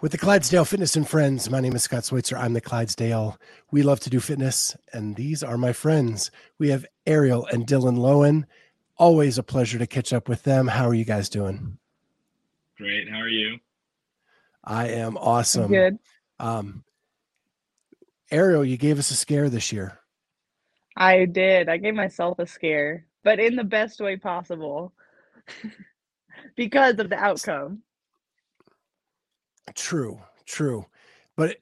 with 0.00 0.12
the 0.12 0.18
Clydesdale 0.18 0.64
Fitness 0.64 0.94
and 0.96 1.08
Friends. 1.08 1.50
My 1.50 1.60
name 1.60 1.74
is 1.74 1.82
Scott 1.82 2.04
Schweitzer. 2.04 2.36
I'm 2.36 2.52
the 2.52 2.60
Clydesdale. 2.60 3.38
We 3.72 3.82
love 3.82 3.98
to 4.00 4.10
do 4.10 4.20
fitness, 4.20 4.76
and 4.92 5.16
these 5.16 5.42
are 5.42 5.58
my 5.58 5.72
friends. 5.72 6.30
We 6.58 6.68
have 6.70 6.86
Arielle 7.06 7.50
and 7.50 7.66
Dillon 7.66 7.96
Lowen. 7.96 8.44
Always 8.96 9.38
a 9.38 9.42
pleasure 9.42 9.78
to 9.78 9.86
catch 9.86 10.12
up 10.12 10.28
with 10.28 10.42
them. 10.44 10.68
How 10.68 10.86
are 10.86 10.94
you 10.94 11.04
guys 11.04 11.28
doing? 11.28 11.78
Great. 12.76 13.08
How 13.08 13.18
are 13.18 13.28
you? 13.28 13.58
I 14.62 14.88
am 14.88 15.16
awesome. 15.16 15.72
Good. 15.72 15.98
Um, 16.38 16.84
Arielle, 18.30 18.68
you 18.68 18.76
gave 18.76 18.98
us 18.98 19.10
a 19.10 19.16
scare 19.16 19.48
this 19.48 19.72
year. 19.72 19.98
I 20.96 21.24
did. 21.24 21.68
I 21.68 21.76
gave 21.76 21.94
myself 21.94 22.38
a 22.38 22.46
scare, 22.46 23.06
but 23.24 23.40
in 23.40 23.56
the 23.56 23.64
best 23.64 24.00
way 24.00 24.16
possible 24.16 24.92
because 26.56 26.98
of 26.98 27.08
the 27.08 27.16
outcome. 27.16 27.82
True, 29.74 30.20
true. 30.46 30.86
But 31.36 31.58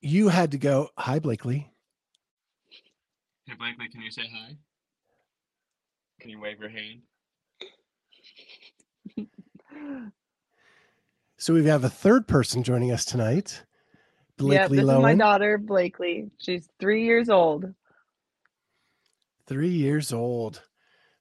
you 0.00 0.28
had 0.28 0.50
to 0.52 0.58
go, 0.58 0.88
hi, 0.96 1.18
Blakely. 1.18 1.70
Hey, 3.46 3.54
Blakely, 3.54 3.88
can 3.88 4.00
you 4.02 4.10
say 4.10 4.28
hi? 4.32 4.56
Can 6.20 6.30
you 6.30 6.40
wave 6.40 6.58
your 6.60 6.68
hand? 6.68 7.02
So 11.38 11.54
we 11.54 11.64
have 11.66 11.84
a 11.84 11.90
third 11.90 12.28
person 12.28 12.62
joining 12.62 12.92
us 12.92 13.04
tonight. 13.04 13.64
yeah, 14.38 14.68
Blakely 14.68 14.76
this 14.78 14.90
is 14.90 14.98
my 14.98 15.14
daughter, 15.14 15.56
Blakely. 15.58 16.30
She's 16.38 16.68
three 16.78 17.04
years 17.04 17.28
old. 17.30 17.74
three 19.46 19.70
years 19.70 20.12
old. 20.12 20.62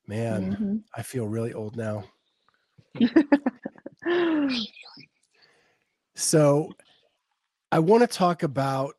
Man, 0.07 0.51
Mhm. 0.51 0.83
I 0.95 1.01
feel 1.03 1.27
really 1.27 1.53
old 1.53 1.75
now. 1.75 2.03
So 6.19 6.73
I 7.71 7.79
want 7.79 8.01
to 8.01 8.07
talk 8.07 8.43
about 8.43 8.95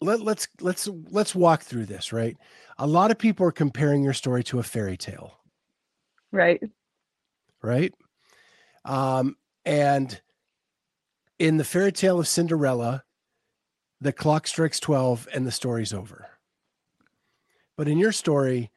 let, 0.00 0.20
let's 0.20 0.48
let's 0.60 0.88
let's 1.10 1.32
walk 1.32 1.62
through 1.62 1.86
this, 1.86 2.12
right? 2.12 2.36
A 2.78 2.86
lot 2.86 3.12
of 3.12 3.18
people 3.18 3.46
are 3.46 3.52
comparing 3.52 4.02
your 4.02 4.12
story 4.12 4.42
to 4.44 4.58
a 4.58 4.64
fairy 4.64 4.96
tale, 4.96 5.38
right. 6.32 6.60
right? 7.62 7.94
Um, 8.84 9.36
and 9.64 10.20
in 11.38 11.56
the 11.56 11.64
fairy 11.64 11.92
tale 11.92 12.18
of 12.18 12.26
Cinderella, 12.26 13.04
the 14.00 14.12
clock 14.12 14.48
strikes 14.48 14.80
12 14.80 15.28
and 15.32 15.46
the 15.46 15.52
story's 15.52 15.92
over. 15.92 16.26
But 17.76 17.86
in 17.86 17.96
your 17.96 18.12
story, 18.12 18.72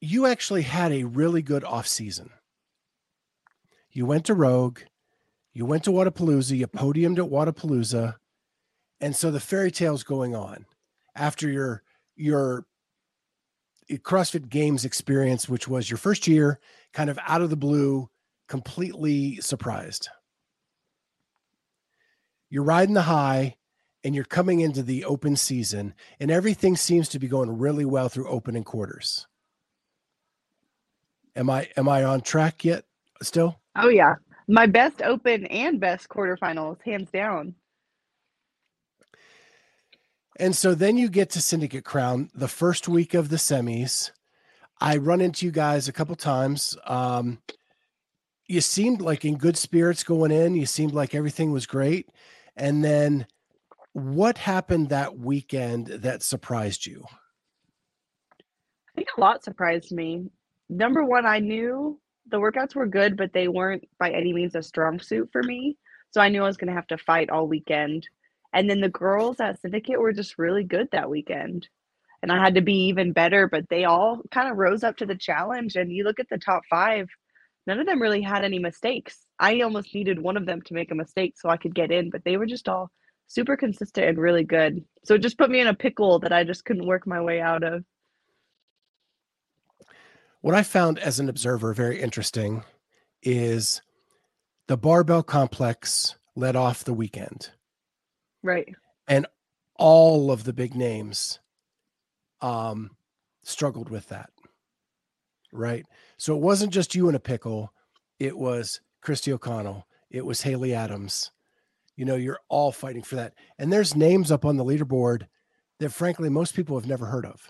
you 0.00 0.24
actually 0.24 0.62
had 0.62 0.90
a 0.90 1.04
really 1.04 1.42
good 1.42 1.64
off 1.64 1.86
season. 1.86 2.30
You 3.90 4.06
went 4.06 4.24
to 4.26 4.34
Rogue, 4.34 4.80
you 5.58 5.66
went 5.66 5.82
to 5.82 5.90
Wodapalooza, 5.90 6.56
you 6.56 6.68
podiumed 6.68 7.18
at 7.18 7.28
Wodapalooza, 7.32 8.14
and 9.00 9.16
so 9.16 9.32
the 9.32 9.40
fairy 9.40 9.72
tale's 9.72 10.04
going 10.04 10.36
on 10.36 10.64
after 11.16 11.50
your 11.50 11.82
your 12.14 12.64
CrossFit 13.90 14.48
Games 14.48 14.84
experience, 14.84 15.48
which 15.48 15.66
was 15.66 15.90
your 15.90 15.98
first 15.98 16.28
year, 16.28 16.60
kind 16.92 17.10
of 17.10 17.18
out 17.26 17.42
of 17.42 17.50
the 17.50 17.56
blue, 17.56 18.08
completely 18.46 19.40
surprised. 19.40 20.08
You're 22.50 22.62
riding 22.62 22.94
the 22.94 23.02
high 23.02 23.56
and 24.04 24.14
you're 24.14 24.22
coming 24.22 24.60
into 24.60 24.84
the 24.84 25.06
open 25.06 25.34
season, 25.34 25.92
and 26.20 26.30
everything 26.30 26.76
seems 26.76 27.08
to 27.08 27.18
be 27.18 27.26
going 27.26 27.58
really 27.58 27.84
well 27.84 28.08
through 28.08 28.28
opening 28.28 28.62
quarters. 28.62 29.26
Am 31.34 31.50
I 31.50 31.68
am 31.76 31.88
I 31.88 32.04
on 32.04 32.20
track 32.20 32.64
yet 32.64 32.84
still? 33.22 33.58
Oh 33.74 33.88
yeah. 33.88 34.14
My 34.48 34.66
best 34.66 35.02
open 35.02 35.44
and 35.46 35.78
best 35.78 36.08
quarterfinals, 36.08 36.80
hands 36.82 37.10
down. 37.10 37.54
And 40.40 40.56
so 40.56 40.74
then 40.74 40.96
you 40.96 41.08
get 41.10 41.30
to 41.30 41.40
Syndicate 41.40 41.84
Crown 41.84 42.30
the 42.34 42.48
first 42.48 42.88
week 42.88 43.12
of 43.12 43.28
the 43.28 43.36
semis. 43.36 44.10
I 44.80 44.96
run 44.96 45.20
into 45.20 45.44
you 45.44 45.52
guys 45.52 45.88
a 45.88 45.92
couple 45.92 46.14
times. 46.16 46.76
Um, 46.86 47.40
you 48.46 48.62
seemed 48.62 49.02
like 49.02 49.24
in 49.24 49.36
good 49.36 49.58
spirits 49.58 50.02
going 50.02 50.30
in. 50.30 50.54
You 50.54 50.64
seemed 50.64 50.94
like 50.94 51.14
everything 51.14 51.52
was 51.52 51.66
great. 51.66 52.08
And 52.56 52.82
then 52.82 53.26
what 53.92 54.38
happened 54.38 54.88
that 54.88 55.18
weekend 55.18 55.88
that 55.88 56.22
surprised 56.22 56.86
you? 56.86 57.04
I 58.40 58.94
think 58.94 59.08
a 59.16 59.20
lot 59.20 59.44
surprised 59.44 59.92
me. 59.92 60.30
Number 60.70 61.04
one, 61.04 61.26
I 61.26 61.40
knew 61.40 62.00
the 62.30 62.38
workouts 62.38 62.74
were 62.74 62.86
good, 62.86 63.16
but 63.16 63.32
they 63.32 63.48
weren't 63.48 63.84
by 63.98 64.10
any 64.10 64.32
means 64.32 64.54
a 64.54 64.62
strong 64.62 65.00
suit 65.00 65.28
for 65.32 65.42
me. 65.42 65.76
So 66.10 66.20
I 66.20 66.28
knew 66.28 66.42
I 66.42 66.46
was 66.46 66.56
going 66.56 66.68
to 66.68 66.74
have 66.74 66.86
to 66.88 66.98
fight 66.98 67.30
all 67.30 67.46
weekend. 67.46 68.06
And 68.52 68.68
then 68.68 68.80
the 68.80 68.88
girls 68.88 69.40
at 69.40 69.60
Syndicate 69.60 70.00
were 70.00 70.12
just 70.12 70.38
really 70.38 70.64
good 70.64 70.88
that 70.92 71.10
weekend. 71.10 71.68
And 72.22 72.32
I 72.32 72.42
had 72.42 72.54
to 72.56 72.60
be 72.60 72.86
even 72.86 73.12
better, 73.12 73.46
but 73.46 73.68
they 73.68 73.84
all 73.84 74.22
kind 74.30 74.50
of 74.50 74.56
rose 74.56 74.82
up 74.82 74.96
to 74.98 75.06
the 75.06 75.14
challenge. 75.14 75.76
And 75.76 75.92
you 75.92 76.04
look 76.04 76.18
at 76.18 76.28
the 76.28 76.38
top 76.38 76.62
five, 76.68 77.08
none 77.66 77.78
of 77.78 77.86
them 77.86 78.02
really 78.02 78.22
had 78.22 78.44
any 78.44 78.58
mistakes. 78.58 79.26
I 79.38 79.60
almost 79.60 79.94
needed 79.94 80.20
one 80.20 80.36
of 80.36 80.46
them 80.46 80.62
to 80.62 80.74
make 80.74 80.90
a 80.90 80.96
mistake 80.96 81.34
so 81.38 81.48
I 81.48 81.58
could 81.58 81.74
get 81.74 81.92
in, 81.92 82.10
but 82.10 82.24
they 82.24 82.36
were 82.36 82.46
just 82.46 82.68
all 82.68 82.90
super 83.28 83.56
consistent 83.56 84.08
and 84.08 84.18
really 84.18 84.44
good. 84.44 84.84
So 85.04 85.14
it 85.14 85.22
just 85.22 85.38
put 85.38 85.50
me 85.50 85.60
in 85.60 85.68
a 85.68 85.74
pickle 85.74 86.18
that 86.20 86.32
I 86.32 86.44
just 86.44 86.64
couldn't 86.64 86.86
work 86.86 87.06
my 87.06 87.20
way 87.20 87.40
out 87.40 87.62
of. 87.62 87.84
What 90.40 90.54
I 90.54 90.62
found 90.62 90.98
as 90.98 91.18
an 91.18 91.28
observer 91.28 91.72
very 91.74 92.00
interesting 92.00 92.64
is 93.22 93.82
the 94.68 94.76
barbell 94.76 95.22
complex 95.22 96.16
led 96.36 96.54
off 96.56 96.84
the 96.84 96.94
weekend. 96.94 97.50
Right. 98.42 98.74
And 99.08 99.26
all 99.78 100.30
of 100.30 100.44
the 100.44 100.52
big 100.52 100.74
names 100.74 101.38
um 102.40 102.90
struggled 103.42 103.88
with 103.88 104.08
that 104.08 104.30
right 105.52 105.86
so 106.18 106.36
it 106.36 106.42
wasn't 106.42 106.72
just 106.72 106.94
you 106.94 107.08
in 107.08 107.14
a 107.14 107.20
pickle 107.20 107.72
it 108.18 108.36
was 108.36 108.80
kristi 109.04 109.32
o'connell 109.32 109.86
it 110.10 110.24
was 110.24 110.42
haley 110.42 110.74
adams 110.74 111.30
you 111.96 112.04
know 112.04 112.14
you're 112.16 112.38
all 112.48 112.70
fighting 112.70 113.02
for 113.02 113.16
that 113.16 113.32
and 113.58 113.72
there's 113.72 113.96
names 113.96 114.30
up 114.30 114.44
on 114.44 114.56
the 114.56 114.64
leaderboard 114.64 115.26
that 115.80 115.90
frankly 115.90 116.28
most 116.28 116.54
people 116.54 116.78
have 116.78 116.88
never 116.88 117.06
heard 117.06 117.26
of 117.26 117.48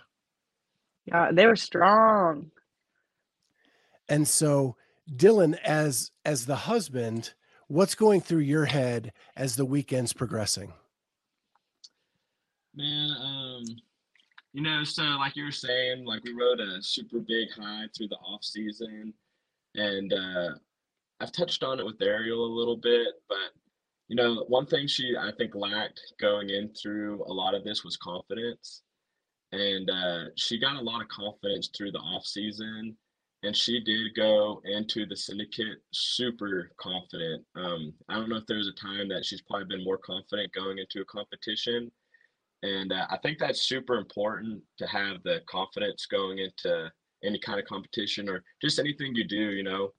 Yeah, 1.06 1.30
they 1.32 1.46
were 1.46 1.56
strong. 1.56 2.50
And 4.08 4.26
so 4.26 4.76
dillon 5.16 5.54
as 5.64 6.10
as 6.24 6.46
the 6.46 6.56
husband 6.56 7.32
what's 7.68 7.94
going 7.94 8.20
through 8.20 8.40
your 8.40 8.64
head 8.64 9.12
as 9.36 9.54
the 9.54 9.64
weekend's 9.64 10.12
progressing? 10.12 10.72
Man, 12.74 13.10
um, 13.20 13.64
you 14.52 14.62
know, 14.62 14.82
so 14.84 15.02
like 15.02 15.36
you 15.36 15.44
were 15.44 15.52
saying, 15.52 16.04
like 16.04 16.24
we 16.24 16.32
rode 16.32 16.60
a 16.60 16.82
super 16.82 17.20
big 17.20 17.48
high 17.52 17.84
through 17.96 18.08
the 18.08 18.16
off 18.16 18.42
season, 18.42 19.12
and 19.74 20.12
uh, 20.12 20.50
I've 21.20 21.32
touched 21.32 21.62
on 21.62 21.78
it 21.78 21.86
with 21.86 21.98
Arielle 21.98 22.38
a 22.38 22.54
little 22.54 22.76
bit, 22.76 23.08
but 23.28 23.52
you 24.08 24.16
know, 24.16 24.44
one 24.48 24.66
thing 24.66 24.86
she 24.86 25.14
I 25.18 25.32
think 25.36 25.54
lacked 25.54 26.00
going 26.18 26.50
in 26.50 26.72
through 26.74 27.24
a 27.26 27.32
lot 27.32 27.54
of 27.54 27.64
this 27.64 27.84
was 27.84 27.96
confidence, 27.96 28.82
and 29.52 29.90
uh, 29.90 30.24
she 30.36 30.58
got 30.58 30.76
a 30.76 30.80
lot 30.82 31.02
of 31.02 31.08
confidence 31.08 31.68
through 31.76 31.92
the 31.92 31.98
off 31.98 32.24
season, 32.24 32.96
and 33.42 33.54
she 33.54 33.80
did 33.80 34.14
go 34.16 34.60
into 34.64 35.06
the 35.06 35.16
syndicate 35.16 35.78
super 35.92 36.70
confident. 36.78 37.44
Um, 37.54 37.92
I 38.08 38.14
don't 38.14 38.28
know 38.28 38.36
if 38.36 38.46
there's 38.46 38.68
a 38.68 38.72
time 38.72 39.08
that 39.08 39.24
she's 39.24 39.42
probably 39.42 39.76
been 39.76 39.84
more 39.84 39.98
confident 39.98 40.52
going 40.52 40.78
into 40.78 41.00
a 41.00 41.04
competition 41.04 41.90
and 42.62 42.92
uh, 42.92 43.06
I 43.10 43.18
think 43.18 43.38
that's 43.38 43.62
super 43.62 43.96
important 43.96 44.62
to 44.78 44.86
have 44.86 45.22
the 45.24 45.40
confidence 45.48 46.06
going 46.06 46.38
into 46.38 46.90
any 47.22 47.38
kind 47.38 47.60
of 47.60 47.66
competition 47.66 48.28
or 48.28 48.42
just 48.60 48.78
anything 48.78 49.14
you 49.14 49.24
do. 49.24 49.50
You 49.50 49.62
know, 49.62 49.92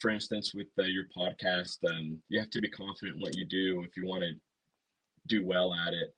for 0.00 0.10
instance, 0.10 0.52
with 0.54 0.66
uh, 0.78 0.84
your 0.84 1.04
podcast, 1.16 1.78
um, 1.88 2.18
you 2.28 2.40
have 2.40 2.50
to 2.50 2.60
be 2.60 2.68
confident 2.68 3.16
in 3.16 3.22
what 3.22 3.36
you 3.36 3.44
do 3.44 3.84
if 3.86 3.96
you 3.96 4.06
want 4.06 4.22
to 4.22 4.32
do 5.28 5.46
well 5.46 5.74
at 5.74 5.94
it. 5.94 6.12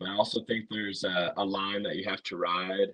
But 0.00 0.08
I 0.08 0.16
also 0.16 0.42
think 0.44 0.66
there's 0.70 1.04
a, 1.04 1.32
a 1.36 1.44
line 1.44 1.82
that 1.84 1.96
you 1.96 2.08
have 2.08 2.22
to 2.24 2.36
ride 2.36 2.88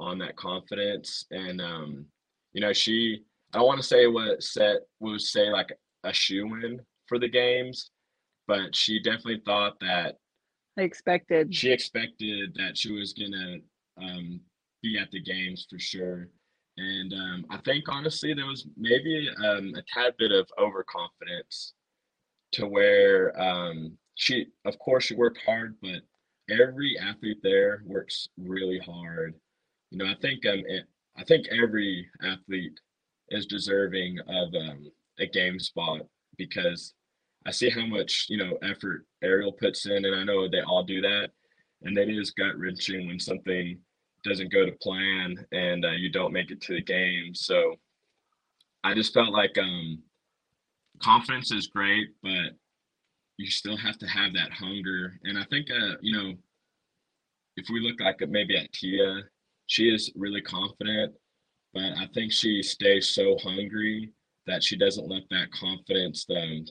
on 0.00 0.18
that 0.18 0.36
confidence. 0.36 1.26
And, 1.30 1.60
um, 1.60 2.06
you 2.54 2.60
know, 2.60 2.72
she, 2.72 3.22
I 3.52 3.58
don't 3.58 3.66
want 3.66 3.80
to 3.80 3.86
say 3.86 4.06
what 4.06 4.42
set 4.42 4.78
would 5.00 5.20
say 5.20 5.50
like 5.50 5.76
a 6.04 6.12
shoe 6.12 6.46
in 6.64 6.80
for 7.06 7.18
the 7.18 7.28
games, 7.28 7.90
but 8.46 8.74
she 8.74 9.00
definitely 9.02 9.42
thought 9.44 9.78
that 9.80 10.16
I 10.78 10.82
expected. 10.82 11.54
she 11.54 11.70
expected 11.70 12.54
that 12.54 12.78
she 12.78 12.92
was 12.92 13.12
gonna 13.12 13.58
um, 14.00 14.40
be 14.82 14.98
at 14.98 15.10
the 15.10 15.20
games 15.20 15.66
for 15.68 15.78
sure. 15.78 16.28
And 16.76 17.12
um, 17.12 17.46
I 17.50 17.58
think 17.58 17.84
honestly 17.88 18.34
there 18.34 18.46
was 18.46 18.66
maybe 18.76 19.28
um, 19.44 19.74
a 19.76 19.82
tad 19.92 20.14
bit 20.18 20.32
of 20.32 20.48
overconfidence 20.58 21.74
to 22.52 22.66
where 22.66 23.40
um, 23.40 23.96
she, 24.16 24.46
of 24.64 24.78
course, 24.78 25.04
she 25.04 25.14
worked 25.14 25.40
hard, 25.44 25.76
but 25.80 26.02
every 26.50 26.98
athlete 26.98 27.40
there 27.42 27.82
works 27.86 28.28
really 28.36 28.78
hard. 28.78 29.34
You 29.90 29.98
know, 29.98 30.06
I 30.06 30.14
think 30.20 30.44
um, 30.46 30.62
it, 30.66 30.84
I 31.16 31.24
think 31.24 31.46
every 31.48 32.08
athlete 32.22 32.78
is 33.30 33.46
deserving 33.46 34.18
of 34.20 34.54
um, 34.54 34.90
a 35.18 35.26
game 35.26 35.58
spot 35.58 36.02
because 36.36 36.94
I 37.46 37.50
see 37.50 37.70
how 37.70 37.86
much 37.86 38.26
you 38.28 38.36
know 38.36 38.58
effort 38.62 39.06
Arielle 39.22 39.56
puts 39.58 39.86
in, 39.86 40.04
and 40.04 40.14
I 40.14 40.24
know 40.24 40.48
they 40.48 40.62
all 40.62 40.82
do 40.82 41.00
that, 41.02 41.30
and 41.82 41.96
it 41.96 42.08
is 42.08 42.30
gut 42.30 42.58
wrenching 42.58 43.06
when 43.06 43.20
something 43.20 43.78
doesn't 44.24 44.52
go 44.52 44.64
to 44.64 44.72
plan 44.80 45.36
and 45.52 45.84
uh, 45.84 45.90
you 45.90 46.10
don't 46.10 46.32
make 46.32 46.50
it 46.50 46.60
to 46.62 46.72
the 46.74 46.82
game. 46.82 47.34
So 47.34 47.74
I 48.82 48.94
just 48.94 49.12
felt 49.12 49.30
like 49.30 49.58
um, 49.58 49.98
confidence 51.02 51.52
is 51.52 51.66
great, 51.66 52.08
but 52.22 52.52
you 53.36 53.50
still 53.50 53.76
have 53.76 53.98
to 53.98 54.06
have 54.06 54.32
that 54.32 54.50
hunger. 54.50 55.20
And 55.24 55.38
I 55.38 55.44
think 55.44 55.70
uh, 55.70 55.96
you 56.00 56.16
know 56.16 56.32
if 57.56 57.66
we 57.70 57.80
look 57.80 58.00
like 58.00 58.26
maybe 58.28 58.56
at 58.56 58.72
Tia, 58.72 59.22
she 59.66 59.88
is 59.92 60.12
really 60.14 60.42
confident, 60.42 61.14
but 61.72 61.82
I 61.98 62.08
think 62.14 62.32
she 62.32 62.62
stays 62.62 63.08
so 63.08 63.36
hungry 63.42 64.12
that 64.46 64.62
she 64.62 64.76
doesn't 64.76 65.08
let 65.08 65.22
that 65.30 65.50
confidence 65.52 66.26
um, 66.30 66.64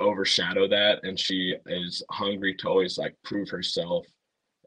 overshadow 0.00 0.66
that 0.68 0.98
and 1.04 1.18
she 1.18 1.54
is 1.66 2.02
hungry 2.10 2.54
to 2.56 2.68
always 2.68 2.98
like 2.98 3.14
prove 3.24 3.48
herself. 3.48 4.04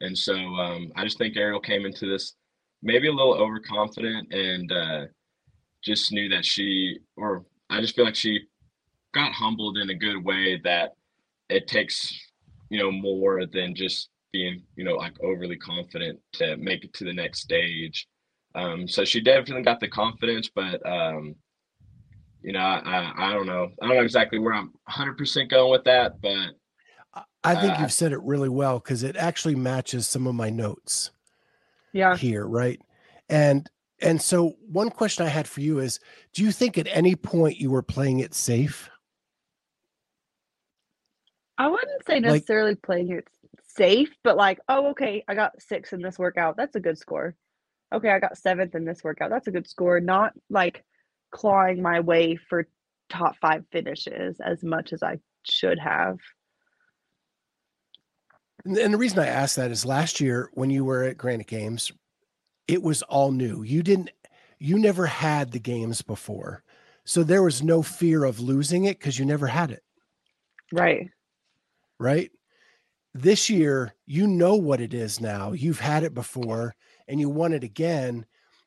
And 0.02 0.18
so 0.18 0.36
um, 0.36 0.92
i 0.96 1.04
just 1.04 1.18
think 1.18 1.36
arielle 1.36 1.64
came 1.64 1.86
into 1.86 2.06
this 2.06 2.36
maybe 2.84 3.08
a 3.08 3.14
little 3.14 3.34
overconfident 3.34 4.34
and 4.34 4.72
uh, 4.72 5.06
just 5.84 6.12
knew 6.12 6.30
that 6.30 6.46
she 6.46 7.00
or 7.18 7.46
i 7.70 7.80
just 7.82 7.96
feel 7.96 8.06
like 8.06 8.16
she 8.16 8.40
got 9.14 9.32
humbled 9.32 9.78
in 9.78 9.90
a 9.90 9.96
good 9.96 10.24
way 10.24 10.60
that 10.64 10.92
it 11.50 11.68
takes 11.68 12.14
you 12.70 12.80
know 12.80 12.92
more 12.92 13.46
than 13.46 13.74
just 13.76 14.10
being 14.36 14.62
you 14.76 14.84
know 14.84 14.96
like 14.96 15.14
overly 15.24 15.56
confident 15.56 16.20
to 16.34 16.58
make 16.58 16.84
it 16.84 16.94
to 16.94 17.06
the 17.06 17.14
next 17.14 17.40
stage 17.40 18.08
um, 18.54 18.86
so 18.88 19.06
she 19.06 19.22
definitely 19.22 19.64
got 19.64 19.80
the 19.80 19.88
confidence 19.88 20.50
but 20.54 20.86
um, 20.86 21.36
you 22.42 22.54
know, 22.54 22.60
I, 22.60 22.78
I, 22.86 23.30
I 23.30 23.34
don't 23.34 23.48
know. 23.48 23.72
I 23.82 23.88
don't 23.88 23.96
know 23.96 24.04
exactly 24.04 24.38
where 24.38 24.54
I'm 24.54 24.72
100% 24.88 25.50
going 25.50 25.72
with 25.72 25.84
that, 25.86 26.22
but 26.22 26.50
I 27.44 27.56
think 27.56 27.74
uh, 27.74 27.82
you've 27.82 27.92
said 27.92 28.12
it 28.12 28.22
really 28.22 28.50
well 28.50 28.78
because 28.78 29.02
it 29.02 29.16
actually 29.16 29.56
matches 29.56 30.08
some 30.08 30.28
of 30.28 30.36
my 30.36 30.52
notes 30.52 31.10
Yeah. 31.92 32.16
here, 32.18 32.46
right? 32.46 32.80
And 33.30 33.68
and 34.00 34.22
so 34.22 34.58
one 34.72 34.92
question 34.92 35.26
I 35.26 35.30
had 35.30 35.48
for 35.48 35.62
you 35.62 35.80
is 35.80 36.00
do 36.34 36.44
you 36.44 36.52
think 36.52 36.78
at 36.78 36.88
any 36.92 37.16
point 37.16 37.60
you 37.60 37.72
were 37.72 37.82
playing 37.82 38.20
it 38.20 38.36
safe? 38.36 38.92
I 41.58 41.68
wouldn't 41.68 42.06
say 42.06 42.16
Like- 42.16 42.22
necessarily 42.24 42.76
playing 42.76 43.10
it 43.10 43.28
safe, 43.76 44.10
but 44.24 44.38
like, 44.38 44.60
oh, 44.68 44.88
okay, 44.92 45.24
I 45.28 45.36
got 45.36 45.62
six 45.62 45.94
in 45.94 46.02
this 46.02 46.18
workout. 46.18 46.58
That's 46.58 46.76
a 46.76 46.80
good 46.80 46.98
score. 46.98 47.36
Okay, 47.94 48.10
I 48.10 48.20
got 48.20 48.38
seventh 48.38 48.76
in 48.76 48.86
this 48.86 49.04
workout. 49.04 49.30
That's 49.30 49.48
a 49.48 49.52
good 49.52 49.68
score. 49.68 50.00
Not 50.00 50.34
like 50.50 50.84
clawing 51.32 51.82
my 51.82 52.00
way 52.00 52.36
for 52.36 52.68
top 53.10 53.36
five 53.40 53.64
finishes 53.72 54.40
as 54.40 54.64
much 54.64 54.94
as 54.94 55.04
I 55.04 55.20
should 55.44 55.80
have. 55.80 56.18
And, 58.66 58.94
the 58.94 58.98
reason 58.98 59.20
I 59.20 59.28
asked 59.28 59.58
that 59.58 59.72
is 59.72 59.86
last 59.86 60.20
year 60.20 60.50
when 60.54 60.72
you 60.72 60.84
were 60.84 61.04
at 61.04 61.18
Granite 61.18 61.48
Games, 61.48 61.92
it 62.68 62.82
was 62.82 63.04
all 63.04 63.32
new. 63.32 63.62
You 63.62 63.84
didn't 63.84 64.10
you 64.58 64.80
never 64.80 65.06
had 65.06 65.52
the 65.52 65.60
games 65.60 66.02
before. 66.02 66.64
So 67.04 67.24
there 67.24 67.44
was 67.44 67.62
no 67.62 67.84
fear 67.84 68.24
of 68.24 68.40
losing 68.40 68.86
it 68.86 68.98
because 68.98 69.20
you 69.20 69.26
never 69.26 69.48
had 69.48 69.70
it. 69.70 69.84
Right. 70.74 71.10
right? 72.00 72.32
This 73.18 73.50
year, 73.50 73.94
you 74.06 74.28
know 74.28 74.56
what 74.56 74.82
it 74.82 74.94
is 74.94 75.22
now. 75.22 75.54
You've 75.54 75.80
had 75.80 76.04
it 76.04 76.14
before 76.14 76.76
and 77.08 77.18
you 77.18 77.30
won 77.30 77.54
it 77.54 77.64
again. 77.64 78.26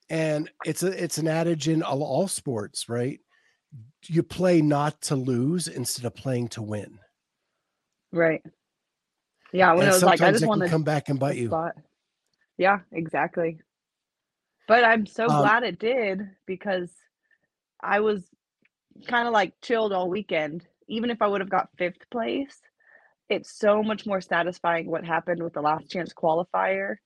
And 0.09 0.51
it's 0.65 0.83
a 0.83 1.05
it's 1.05 1.19
an 1.19 1.29
adage 1.29 1.69
in 1.69 1.83
all, 1.83 2.03
all 2.03 2.29
sports, 2.29 2.89
right? 2.89 3.21
You 4.07 4.23
play 4.23 4.63
not 4.63 5.03
to 5.03 5.17
lose 5.17 5.69
instead 5.69 6.07
of 6.07 6.15
playing 6.15 6.49
to 6.49 6.63
win. 6.63 6.99
Right. 8.11 8.43
Yeah. 9.53 9.73
When 9.73 9.83
and 9.83 9.91
it 9.91 9.93
was 9.93 10.03
like, 10.03 10.23
I 10.23 10.33
just 10.33 10.47
want 10.47 10.63
to 10.63 10.69
come 10.69 10.83
back 10.83 11.11
and 11.11 11.21
bite 11.21 11.37
you. 11.37 11.49
spot. 11.49 11.75
Yeah, 12.57 12.79
exactly. 12.91 13.61
But 14.67 14.83
I'm 14.83 15.05
so 15.05 15.25
Um, 15.25 15.43
glad 15.43 15.63
it 15.63 15.79
did 15.79 16.27
because 16.47 16.91
I 17.83 18.01
was 18.01 18.25
kind 19.07 19.29
of 19.29 19.35
like 19.35 19.53
chilled 19.61 19.93
all 19.93 20.09
weekend. 20.09 20.67
Even 20.89 21.11
if 21.11 21.21
I 21.21 21.27
would 21.27 21.43
have 21.43 21.51
got 21.51 21.69
fifth 21.77 22.09
place, 22.11 22.59
it's 23.29 23.59
so 23.59 23.83
much 23.83 24.07
more 24.07 24.21
satisfying 24.21 24.91
what 24.91 25.05
happened 25.05 25.43
with 25.43 25.53
the 25.53 25.61
last 25.61 25.91
chance 25.91 26.13
qualifier, 26.15 26.97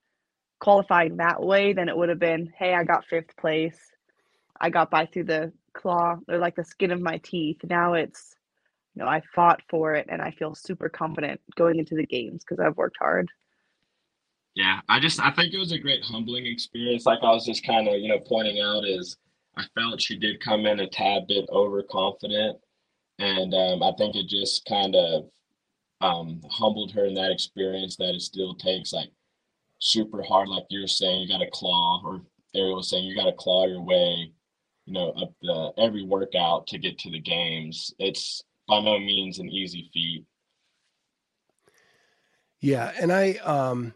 qualifying 0.61 1.17
that 1.17 1.43
way 1.43 1.73
than 1.73 1.89
it 1.89 1.97
would 1.97 2.09
have 2.09 2.19
been, 2.19 2.53
hey, 2.57 2.75
I 2.75 2.85
got 2.85 3.05
fifth 3.07 3.37
place. 3.37 3.79
I 4.61 4.71
got 4.71 4.91
by 4.91 5.07
through 5.07 5.25
the 5.25 5.53
claw 5.73 6.17
or 6.29 6.39
like 6.39 6.55
the 6.55 6.65
skin 6.65 6.93
of 6.93 7.01
my 7.01 7.19
teeth. 7.19 7.59
Now 7.65 7.95
it's, 7.95 8.37
you 8.95 9.03
know, 9.03 9.09
I 9.09 9.23
fought 9.35 9.63
for 9.69 9.95
it 9.95 10.07
and 10.09 10.23
I 10.23 10.31
feel 10.31 10.55
super 10.55 10.89
confident 10.89 11.41
going 11.57 11.79
into 11.79 11.97
the 11.97 12.07
games 12.07 12.45
because 12.45 12.61
I've 12.61 12.77
worked 12.77 12.99
hard. 13.01 13.29
Yeah, 14.55 14.81
I 14.89 15.01
just 15.01 15.19
I 15.19 15.31
think 15.31 15.55
it 15.55 15.59
was 15.59 15.73
a 15.73 15.79
great 15.79 16.05
humbling 16.05 16.47
experience. 16.47 17.07
Like 17.07 17.21
I 17.23 17.31
was 17.31 17.47
just 17.47 17.67
kind 17.67 17.89
of 17.89 17.95
you 17.95 18.09
know 18.09 18.19
pointing 18.19 18.61
out 18.61 18.85
is 18.85 19.17
I 19.57 19.65
felt 19.75 20.01
she 20.01 20.19
did 20.19 20.41
come 20.41 20.67
in 20.67 20.81
a 20.81 20.87
tad 20.87 21.27
bit 21.27 21.47
overconfident, 21.51 22.59
and 23.19 23.55
um, 23.55 23.83
I 23.83 23.93
think 23.97 24.15
it 24.15 24.29
just 24.29 24.67
kind 24.67 24.95
of 24.95 25.25
um, 26.03 26.41
humbled 26.51 26.93
her 26.93 27.07
in 27.07 27.15
that 27.15 27.31
experience. 27.31 27.97
That 27.97 28.15
it 28.15 28.23
still 28.23 28.55
takes 28.55 28.93
like 28.93 29.11
super 29.79 30.23
hard, 30.23 30.49
like 30.49 30.65
you're 30.69 30.87
saying, 30.87 31.23
you 31.23 31.29
got 31.29 31.39
to 31.39 31.51
claw, 31.51 32.03
or 32.05 32.23
Arielle 32.55 32.77
was 32.77 32.91
saying, 32.91 33.05
you 33.05 33.17
got 33.17 33.25
to 33.25 33.33
claw 33.33 33.67
your 33.67 33.83
way, 33.83 34.33
you 34.87 34.93
know, 34.93 35.11
up 35.11 35.33
the 35.43 35.73
every 35.79 36.05
workout 36.05 36.67
to 36.69 36.79
get 36.79 36.99
to 36.99 37.11
the 37.11 37.21
games. 37.21 37.95
It's 37.99 38.43
by 38.69 38.81
no 38.81 38.99
means 38.99 39.39
an 39.39 39.49
easy 39.49 39.91
feat. 39.93 40.25
Yeah, 42.61 42.93
and 43.01 43.13
I 43.13 43.33
um 43.45 43.95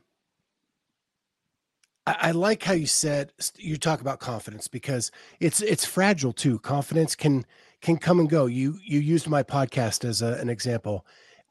I, 2.09 2.31
like 2.31 2.63
how 2.63 2.73
you 2.73 2.87
said 2.87 3.33
you 3.57 3.77
talk 3.77 4.01
about 4.01 4.21
confidence 4.21 4.69
because 4.69 5.11
it's 5.41 5.61
it's 5.61 5.85
fragile 5.85 6.33
too. 6.33 6.61
Confidence 6.61 7.17
can 7.17 7.45
can 7.81 7.97
come 7.97 8.21
and 8.21 8.31
go. 8.31 8.47
You 8.47 8.79
you 8.85 9.01
used 9.01 9.29
my 9.29 9.43
podcast 9.43 10.05
as 10.05 10.23
a, 10.23 10.35
an 10.35 10.49
example. 10.49 11.05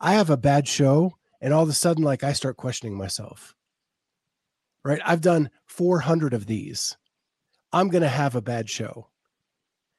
I 0.05 0.13
have 0.13 0.29
a 0.29 0.38
bad 0.38 0.67
show, 0.67 1.17
and 1.41 1.51
all 1.51 1.63
of 1.63 1.69
a 1.69 1.74
sudden, 1.74 2.03
like 2.03 2.24
I 2.24 2.33
start 2.33 2.57
questioning 2.57 2.95
myself. 2.95 3.55
Right, 4.83 5.01
I've 5.03 5.21
done 5.21 5.50
400 5.65 6.35
of 6.35 6.45
these. 6.45 6.95
I'm 7.74 7.89
going 7.89 8.03
to 8.03 8.07
have 8.07 8.35
a 8.35 8.41
bad 8.41 8.69
show, 8.69 9.09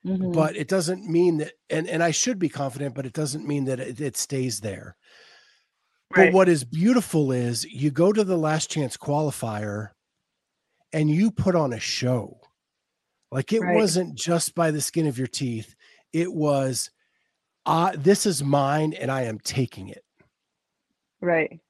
Mhm. 0.07 0.33
but 0.33 0.55
it 0.57 0.69
doesn't 0.69 1.11
mean 1.11 1.39
that. 1.39 1.55
And 1.69 1.89
and 1.89 2.05
I 2.05 2.13
should 2.13 2.39
be 2.39 2.49
confident, 2.49 2.95
but 2.95 3.05
it 3.05 3.13
doesn't 3.13 3.49
mean 3.49 3.65
that 3.65 3.81
it, 3.81 4.01
it 4.01 4.17
stays 4.17 4.61
there. 4.61 4.97
Right. 6.17 6.27
But 6.27 6.35
what 6.35 6.49
is 6.49 6.63
beautiful 6.63 7.33
is 7.33 7.65
you 7.65 7.91
go 7.91 8.13
to 8.13 8.23
the 8.23 8.39
last 8.39 8.71
chance 8.71 8.97
qualifier 8.97 9.91
and 10.93 11.11
you 11.11 11.33
put 11.33 11.57
on 11.57 11.73
a 11.73 11.81
show. 11.81 12.41
Like 13.33 13.53
it 13.53 13.61
Right. 13.61 13.75
wasn't 13.75 14.15
just 14.15 14.55
by 14.55 14.71
the 14.71 14.81
skin 14.81 15.09
of 15.09 15.19
your 15.19 15.27
teeth. 15.27 15.75
It 16.13 16.33
was 16.33 16.91
uh 17.67 17.93
this 17.97 18.27
is 18.27 18.43
mine 18.43 18.95
and 18.95 19.11
I 19.11 19.23
am 19.23 19.39
taking 19.41 19.89
it. 19.89 20.05
Right. 21.21 21.61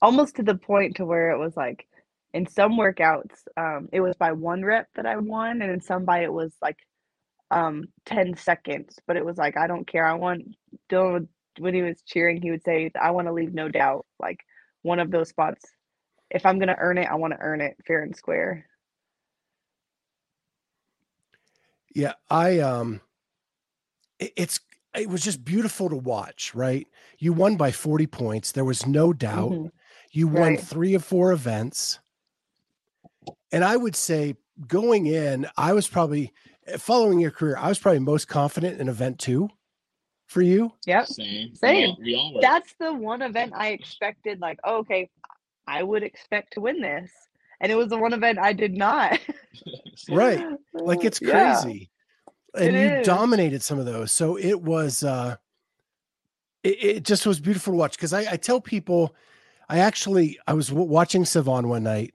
Almost 0.00 0.36
to 0.36 0.42
the 0.42 0.54
point 0.54 0.96
to 0.96 1.04
where 1.04 1.30
it 1.32 1.38
was 1.38 1.56
like 1.56 1.86
in 2.34 2.46
some 2.46 2.72
workouts, 2.78 3.32
um, 3.56 3.88
it 3.92 4.00
was 4.00 4.14
by 4.16 4.32
one 4.32 4.64
rep 4.64 4.88
that 4.94 5.06
I 5.06 5.16
won, 5.16 5.62
and 5.62 5.72
in 5.72 5.80
some 5.80 6.04
by 6.04 6.22
it 6.22 6.32
was 6.32 6.54
like 6.62 6.76
um 7.50 7.84
10 8.06 8.36
seconds. 8.36 8.98
But 9.06 9.16
it 9.16 9.24
was 9.24 9.38
like, 9.38 9.56
I 9.56 9.66
don't 9.66 9.86
care. 9.86 10.06
I 10.06 10.14
want 10.14 10.44
Dillon 10.88 11.28
when 11.58 11.74
he 11.74 11.82
was 11.82 12.02
cheering, 12.06 12.40
he 12.40 12.50
would 12.50 12.62
say, 12.62 12.90
I 13.00 13.10
want 13.10 13.26
to 13.26 13.32
leave 13.32 13.54
no 13.54 13.68
doubt. 13.68 14.06
Like 14.20 14.40
one 14.82 15.00
of 15.00 15.10
those 15.10 15.28
spots. 15.30 15.64
If 16.30 16.44
I'm 16.44 16.58
gonna 16.58 16.76
earn 16.78 16.98
it, 16.98 17.08
I 17.10 17.14
want 17.14 17.32
to 17.32 17.40
earn 17.40 17.60
it 17.60 17.76
fair 17.86 18.02
and 18.02 18.14
square. 18.14 18.66
Yeah, 21.94 22.12
I 22.30 22.60
um 22.60 23.00
it's 24.18 24.60
it 24.98 25.08
was 25.08 25.22
just 25.22 25.44
beautiful 25.44 25.88
to 25.90 25.96
watch, 25.96 26.54
right? 26.54 26.86
You 27.18 27.32
won 27.32 27.56
by 27.56 27.70
40 27.72 28.06
points. 28.06 28.52
There 28.52 28.64
was 28.64 28.86
no 28.86 29.12
doubt. 29.12 29.52
Mhm. 29.52 29.70
You 30.12 30.28
won 30.28 30.54
Right. 30.54 30.60
three 30.60 30.94
of 30.94 31.04
four 31.04 31.32
events. 31.32 31.98
And 33.52 33.64
I 33.64 33.76
would 33.76 33.96
say 33.96 34.36
going 34.66 35.06
in, 35.06 35.46
I 35.56 35.72
was 35.72 35.88
probably 35.88 36.32
following 36.78 37.18
your 37.20 37.30
career, 37.30 37.56
I 37.58 37.68
was 37.68 37.78
probably 37.78 38.00
most 38.00 38.28
confident 38.28 38.80
in 38.80 38.88
event 38.88 39.18
two. 39.18 39.48
for 40.26 40.42
you? 40.42 40.74
Yep. 40.84 41.06
Same. 41.06 41.54
Same. 41.54 41.74
We 41.74 41.86
all, 41.86 41.98
we 42.02 42.14
all 42.16 42.34
were. 42.34 42.40
That's 42.42 42.74
the 42.78 42.92
one 42.92 43.22
event 43.22 43.54
I 43.56 43.68
expected, 43.68 44.40
like, 44.42 44.58
oh, 44.62 44.80
okay, 44.80 45.08
I 45.66 45.82
would 45.82 46.02
expect 46.02 46.52
to 46.52 46.60
win 46.60 46.82
this. 46.82 47.10
And 47.62 47.72
it 47.72 47.76
was 47.76 47.88
the 47.88 47.96
one 47.96 48.12
event 48.12 48.38
I 48.38 48.52
did 48.52 48.74
not. 48.76 49.18
Right. 50.10 50.44
Like 50.74 51.04
it's 51.04 51.20
Yeah. 51.22 51.60
Crazy. 52.54 52.68
And 52.68 52.76
It 52.76 52.80
you 52.94 53.00
is. 53.00 53.06
dominated 53.06 53.62
some 53.62 53.78
of 53.78 53.86
those. 53.86 54.12
So 54.12 54.36
it 54.38 54.60
was 54.62 55.02
uh 55.02 55.36
it, 56.64 56.82
it 56.82 57.02
just 57.04 57.26
was 57.26 57.40
beautiful 57.40 57.72
to 57.72 57.76
watch 57.78 57.92
because 57.92 58.12
I, 58.12 58.32
I 58.32 58.36
tell 58.36 58.60
people 58.60 59.14
I 59.68 59.78
actually 59.80 60.38
I 60.46 60.54
was 60.54 60.68
w- 60.68 60.88
watching 60.88 61.24
Sevan 61.24 61.66
one 61.66 61.82
night 61.84 62.14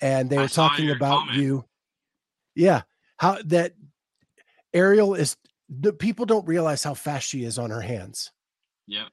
and 0.00 0.28
they 0.30 0.38
were 0.38 0.48
saw 0.48 0.68
talking 0.68 0.90
about 0.90 1.20
comment. 1.26 1.38
you. 1.38 1.64
Yeah. 2.54 2.82
How 3.18 3.38
that 3.46 3.74
Arielle 4.74 5.18
is 5.18 5.36
the 5.68 5.92
people 5.92 6.26
don't 6.26 6.46
realize 6.48 6.82
how 6.82 6.94
fast 6.94 7.28
she 7.28 7.44
is 7.44 7.58
on 7.58 7.70
her 7.70 7.80
hands. 7.80 8.32
Yeah. 8.86 9.06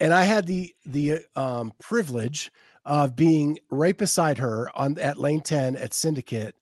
and 0.00 0.12
I 0.14 0.24
had 0.24 0.46
the 0.46 0.74
the 0.86 1.20
um, 1.36 1.72
privilege 1.80 2.50
of 2.84 3.14
being 3.14 3.58
right 3.70 3.96
beside 3.96 4.38
her 4.38 4.70
on 4.76 4.98
at 4.98 5.18
lane 5.18 5.40
10 5.42 5.76
at 5.76 5.92
Syndicate 5.94 6.54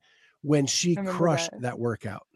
when 0.42 0.66
she 0.66 0.96
crushed 0.96 1.52
that. 1.52 1.62
that. 1.62 1.78
workout. 1.78 2.26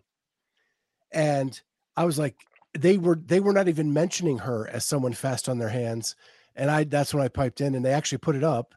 And 1.12 1.60
I 1.96 2.04
was 2.04 2.18
like, 2.18 2.36
they 2.78 2.98
were 2.98 3.16
they 3.16 3.40
were 3.40 3.52
not 3.52 3.68
even 3.68 3.92
mentioning 3.92 4.38
her 4.38 4.68
as 4.68 4.84
someone 4.84 5.12
fast 5.12 5.48
on 5.48 5.58
their 5.58 5.68
hands. 5.68 6.14
And 6.56 6.70
I 6.70 6.84
that's 6.84 7.12
when 7.12 7.24
I 7.24 7.28
piped 7.28 7.60
in 7.60 7.74
and 7.74 7.84
they 7.84 7.92
actually 7.92 8.18
put 8.18 8.36
it 8.36 8.44
up. 8.44 8.74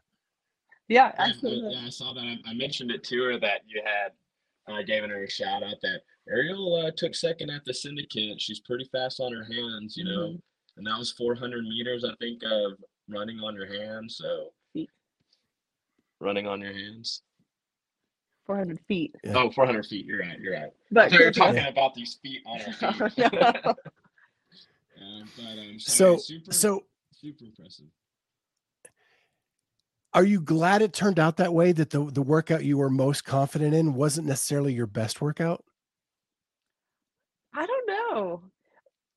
Yeah, 0.88 1.12
Yeah, 1.16 1.24
I, 1.24 1.28
absolutely. 1.30 1.74
yeah, 1.74 1.86
I 1.86 1.90
saw 1.90 2.12
that. 2.14 2.20
I, 2.20 2.38
I 2.46 2.54
mentioned 2.54 2.90
it 2.90 3.04
to 3.04 3.22
her 3.24 3.38
that 3.38 3.60
you 3.66 3.82
had 3.84 4.12
uh, 4.72 4.82
given 4.82 5.10
her 5.10 5.24
a 5.24 5.30
shout 5.30 5.62
out 5.62 5.76
that 5.82 6.00
Arielle 6.28 6.88
uh, 6.88 6.90
took 6.96 7.14
second 7.14 7.50
at 7.50 7.64
the 7.64 7.74
syndicate. 7.74 8.40
She's 8.40 8.60
pretty 8.60 8.88
fast 8.90 9.20
on 9.20 9.32
her 9.32 9.44
hands, 9.44 9.96
you 9.96 10.04
know, 10.04 10.28
Mhm. 10.30 10.40
and 10.78 10.86
that 10.86 10.98
was 10.98 11.12
400 11.12 11.64
meters, 11.64 12.04
I 12.04 12.14
think, 12.16 12.42
of 12.44 12.72
running 13.08 13.38
on 13.40 13.54
your 13.54 13.66
hands. 13.66 14.16
So 14.16 14.52
running 16.20 16.46
on 16.46 16.60
your 16.60 16.72
hands. 16.72 17.22
400 18.46 18.78
feet. 18.86 19.14
Yeah. 19.24 19.34
Oh, 19.36 19.50
400 19.50 19.86
feet. 19.86 20.04
You're 20.06 20.20
right. 20.20 20.38
You're 20.38 20.54
right. 20.54 20.62
I 20.64 20.70
But 20.92 21.10
thought 21.10 21.18
you're 21.20 21.32
Christmas- 21.32 21.56
talking 21.56 21.66
about 21.72 21.94
these 21.94 22.14
feet 22.22 22.42
on 22.46 22.60
her 22.60 23.10
feet. 23.10 23.32
No. 23.32 23.38
Uh, 23.40 23.54
but, 25.36 25.58
um, 25.58 25.78
So 25.78 26.16
sorry, 26.16 26.18
super, 26.18 26.52
so 26.52 26.84
super 27.12 27.44
impressive. 27.44 27.86
are 30.12 30.24
you 30.24 30.40
glad 30.40 30.82
it 30.82 30.92
turned 30.92 31.18
out 31.18 31.36
that 31.38 31.52
way 31.54 31.72
that 31.72 31.90
the 31.90 32.04
the 32.04 32.22
workout 32.22 32.64
you 32.64 32.78
were 32.78 32.90
most 32.90 33.24
confident 33.24 33.74
in 33.74 33.94
wasn't 33.94 34.26
necessarily 34.26 34.72
your 34.74 34.86
best 34.86 35.20
workout? 35.20 35.64
I 37.54 37.66
don't 37.66 37.86
know. 37.88 38.42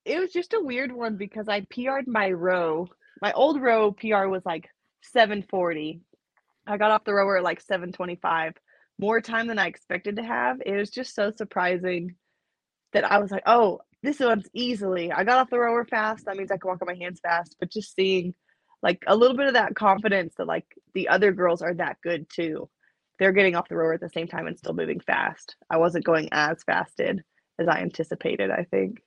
It 0.06 0.20
was 0.20 0.32
just 0.32 0.54
a 0.54 0.60
weird 0.62 0.92
one 0.92 1.18
because 1.18 1.48
I 1.50 1.62
PR'd 1.62 2.08
my 2.08 2.32
row. 2.32 2.88
My 3.22 3.34
old 3.34 3.62
row 3.62 3.92
PR 3.92 4.28
was 4.28 4.46
like 4.46 4.70
740. 5.02 6.00
I 6.66 6.78
got 6.78 6.92
off 6.92 7.04
the 7.04 7.14
rower 7.14 7.38
at 7.38 7.44
like 7.44 7.60
725. 7.62 8.54
More 9.00 9.22
time 9.22 9.48
than 9.48 9.60
I 9.60 9.68
expected 9.68 10.16
to 10.16 10.24
have. 10.24 10.58
It 10.66 10.76
was 10.76 10.90
just 10.90 11.14
so 11.14 11.32
surprising 11.36 12.16
that 12.94 13.10
I 13.10 13.20
was 13.20 13.32
like, 13.32 13.44
oh, 13.46 13.82
this 14.04 14.20
one's 14.20 14.48
easily. 14.54 15.12
I 15.12 15.24
got 15.24 15.38
off 15.38 15.50
the 15.50 15.60
rower 15.60 15.86
fast. 15.86 16.26
That 16.26 16.38
means 16.38 16.52
I 16.52 16.58
can 16.58 16.70
walk 16.70 16.82
on 16.82 16.88
my 16.88 16.96
hands 16.96 17.20
fast. 17.22 17.56
But 17.60 17.72
just 17.72 17.96
seeing 17.96 18.34
like 18.82 19.04
a 19.08 19.16
little 19.16 19.36
bit 19.36 19.48
of 19.48 19.54
that 19.54 19.76
confidence 19.76 20.36
that 20.38 20.48
like 20.48 20.66
the 20.94 21.10
other 21.10 21.32
girls 21.32 21.62
are 21.62 21.74
that 21.76 21.98
good 22.04 22.28
too. 22.30 22.70
They're 23.20 23.32
getting 23.32 23.56
off 23.56 23.70
the 23.70 23.76
rower 23.76 23.94
at 23.94 24.02
the 24.02 24.10
same 24.10 24.28
time 24.28 24.46
and 24.48 24.58
still 24.58 24.74
moving 24.74 25.00
fast. 25.00 25.56
I 25.70 25.78
wasn't 25.78 26.06
going 26.06 26.30
as 26.32 26.64
fasted 26.64 27.24
as 27.60 27.68
I 27.68 27.80
anticipated, 27.80 28.52
I 28.52 28.66
think. 28.70 29.02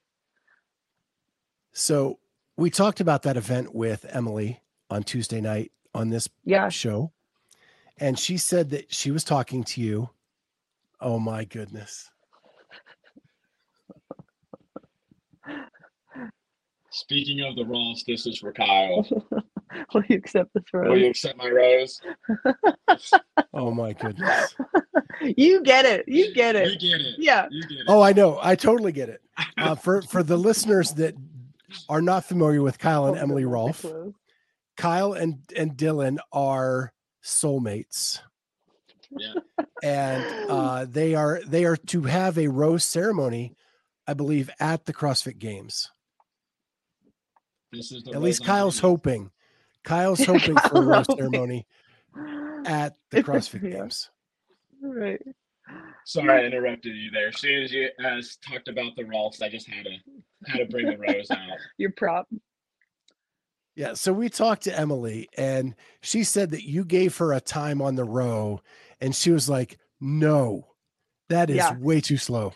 So 1.73 2.19
we 2.57 2.71
talked 2.71 3.01
about 3.01 3.23
that 3.23 3.37
event 3.37 3.75
with 3.75 4.05
Emily 4.09 4.61
on 4.91 5.05
Tuesday 5.05 5.41
night 5.41 5.71
on 5.95 6.11
this 6.11 6.29
Yeah. 6.45 6.69
show. 6.69 7.13
And 8.01 8.19
she 8.19 8.39
said 8.39 8.71
that 8.71 8.93
she 8.93 9.11
was 9.11 9.25
talking 9.25 9.63
to 9.65 9.81
you. 9.81 10.09
Oh 11.01 11.19
my 11.19 11.45
goodness. 11.45 12.11
Speaking 16.93 17.41
of 17.43 17.55
the 17.55 17.65
Ross, 17.65 18.03
this 18.07 18.27
is 18.27 18.39
for 18.39 18.53
Kyle. 18.53 19.07
Will 19.95 20.03
you 20.09 20.17
accept 20.17 20.53
this 20.55 20.65
Will 20.73 20.81
rose? 20.81 21.01
you 21.01 21.07
accept 21.11 21.39
my 21.39 21.49
rose? 21.49 22.01
Oh 23.53 23.71
my 23.73 23.93
goodness. 23.93 24.55
You 25.23 25.63
get 25.63 25.85
it. 25.85 26.05
You 26.09 26.33
get 26.35 26.57
it. 26.57 26.81
You 26.81 26.91
get 26.91 27.01
it. 27.01 27.15
Yeah. 27.19 27.47
You 27.51 27.63
get 27.63 27.79
it. 27.79 27.85
Oh, 27.89 28.01
I 28.01 28.13
know. 28.13 28.39
I 28.43 28.55
totally 28.57 28.93
get 28.93 29.09
it. 29.09 29.21
Uh, 29.59 29.75
for 29.75 30.01
for 30.03 30.23
the 30.23 30.37
listeners 30.37 30.93
that 30.93 31.15
are 31.89 32.01
not 32.03 32.25
familiar 32.25 32.63
with 32.63 32.79
Kyle 32.79 33.07
and 33.07 33.17
Oh, 33.19 33.21
Emily 33.21 33.43
goodness, 33.43 33.85
Rolfe. 33.85 34.15
Kyle 34.77 35.13
and 35.15 35.39
and 35.57 35.77
Dillon 35.77 36.19
are 36.33 36.93
soulmates. 37.23 38.21
Yeah. 39.11 39.35
And 39.83 40.51
uh, 40.51 40.87
they 40.89 41.15
are 41.15 41.41
they 41.47 41.65
are 41.65 41.77
to 41.77 42.03
have 42.03 42.39
a 42.39 42.49
rose 42.49 42.85
ceremony, 42.85 43.55
I 44.07 44.15
believe, 44.15 44.51
at 44.61 44.85
the 44.85 44.93
CrossFit 44.95 45.39
Games. 45.39 45.91
This 47.73 47.93
is 47.93 48.03
the 48.05 48.11
At 48.11 48.15
rose 48.17 48.25
least 48.25 48.43
I'm 48.43 48.47
Kyle's 48.47 48.81
bringing. 48.81 48.97
hoping. 48.97 49.31
Kyle's 49.85 50.25
hoping 50.25 50.57
for 50.57 50.83
a 50.83 50.87
rose 50.87 51.07
ceremony 51.17 51.67
at 52.67 52.97
the 53.11 53.23
CrossFit 53.23 53.63
Games. 53.63 54.11
Right. 54.83 55.21
Sorry, 56.05 56.43
I 56.43 56.47
interrupted 56.47 56.97
you 56.97 57.11
there. 57.11 57.29
As 57.29 57.39
soon 57.39 57.63
as 57.63 57.73
you 57.73 57.89
uh, 58.05 58.21
talked 58.47 58.69
about 58.69 58.97
the 58.97 59.05
Rolfes, 59.05 59.43
I 59.43 59.49
just 59.49 59.69
had 59.69 59.85
to 59.85 59.97
had 60.47 60.59
to 60.59 60.67
bring 60.67 60.87
the 60.87 60.99
rose 60.99 61.31
out. 61.31 61.59
Your 61.79 61.91
prop. 61.93 62.27
Yeah. 63.81 63.95
So 63.95 64.13
we 64.13 64.29
talked 64.29 64.65
to 64.65 64.79
Emily, 64.79 65.27
and 65.39 65.75
she 66.03 66.23
said 66.23 66.51
that 66.51 66.69
you 66.69 66.85
gave 66.85 67.17
her 67.17 67.33
a 67.33 67.41
time 67.41 67.81
on 67.81 67.95
the 67.95 68.05
row, 68.05 68.61
and 69.01 69.17
she 69.17 69.31
was 69.31 69.49
like, 69.49 69.79
"No, 69.99 70.75
that 71.31 71.49
is 71.49 71.57
Yeah. 71.57 71.79
way 71.79 72.03
too 72.03 72.19
slow." 72.19 72.53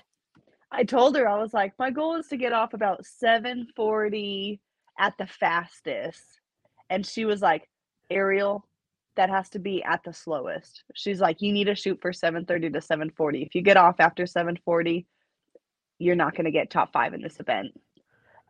I 0.71 0.85
told 0.85 1.16
her 1.16 1.26
I 1.26 1.38
was 1.38 1.54
like, 1.54 1.73
my 1.78 1.90
goal 1.90 2.16
is 2.16 2.26
to 2.28 2.37
get 2.37 2.52
off 2.52 2.75
about 2.75 3.07
740 3.07 4.61
at 4.99 5.16
the 5.16 5.26
fastest. 5.26 6.40
And 6.90 7.07
she 7.07 7.25
was 7.25 7.40
like, 7.40 7.71
Arielle, 8.11 8.62
that 9.14 9.31
has 9.31 9.49
to 9.50 9.61
be 9.61 9.83
at 9.85 10.02
the 10.02 10.12
slowest. 10.12 10.83
She's 10.95 11.21
like, 11.21 11.40
you 11.40 11.52
need 11.52 11.66
to 11.66 11.76
shoot 11.76 12.00
for 12.02 12.12
730 12.12 12.71
to 12.71 12.81
740. 12.81 13.43
If 13.43 13.54
you 13.54 13.62
get 13.62 13.76
off 13.76 14.00
after 14.00 14.26
740, 14.26 15.07
you're 16.00 16.16
not 16.16 16.35
going 16.35 16.47
to 16.47 16.50
get 16.50 16.71
top 16.71 16.93
five 16.93 17.14
in 17.14 17.23
this 17.23 17.38
event. 17.38 17.69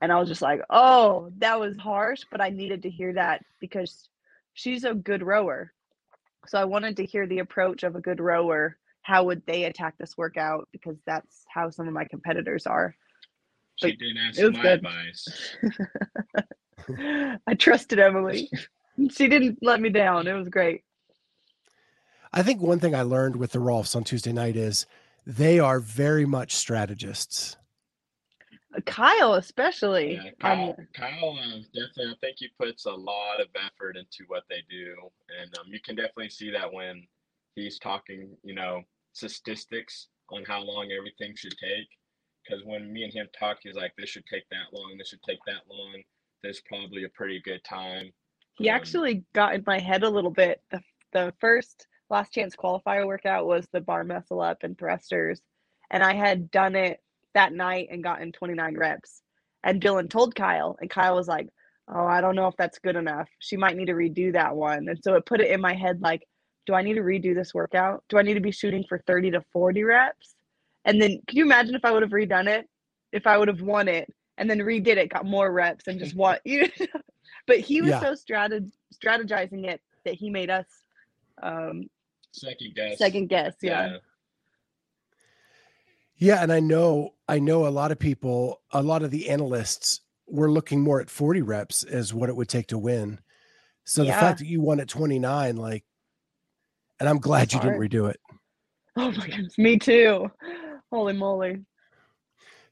And 0.05 0.13
I 0.13 0.21
was 0.21 0.29
just 0.29 0.43
like, 0.43 0.61
oh, 0.69 1.31
that 1.39 1.59
was 1.59 1.79
harsh, 1.79 2.25
but 2.31 2.39
I 2.39 2.51
needed 2.51 2.83
to 2.83 2.91
hear 2.91 3.15
that 3.15 3.43
because 3.59 4.11
she's 4.53 4.85
a 4.85 4.93
good 4.93 5.23
rower. 5.23 5.73
So 6.47 6.61
I 6.61 6.67
wanted 6.67 6.99
to 6.99 7.07
hear 7.07 7.27
the 7.27 7.39
approach 7.39 7.85
of 7.85 7.97
a 7.97 8.03
good 8.03 8.21
rower. 8.21 8.77
How 9.01 9.25
would 9.25 9.41
they 9.47 9.65
attack 9.65 9.95
this 9.97 10.15
workout? 10.19 10.69
Because 10.73 10.99
that's 11.07 11.47
how 11.49 11.71
some 11.71 11.89
of 11.89 11.95
my 11.95 12.05
competitors 12.05 12.67
are. 12.67 12.95
She 13.77 13.93
But 13.93 13.99
didn't 13.99 14.19
ask 14.19 14.39
it 14.39 14.45
was 14.45 14.53
my 14.53 14.63
good. 14.63 14.85
advice. 14.85 15.57
I 17.47 17.55
trusted 17.55 17.99
Emily. 17.99 18.51
She 19.11 19.27
didn't 19.27 19.59
let 19.61 19.81
me 19.81 19.89
down. 19.89 20.29
It 20.29 20.35
was 20.35 20.49
great. 20.49 20.85
I 22.33 22.43
think 22.45 22.61
one 22.61 22.79
thing 22.79 22.95
I 22.95 23.03
learned 23.03 23.35
with 23.37 23.51
the 23.51 23.59
Rolfes 23.59 23.97
on 23.97 24.05
Tuesday 24.05 24.33
night 24.33 24.55
is 24.55 24.87
they 25.27 25.59
are 25.59 25.81
very 25.81 26.27
much 26.27 26.55
strategists. 26.55 27.57
Kyle, 28.87 29.35
especially. 29.35 30.15
Yeah, 30.15 30.21
um, 30.21 30.33
Kyle, 30.41 30.77
Kyle 30.95 31.39
uh, 31.39 31.59
definitely, 31.75 32.13
I 32.13 32.15
think 32.21 32.37
he 32.39 32.49
puts 32.59 32.87
a 32.87 32.93
lot 32.93 33.41
of 33.41 33.49
effort 33.57 33.97
into 33.97 34.25
what 34.29 34.45
they 34.49 34.63
do, 34.71 34.95
and 35.41 35.57
um, 35.59 35.67
you 35.69 35.81
can 35.81 35.97
definitely 35.97 36.31
see 36.31 36.51
that 36.51 36.73
when 36.73 37.07
he's 37.55 37.79
talking, 37.79 38.37
you 38.43 38.55
know, 38.55 38.83
statistics 39.13 40.09
on 40.31 40.45
how 40.45 40.63
long 40.63 40.91
everything 40.97 41.35
should 41.37 41.57
take. 41.59 41.89
Because 42.43 42.65
when 42.65 42.93
me 42.93 43.05
and 43.05 43.13
him 43.13 43.29
talk, 43.39 43.59
he's 43.63 43.75
like, 43.77 43.93
"This 43.97 44.11
should 44.11 44.27
take 44.27 44.49
that 44.51 44.73
long. 44.73 44.97
This 44.99 45.09
should 45.09 45.23
take 45.23 45.39
that 45.47 45.63
long. 45.69 46.03
This 46.43 46.57
is 46.57 46.63
probably 46.69 47.05
a 47.05 47.09
pretty 47.11 47.41
good 47.45 47.63
time." 47.65 48.13
he 48.57 48.69
Um, 48.71 48.77
actually 48.77 49.25
got 49.33 49.55
in 49.55 49.65
my 49.67 49.79
head 49.79 50.03
a 50.03 50.11
little 50.11 50.31
bit. 50.31 50.63
The, 50.71 50.83
the 51.13 51.35
first 51.41 51.87
last 52.11 52.33
chance 52.33 52.55
qualifier 52.55 53.07
workout 53.07 53.47
was 53.47 53.67
the 53.73 53.81
bar 53.81 54.05
muscle 54.05 54.41
up 54.41 54.63
and 54.63 54.79
thrusters. 54.79 55.41
And 55.91 56.03
I 56.03 56.15
had 56.15 56.51
done 56.51 56.77
it 56.77 57.01
that 57.35 57.53
night 57.53 57.89
and 57.91 58.03
gotten 58.03 58.33
29 58.33 58.77
reps. 58.77 59.23
And 59.63 59.81
Dillon 59.81 60.09
told 60.09 60.35
Kyle, 60.35 60.77
and 60.81 60.91
Kyle 60.91 61.15
was 61.17 61.29
like, 61.29 61.49
Oh, 61.87 62.07
I 62.07 62.23
don't 62.23 62.35
know 62.35 62.47
if 62.49 62.57
that's 62.57 62.79
good 62.79 62.97
enough. 62.97 63.29
She 63.41 63.59
might 63.59 63.77
need 63.77 63.87
to 63.89 63.93
redo 63.93 64.33
that 64.33 64.57
one. 64.57 64.89
And 64.89 64.99
so 65.03 65.17
it 65.17 65.27
put 65.27 65.43
it 65.43 65.51
in 65.51 65.61
my 65.61 65.75
head 65.75 66.01
like, 66.01 66.23
do 66.65 66.73
I 66.73 66.81
need 66.81 66.95
to 66.95 67.03
redo 67.03 67.35
this 67.35 67.53
workout? 67.53 68.03
Do 68.09 68.17
I 68.17 68.23
need 68.23 68.35
to 68.35 68.41
be 68.41 68.53
shooting 68.53 68.85
for 68.89 69.03
30 69.07 69.33
to 69.33 69.45
40 69.53 69.85
reps? 69.85 70.35
And 70.87 71.01
then 71.01 71.21
can 71.29 71.37
you 71.37 71.45
imagine 71.45 71.75
if 71.75 71.85
I 71.85 71.91
would 71.93 72.01
have 72.01 72.13
redone 72.13 72.47
it? 72.49 72.67
If 73.13 73.27
I 73.27 73.37
would 73.37 73.49
have 73.49 73.61
won 73.61 73.89
it 73.89 74.09
and 74.39 74.49
then 74.49 74.61
redid 74.61 74.97
it, 74.97 75.11
got 75.11 75.27
more 75.27 75.53
reps 75.53 75.87
and 75.87 75.99
just 75.99 76.17
won. 76.17 76.39
You 76.47 76.63
know? 76.63 76.87
but 77.47 77.59
he 77.61 77.83
was 77.83 77.91
Yeah. 77.91 78.01
so 78.01 78.15
strateg- 78.15 78.73
strategizing 78.95 79.67
it 79.69 79.83
that 80.07 80.15
he 80.15 80.31
made 80.31 80.49
us 80.49 80.65
um, 81.43 81.83
Second 82.33 82.75
guess. 82.75 82.97
second 82.97 83.27
guess. 83.29 83.57
Yeah. 83.61 83.89
Yeah, 83.93 83.97
and 86.21 86.53
I 86.53 86.61
know 86.61 87.15
I 87.29 87.39
know 87.39 87.67
a 87.67 87.69
lot 87.69 87.93
of 87.93 87.99
people, 87.99 88.61
a 88.73 88.83
lot 88.83 89.03
of 89.03 89.11
the 89.11 89.29
analysts 89.31 90.01
we're 90.27 90.51
looking 90.51 90.81
more 90.81 91.01
at 91.01 91.11
40 91.11 91.43
reps 91.43 91.83
as 91.85 92.15
what 92.15 92.29
it 92.29 92.37
would 92.37 92.49
take 92.49 92.69
to 92.69 92.79
win. 92.79 93.21
So 93.85 94.05
the 94.05 94.13
fact 94.13 94.39
that 94.39 94.47
you 94.47 94.63
won 94.63 94.81
at 94.81 94.89
29, 94.89 95.57
like, 95.57 95.85
and 96.99 97.09
I'm 97.09 97.19
glad 97.19 97.45
It's 97.45 97.55
you 97.55 97.61
didn't 97.61 97.79
redo 97.79 98.09
it. 98.09 98.19
Oh 98.97 99.11
my 99.11 99.27
goodness, 99.27 99.59
me 99.59 99.79
too. 99.79 100.31
Holy 100.91 101.13
moly. 101.13 101.65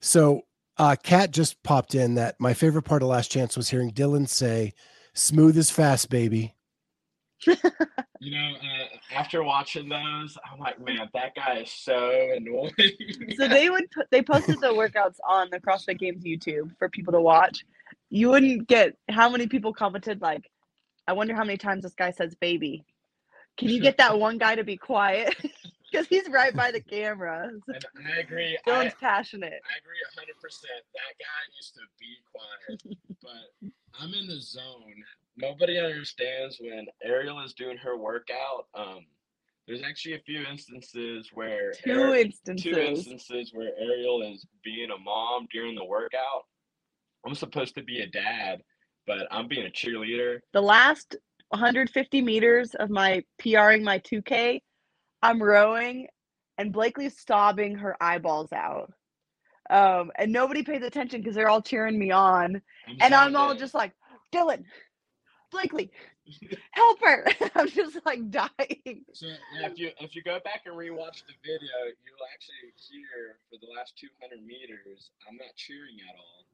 So 0.00 0.42
uh 0.78 0.96
Kat 1.02 1.32
just 1.32 1.62
popped 1.62 1.94
in 1.94 2.14
that 2.14 2.36
my 2.38 2.54
favorite 2.54 2.84
part 2.84 3.02
of 3.02 3.08
last 3.08 3.30
chance 3.30 3.56
was 3.56 3.68
hearing 3.68 3.90
Dillon 3.90 4.26
say, 4.26 4.72
smooth 5.14 5.58
as 5.58 5.70
fast, 5.70 6.08
baby. 6.08 6.54
You 8.22 8.30
know, 8.38 8.52
uh, 8.54 9.16
after 9.16 9.42
watching 9.42 9.88
those, 9.88 10.38
I'm 10.48 10.60
like, 10.60 10.78
man, 10.80 11.10
that 11.12 11.34
guy 11.34 11.58
is 11.58 11.72
so 11.72 12.08
annoying. 12.36 12.70
So 13.36 13.48
they 13.48 13.68
would 13.68 13.90
put, 13.90 14.08
they 14.12 14.22
posted 14.22 14.60
the 14.60 14.68
workouts 14.68 15.16
on 15.28 15.48
the 15.50 15.58
CrossFit 15.58 15.98
Games 15.98 16.22
YouTube 16.22 16.70
for 16.78 16.88
people 16.88 17.12
to 17.14 17.20
watch. 17.20 17.64
You 18.10 18.30
wouldn't 18.30 18.68
get 18.68 18.96
how 19.08 19.28
many 19.28 19.48
people 19.48 19.74
commented 19.74 20.22
like, 20.22 20.48
I 21.08 21.14
wonder 21.14 21.34
how 21.34 21.42
many 21.42 21.58
times 21.58 21.82
this 21.82 21.94
guy 21.94 22.12
says 22.12 22.36
baby. 22.36 22.84
Can 23.56 23.70
you 23.70 23.80
get 23.80 23.98
that 23.98 24.16
one 24.16 24.38
guy 24.38 24.54
to 24.54 24.62
be 24.62 24.76
quiet? 24.76 25.34
Because 25.90 26.06
he's 26.06 26.26
right 26.30 26.56
by 26.56 26.70
the 26.70 26.80
camera. 26.80 27.50
and 27.50 27.84
I 28.16 28.20
agree. 28.20 28.56
I, 28.66 28.70
Dillon's 28.70 28.94
passionate. 28.98 29.52
I 29.52 29.76
agree 29.76 30.00
100%. 30.16 30.62
That 30.62 31.12
guy 31.20 31.42
needs 31.54 31.70
to 31.72 31.80
be 32.00 32.16
quiet. 32.32 32.98
but 33.22 33.70
I'm 34.00 34.14
in 34.14 34.26
the 34.26 34.40
zone. 34.40 35.04
Nobody 35.36 35.78
understands 35.78 36.58
when 36.60 36.86
Arielle 37.06 37.44
is 37.44 37.54
doing 37.54 37.76
her 37.78 37.96
workout. 37.96 38.66
Um, 38.74 39.06
there's 39.66 39.82
actually 39.82 40.14
a 40.14 40.18
few 40.20 40.42
instances 40.44 41.30
where 41.32 41.72
Two 41.72 42.02
Ar- 42.02 42.16
instances. 42.16 42.62
two 42.62 42.78
instances 42.78 43.50
where 43.54 43.70
Arielle 43.82 44.32
is 44.32 44.44
being 44.64 44.90
a 44.90 44.98
mom 44.98 45.46
during 45.52 45.74
the 45.74 45.84
workout. 45.84 46.44
I'm 47.26 47.34
supposed 47.34 47.74
to 47.76 47.82
be 47.82 48.00
a 48.00 48.06
dad, 48.08 48.62
but 49.06 49.26
I'm 49.30 49.48
being 49.48 49.66
a 49.66 49.70
cheerleader. 49.70 50.40
the 50.52 50.60
last 50.60 51.16
150 51.50 52.20
meters 52.22 52.74
of 52.74 52.90
my 52.90 53.22
PRing 53.38 53.82
my 53.84 53.98
2K, 54.00 54.60
I'm 55.22 55.42
rowing 55.42 56.08
and 56.58 56.72
Blakely's 56.72 57.18
sobbing 57.26 57.76
her 57.76 57.96
eyeballs 58.02 58.52
out. 58.52 58.92
Um, 59.70 60.10
and 60.16 60.32
nobody 60.32 60.62
pays 60.62 60.82
attention 60.82 61.20
because 61.20 61.34
they're 61.34 61.48
all 61.48 61.62
cheering 61.62 61.98
me 61.98 62.10
on. 62.10 62.60
I'm 62.86 62.96
And 63.00 63.14
I'm 63.14 63.36
all 63.36 63.54
just 63.54 63.74
like, 63.74 63.92
Dillon, 64.32 64.64
Blakely, 65.52 65.90
help 66.72 66.98
her. 67.04 67.26
I'm 67.54 67.68
just 67.68 68.00
like 68.06 68.30
dying. 68.30 69.04
So 69.12 69.26
yeah, 69.26 69.68
if 69.68 69.78
you 69.78 69.90
if 70.00 70.16
you 70.16 70.22
go 70.22 70.40
back 70.42 70.62
and 70.66 70.74
rewatch 70.74 71.22
the 71.28 71.36
video, 71.44 71.76
you'll 72.00 72.26
actually 72.32 72.72
hear 72.90 73.36
for 73.50 73.58
the 73.60 73.68
last 73.76 73.96
200 73.98 74.44
meters, 74.44 75.10
I'm 75.28 75.36
not 75.36 75.54
cheering 75.56 76.00
at 76.08 76.16
all. 76.16 76.46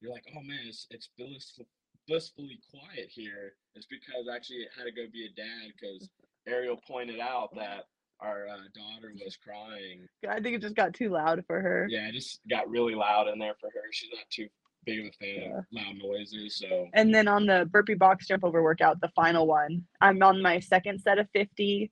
You're 0.00 0.12
like, 0.12 0.26
oh 0.36 0.42
man, 0.42 0.60
it's 0.68 0.86
it's 0.90 1.08
blissful, 1.16 1.66
blissfully 2.06 2.60
quiet 2.70 3.08
here. 3.08 3.54
It's 3.74 3.86
because 3.86 4.28
actually 4.32 4.68
it 4.68 4.70
had 4.76 4.84
to 4.84 4.92
go 4.92 5.08
be 5.10 5.24
a 5.24 5.32
dad 5.32 5.72
because 5.72 6.08
Arielle 6.46 6.82
pointed 6.86 7.20
out 7.20 7.54
that 7.56 7.88
our 8.20 8.46
uh, 8.46 8.68
daughter 8.74 9.12
was 9.24 9.36
crying. 9.36 10.06
I 10.28 10.40
think 10.40 10.56
it 10.56 10.62
just 10.62 10.76
got 10.76 10.94
too 10.94 11.10
loud 11.10 11.44
for 11.46 11.60
her. 11.60 11.86
Yeah, 11.88 12.08
it 12.08 12.12
just 12.12 12.40
got 12.48 12.68
really 12.68 12.94
loud 12.94 13.28
in 13.28 13.38
there 13.38 13.54
for 13.60 13.68
her. 13.68 13.82
She's 13.90 14.10
not 14.12 14.28
too 14.30 14.48
big 14.84 15.00
of 15.00 15.06
a 15.06 15.12
fan 15.12 15.52
of 15.52 15.64
loud 15.72 15.96
noises, 16.02 16.56
so 16.56 16.88
And 16.94 17.14
then 17.14 17.28
on 17.28 17.46
the 17.46 17.68
burpee 17.70 17.94
box 17.94 18.26
jump 18.26 18.44
over 18.44 18.62
workout, 18.62 19.00
the 19.00 19.08
final 19.08 19.46
one, 19.46 19.84
I'm 20.00 20.22
on 20.22 20.42
my 20.42 20.60
second 20.60 21.00
set 21.00 21.18
of 21.18 21.28
50. 21.32 21.90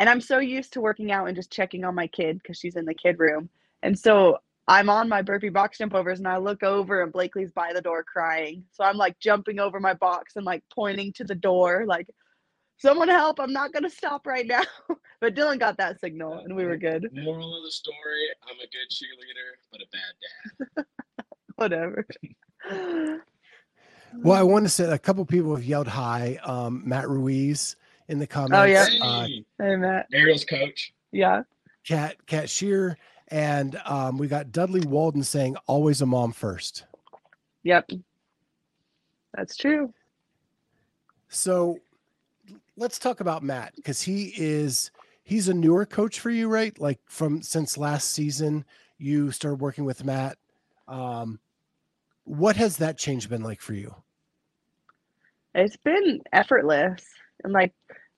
And 0.00 0.08
I'm 0.08 0.20
so 0.20 0.38
used 0.38 0.72
to 0.74 0.80
working 0.80 1.10
out 1.10 1.26
and 1.26 1.36
just 1.36 1.50
checking 1.50 1.84
on 1.84 1.94
my 1.94 2.06
kid 2.06 2.38
because 2.40 2.56
she's 2.56 2.76
in 2.76 2.84
the 2.84 2.94
kid 2.94 3.18
room. 3.18 3.48
And 3.82 3.98
so 3.98 4.38
I'm 4.68 4.88
on 4.88 5.08
my 5.08 5.22
burpee 5.22 5.48
box 5.48 5.78
jump 5.78 5.94
overs 5.94 6.18
and 6.18 6.28
I 6.28 6.36
look 6.36 6.62
over 6.62 7.02
and 7.02 7.12
Blakely's 7.12 7.50
by 7.50 7.72
the 7.72 7.82
door 7.82 8.04
crying. 8.04 8.64
So 8.72 8.84
I'm 8.84 8.96
like 8.96 9.18
jumping 9.18 9.58
over 9.58 9.80
my 9.80 9.94
box 9.94 10.36
and 10.36 10.44
like 10.44 10.62
pointing 10.72 11.12
to 11.14 11.24
the 11.24 11.34
door, 11.34 11.84
like, 11.86 12.06
someone 12.78 13.08
help, 13.08 13.40
I'm 13.40 13.52
not 13.52 13.72
going 13.72 13.82
to 13.82 13.90
stop 13.90 14.26
right 14.26 14.46
now. 14.46 14.62
but 15.20 15.34
Dillon 15.34 15.58
got 15.58 15.76
that 15.78 16.00
signal 16.00 16.34
uh, 16.34 16.42
and 16.42 16.56
we 16.56 16.64
were 16.64 16.76
good. 16.76 17.08
moral 17.12 17.56
of 17.56 17.64
the 17.64 17.70
story: 17.70 18.28
I'm 18.48 18.56
a 18.56 18.66
good 18.66 18.88
cheerleader, 18.90 19.58
but 19.70 19.80
a 19.80 19.86
bad 19.92 20.76
dad. 20.76 20.86
Whatever. 21.58 22.06
Well, 24.14 24.36
I 24.38 24.42
want 24.42 24.64
to 24.64 24.70
say 24.70 24.84
a 24.90 24.98
couple 24.98 25.24
people 25.26 25.54
have 25.54 25.64
yelled 25.64 25.86
hi. 25.86 26.38
Um, 26.42 26.82
Matt 26.86 27.10
Ruiz 27.10 27.76
in 28.08 28.18
the 28.18 28.26
comments. 28.26 28.56
Oh, 28.56 28.64
yeah. 28.64 28.86
Uh, 29.02 29.26
Hey, 29.26 29.44
Hey, 29.58 29.76
Matt. 29.76 30.06
Arielle's 30.14 30.46
coach. 30.46 30.94
Yeah. 31.12 31.42
Cat 31.86 32.16
Cat 32.26 32.48
Shear, 32.48 32.96
and 33.28 33.78
um, 33.84 34.16
we 34.16 34.26
got 34.26 34.50
Dudley 34.50 34.80
Walden 34.80 35.22
saying 35.22 35.56
always 35.66 36.00
a 36.00 36.06
mom 36.06 36.32
first. 36.32 36.86
Yep. 37.64 37.90
That's 39.34 39.56
true. 39.56 39.92
So 41.28 41.78
let's 42.78 42.98
talk 42.98 43.20
about 43.20 43.42
Matt 43.42 43.76
because 43.76 44.00
he 44.00 44.32
is 44.36 44.90
he's 45.22 45.48
a 45.48 45.54
newer 45.54 45.84
coach 45.84 46.18
for 46.18 46.30
you, 46.30 46.48
right? 46.48 46.78
Like 46.80 46.98
from 47.04 47.42
since 47.42 47.76
last 47.76 48.08
season, 48.12 48.64
you 48.96 49.30
started 49.32 49.60
working 49.60 49.84
with 49.84 50.02
Matt. 50.02 50.38
Um, 50.88 51.38
what 52.28 52.56
has 52.56 52.76
that 52.76 52.98
change 52.98 53.28
been 53.28 53.42
like 53.42 53.60
for 53.60 53.72
you? 53.72 53.94
It's 55.54 55.78
been 55.78 56.20
effortless. 56.32 57.04
And 57.42 57.52
like 57.52 57.72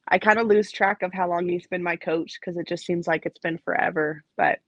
I 0.09 0.19
kind 0.19 0.39
of 0.39 0.49
lose 0.49 0.73
track 0.73 1.03
of 1.03 1.13
how 1.13 1.29
long 1.29 1.49
he's 1.49 1.69
been 1.69 1.83
my 1.83 1.97
coach 1.97 2.39
because 2.41 2.57
it 2.57 2.67
just 2.67 2.85
seems 2.85 3.07
like 3.07 3.25
it's 3.25 3.39
been 3.39 3.59
forever. 3.59 4.25
But 4.37 4.59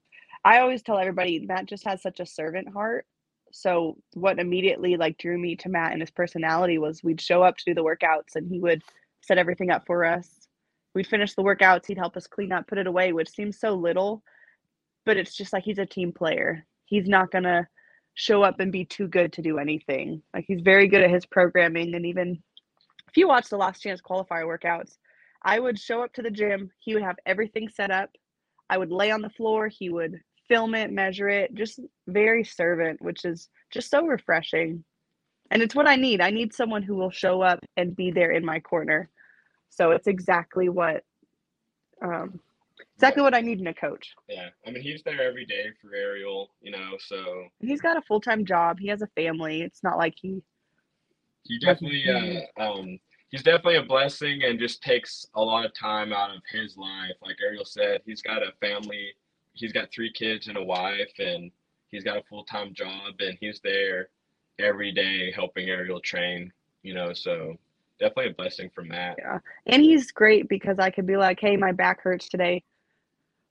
I 0.45 0.61
always 0.61 0.83
tell 0.83 0.99
everybody 0.99 1.41
Matt 1.41 1.67
just 1.67 1.85
has 1.85 2.01
such 2.03 2.21
a 2.21 2.27
servant 2.27 2.73
heart. 2.73 3.05
So 3.51 3.99
what 4.15 4.39
immediately 4.39 4.97
like 4.97 5.19
drew 5.19 5.37
me 5.39 5.57
to 5.57 5.69
Matt 5.69 5.93
and 5.93 6.01
his 6.01 6.11
personality 6.11 6.79
was 6.79 7.03
we'd 7.03 7.21
show 7.21 7.43
up 7.43 7.57
to 7.59 7.65
do 7.67 7.75
the 7.75 7.85
workouts 7.85 8.37
and 8.37 8.49
he 8.49 8.61
would 8.61 8.83
set 9.23 9.39
everything 9.39 9.71
up 9.71 9.85
for 9.87 10.05
us. 10.05 10.47
We'd 10.95 11.07
finish 11.07 11.35
the 11.35 11.43
workouts, 11.43 11.87
he'd 11.87 11.99
help 11.99 12.17
us 12.17 12.27
clean 12.27 12.53
up, 12.53 12.67
put 12.67 12.79
it 12.79 12.87
away, 12.87 13.13
which 13.13 13.31
seems 13.31 13.59
so 13.59 13.75
little, 13.75 14.23
but 15.05 15.17
it's 15.17 15.35
just 15.35 15.53
like 15.53 15.65
he's 15.65 15.79
a 15.79 15.87
team 15.87 16.13
player. 16.13 16.65
He's 16.85 17.09
not 17.09 17.31
gonna 17.31 17.69
show 18.15 18.43
up 18.43 18.61
and 18.61 18.73
be 18.73 18.85
too 18.85 19.09
good 19.09 19.33
to 19.35 19.43
do 19.43 19.59
anything. 19.59 20.23
Like 20.35 20.45
he's 20.47 20.61
very 20.61 20.89
good 20.89 21.03
at 21.03 21.11
his 21.11 21.27
programming 21.27 21.95
and 21.95 22.07
even 22.07 22.43
if 23.09 23.17
you 23.19 23.29
watch 23.29 23.49
the 23.49 23.59
last 23.59 23.83
chance 23.83 24.01
qualifier 24.01 24.45
workouts, 24.45 24.97
I 25.43 25.59
would 25.59 25.79
show 25.79 26.03
up 26.03 26.15
to 26.15 26.23
the 26.23 26.31
gym, 26.31 26.71
he 26.79 26.95
would 26.95 27.03
have 27.03 27.17
everything 27.27 27.69
set 27.69 27.91
up. 27.91 28.11
I 28.71 28.79
would 28.79 28.91
lay 28.91 29.11
on 29.11 29.21
the 29.21 29.29
floor, 29.29 29.69
he 29.69 29.91
would 29.91 30.19
film 30.49 30.75
it, 30.75 30.91
measure 30.91 31.29
it, 31.29 31.55
just 31.55 31.81
very 32.07 32.43
servant, 32.43 33.03
which 33.03 33.25
is 33.25 33.51
just 33.71 33.91
so 33.91 34.07
refreshing. 34.07 34.83
And 35.51 35.61
it's 35.61 35.75
what 35.75 35.87
I 35.87 35.97
need. 35.97 36.23
I 36.23 36.31
need 36.31 36.55
someone 36.55 36.83
who 36.83 36.95
will 36.95 37.11
show 37.11 37.43
up 37.43 37.59
and 37.77 37.95
be 37.95 38.11
there 38.11 38.31
in 38.31 38.45
my 38.45 38.61
corner. 38.61 39.11
So 39.69 39.91
it's 39.91 40.07
exactly 40.07 40.69
what 40.69 41.05
um 42.03 42.41
exactly 43.03 43.23
what 43.23 43.35
I 43.35 43.41
need 43.41 43.61
in 43.61 43.67
a 43.67 43.75
coach. 43.75 44.15
Yeah, 44.29 44.49
I 44.67 44.71
mean 44.71 44.83
he's 44.83 45.03
there 45.03 45.23
every 45.23 45.45
day 45.45 45.67
for 45.81 45.89
Arielle, 45.89 46.47
you 46.61 46.71
know. 46.71 46.97
So 46.99 47.45
he's 47.61 47.81
got 47.81 47.97
a 47.97 48.03
full-time 48.03 48.45
job. 48.45 48.79
He 48.79 48.89
has 48.89 49.03
a 49.03 49.09
family. 49.09 49.63
It's 49.63 49.83
not 49.83 49.99
like 49.99 50.15
he 50.17 50.43
he 51.45 51.59
definitely, 51.59 52.05
uh, 52.09 52.63
um, 52.63 52.99
he's 53.31 53.43
definitely 53.43 53.77
a 53.77 53.83
blessing 53.83 54.43
and 54.45 54.59
just 54.59 54.83
takes 54.83 55.27
a 55.35 55.41
lot 55.41 55.65
of 55.65 55.75
time 55.75 56.13
out 56.13 56.31
of 56.31 56.43
his 56.51 56.77
life. 56.77 57.17
Like 57.21 57.37
Arielle 57.45 57.67
said, 57.67 58.01
he's 58.07 58.23
got 58.23 58.43
a 58.43 58.53
family. 58.61 59.13
He's 59.55 59.73
got 59.73 59.91
three 59.93 60.13
kids 60.13 60.49
and 60.49 60.57
a 60.57 60.63
wife, 60.63 61.13
and 61.19 61.51
he's 61.91 62.05
got 62.05 62.17
a 62.17 62.23
full 62.29 62.45
time 62.45 62.73
job, 62.75 63.15
and 63.21 63.37
he's 63.41 63.61
there 63.63 64.09
every 64.59 64.93
day 64.93 65.33
helping 65.33 65.69
Arielle 65.69 66.03
train. 66.03 66.53
You 66.83 66.95
know, 66.95 67.13
so 67.13 67.57
definitely 68.01 68.33
a 68.33 68.35
blessing 68.35 68.71
for 68.75 68.83
Matt. 68.83 69.17
Yeah. 69.19 69.39
And 69.67 69.83
he's 69.83 70.11
great 70.11 70.49
because 70.49 70.79
I 70.79 70.91
could 70.91 71.07
be 71.07 71.17
like, 71.17 71.39
hey, 71.41 71.57
my 71.57 71.73
back 71.73 72.03
hurts 72.03 72.29
today. 72.29 72.65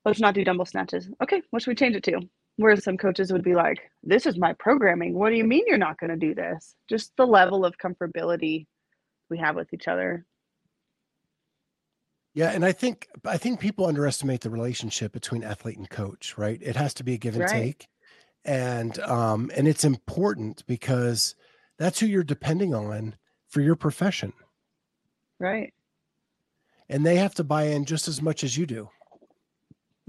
Let's 0.06 0.20
not 0.20 0.34
do 0.34 0.44
dumbbell 0.44 0.66
snatches. 0.66 1.10
Okay, 1.22 1.42
what 1.52 1.62
should 1.62 1.72
we 1.72 1.76
change 1.76 1.96
it 1.96 2.04
to? 2.04 2.20
Whereas 2.58 2.84
some 2.84 2.98
coaches 2.98 3.32
would 3.32 3.44
be 3.44 3.56
like, 3.56 3.80
this 4.04 4.26
is 4.26 4.38
my 4.38 4.54
programming. 4.54 5.14
What 5.14 5.30
do 5.30 5.36
you 5.36 5.44
mean 5.44 5.64
you're 5.68 5.78
not 5.78 6.00
going 6.00 6.10
to 6.10 6.18
do 6.18 6.36
this? 6.36 6.76
Just 6.90 7.12
the 7.18 7.26
level 7.26 7.66
of 7.66 7.78
comfortability 7.78 8.68
we 9.30 9.38
have 9.38 9.56
with 9.56 9.74
each 9.74 9.88
other. 9.88 10.26
Yeah, 12.34 12.52
and 12.52 12.64
I 12.64 12.72
think 12.72 13.08
I 13.26 13.38
think 13.38 13.60
people 13.60 13.86
underestimate 13.86 14.42
the 14.42 14.50
relationship 14.50 15.12
between 15.12 15.44
athlete 15.44 15.78
and 15.78 15.90
coach, 15.90 16.38
right? 16.38 16.60
It 16.62 16.76
has 16.78 16.94
to 16.96 17.04
be 17.04 17.14
a 17.14 17.18
give 17.18 17.36
and 17.36 17.44
Right. 17.44 17.78
take. 17.78 17.88
And 18.46 18.98
um 19.00 19.52
and 19.56 19.68
it's 19.68 19.84
important 19.84 20.66
because 20.66 21.36
that's 21.78 22.00
who 22.00 22.06
you're 22.06 22.24
depending 22.24 22.74
on 22.74 23.16
for 23.50 23.62
your 23.62 23.76
profession. 23.76 24.34
Right. 25.40 25.74
And 26.90 27.06
they 27.06 27.18
have 27.18 27.36
to 27.36 27.44
buy 27.44 27.64
in 27.66 27.86
just 27.86 28.08
as 28.08 28.22
much 28.22 28.44
as 28.44 28.58
you 28.58 28.66
do. 28.66 28.90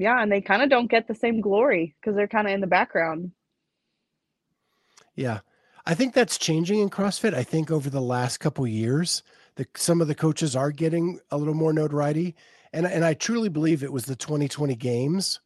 Yeah. 0.02 0.20
And 0.20 0.30
they 0.32 0.40
kind 0.40 0.62
of 0.62 0.68
don't 0.70 0.90
get 0.90 1.06
the 1.08 1.14
same 1.14 1.40
glory 1.40 1.94
because 2.00 2.16
they're 2.16 2.28
kind 2.28 2.48
of 2.48 2.52
in 2.54 2.60
the 2.60 2.66
background. 2.66 3.32
Yeah. 5.14 5.40
I 5.86 5.94
think 5.94 6.14
that's 6.14 6.38
changing 6.38 6.78
in 6.80 6.90
CrossFit. 6.90 7.34
I 7.34 7.42
think 7.42 7.70
over 7.70 7.90
the 7.90 8.00
last 8.00 8.38
couple 8.38 8.66
years, 8.66 9.22
the 9.56 9.66
some 9.76 10.00
of 10.00 10.08
the 10.08 10.14
coaches 10.14 10.54
are 10.56 10.70
getting 10.70 11.18
a 11.30 11.36
little 11.36 11.54
more 11.54 11.72
notoriety. 11.72 12.34
And 12.72 12.86
and 12.86 13.04
I 13.04 13.14
truly 13.14 13.48
believe 13.48 13.82
it 13.82 13.92
was 13.92 14.04
the 14.04 14.16
2020 14.16 14.74
games 14.76 15.40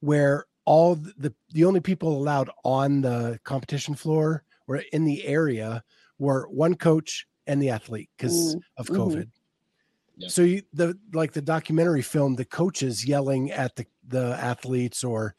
where 0.00 0.46
all 0.64 0.94
the 0.96 1.32
the 1.52 1.64
only 1.64 1.80
people 1.80 2.16
allowed 2.16 2.50
on 2.64 3.00
the 3.02 3.40
competition 3.44 3.94
floor 3.94 4.44
or 4.66 4.82
in 4.92 5.04
the 5.04 5.24
area 5.26 5.82
were 6.18 6.46
one 6.48 6.74
coach 6.74 7.26
and 7.46 7.62
the 7.62 7.70
athlete 7.70 8.10
because 8.16 8.56
Mm, 8.56 8.60
of 8.76 8.86
mhm. 8.88 8.96
COVID. 8.96 9.30
Yeah. 10.20 10.28
So 10.28 10.42
you, 10.42 10.62
the 10.74 10.98
like 11.14 11.32
the 11.32 11.40
documentary 11.42 12.02
film, 12.02 12.36
the 12.36 12.44
coaches 12.44 13.06
yelling 13.06 13.50
at 13.50 13.74
the 13.76 13.86
the 14.06 14.36
athletes 14.40 15.02
or 15.02 15.34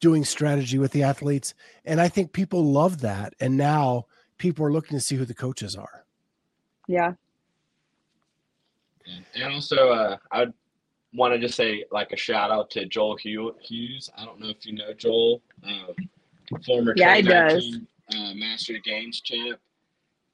doing 0.00 0.22
strategy 0.24 0.78
with 0.78 0.92
the 0.92 1.02
athletes, 1.02 1.54
and 1.86 1.98
I 2.00 2.08
think 2.08 2.32
people 2.32 2.62
love 2.62 3.00
that. 3.00 3.32
And 3.40 3.56
now 3.56 4.04
people 4.36 4.66
are 4.66 4.72
looking 4.72 4.98
to 4.98 5.00
see 5.00 5.16
who 5.16 5.24
the 5.24 5.34
coaches 5.34 5.76
are. 5.76 6.04
Yeah. 6.88 7.14
And, 9.06 9.24
and 9.34 9.54
also, 9.54 9.88
uh, 9.90 10.16
I 10.30 10.46
want 11.14 11.32
to 11.32 11.38
just 11.40 11.54
say 11.54 11.84
like 11.90 12.12
a 12.12 12.16
shout 12.16 12.50
out 12.50 12.70
to 12.72 12.84
Joel 12.84 13.16
Hugh- 13.16 13.56
Hughes. 13.62 14.10
I 14.18 14.26
don't 14.26 14.40
know 14.40 14.48
if 14.48 14.66
you 14.66 14.74
know 14.74 14.92
Joel, 14.92 15.40
uh, 15.66 15.92
former 16.66 16.92
Yeah, 16.96 17.16
he 17.16 17.22
does. 17.22 17.64
2019 17.64 17.86
uh, 18.12 18.34
Master 18.34 18.74
Games 18.84 19.22
champ. 19.22 19.58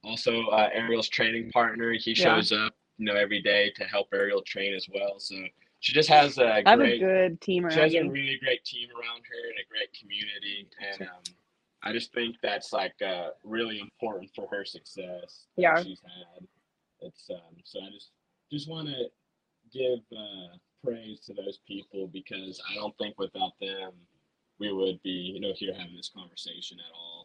Also, 0.02 0.46
uh, 0.46 0.68
Arielle's 0.74 1.08
training 1.08 1.50
partner. 1.52 1.92
He 1.92 2.12
Yeah. 2.12 2.24
shows 2.24 2.50
up, 2.50 2.74
you 3.00 3.06
know, 3.06 3.14
every 3.14 3.40
day 3.40 3.72
to 3.76 3.84
help 3.84 4.10
Arielle 4.10 4.44
train 4.44 4.74
as 4.74 4.86
well. 4.92 5.18
So 5.18 5.34
she 5.80 5.94
just 5.94 6.10
has 6.10 6.36
a 6.36 6.62
I 6.66 6.70
have 6.70 6.80
a 6.80 6.84
great, 6.84 7.00
good 7.00 7.40
team 7.40 7.64
around 7.64 7.72
she 7.72 7.80
has 7.80 7.94
a 7.94 8.04
really 8.04 8.38
great 8.44 8.62
team 8.62 8.88
around 8.90 9.22
her 9.24 9.48
and 9.48 9.58
a 9.58 9.66
great 9.70 9.88
community. 9.98 10.68
And 10.92 11.08
um, 11.08 11.22
I 11.82 11.94
just 11.94 12.12
think 12.12 12.36
that's 12.42 12.74
like 12.74 12.92
uh, 13.00 13.28
really 13.42 13.80
important 13.80 14.30
for 14.36 14.46
her 14.50 14.66
success 14.66 15.46
that 15.56 15.62
Yeah. 15.62 15.82
she's 15.82 16.02
had. 16.04 16.46
It's 17.00 17.30
um, 17.30 17.56
so 17.64 17.80
I 17.80 17.88
just 17.90 18.10
just 18.52 18.68
want 18.68 18.88
to 18.88 19.06
give 19.72 20.00
uh, 20.14 20.58
praise 20.84 21.20
to 21.20 21.32
those 21.32 21.58
people 21.66 22.06
because 22.08 22.60
I 22.70 22.74
don't 22.74 22.96
think 22.98 23.18
without 23.18 23.52
them 23.62 23.92
we 24.58 24.70
would 24.74 25.02
be 25.02 25.32
you 25.34 25.40
know 25.40 25.54
here 25.56 25.72
having 25.72 25.96
this 25.96 26.10
conversation 26.14 26.78
at 26.80 26.92
all. 26.94 27.19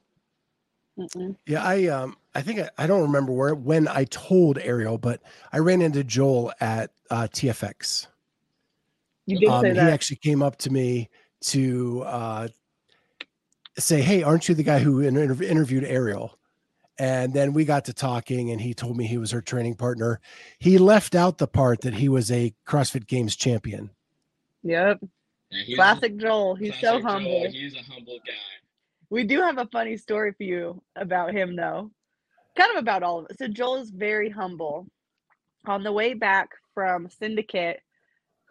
Mm-mm. 0.97 1.35
Yeah, 1.45 1.63
I 1.63 1.87
um 1.87 2.17
I 2.33 2.41
think 2.41 2.59
I, 2.59 2.69
I 2.77 2.87
don't 2.87 3.01
remember 3.01 3.31
where 3.33 3.53
when 3.55 3.87
I 3.87 4.05
told 4.05 4.57
Arielle, 4.57 4.99
but 4.99 5.21
I 5.51 5.59
ran 5.59 5.81
into 5.81 6.03
Joel 6.03 6.53
at 6.59 6.91
uh, 7.09 7.27
TFX. 7.31 8.07
You 9.25 9.39
did 9.39 9.49
Um, 9.49 9.61
say 9.63 9.73
he 9.73 9.79
actually 9.79 10.17
came 10.17 10.41
up 10.41 10.57
to 10.59 10.69
me 10.69 11.09
to 11.45 12.03
uh, 12.03 12.47
say, 13.77 14.01
"Hey, 14.01 14.23
aren't 14.23 14.47
you 14.47 14.55
the 14.55 14.63
guy 14.63 14.79
who 14.79 15.01
inter- 15.01 15.43
interviewed 15.43 15.83
Arielle?" 15.83 16.31
And 16.97 17.33
then 17.33 17.51
we 17.51 17.65
got 17.65 17.85
to 17.85 17.93
talking, 17.93 18.51
and 18.51 18.61
he 18.61 18.73
told 18.73 18.95
me 18.95 19.05
he 19.05 19.17
was 19.17 19.31
her 19.31 19.41
training 19.41 19.75
partner. 19.75 20.21
He 20.59 20.77
left 20.77 21.13
out 21.13 21.39
the 21.39 21.47
part 21.47 21.81
that 21.81 21.95
he 21.95 22.07
was 22.07 22.31
a 22.31 22.53
CrossFit 22.65 23.05
Games 23.05 23.35
champion. 23.35 23.89
Yep. 24.63 24.99
Yeah, 25.51 25.63
he's 25.63 25.73
a- 25.73 25.75
Classic 25.75 26.17
Joel. 26.17 26.55
He's 26.55 26.73
so 26.75 27.01
classic 27.01 27.01
Joel. 27.01 27.11
humble. 27.11 27.51
He's 27.51 27.75
a 27.75 27.83
humble 27.83 28.19
guy. 28.25 28.33
We 29.09 29.23
do 29.23 29.41
have 29.41 29.57
a 29.57 29.67
funny 29.71 29.97
story 29.97 30.33
for 30.33 30.43
you 30.43 30.81
about 30.95 31.33
him, 31.33 31.55
though. 31.55 31.91
Kind 32.57 32.71
of 32.71 32.77
about 32.81 33.03
all 33.03 33.19
of 33.19 33.27
it. 33.29 33.37
So 33.37 33.47
Joel 33.47 33.77
is 33.77 33.89
very 33.91 34.29
humble. 34.29 34.87
On 35.67 35.83
the 35.83 35.91
way 35.91 36.13
back 36.13 36.49
from 36.73 37.09
Syndicate, 37.09 37.79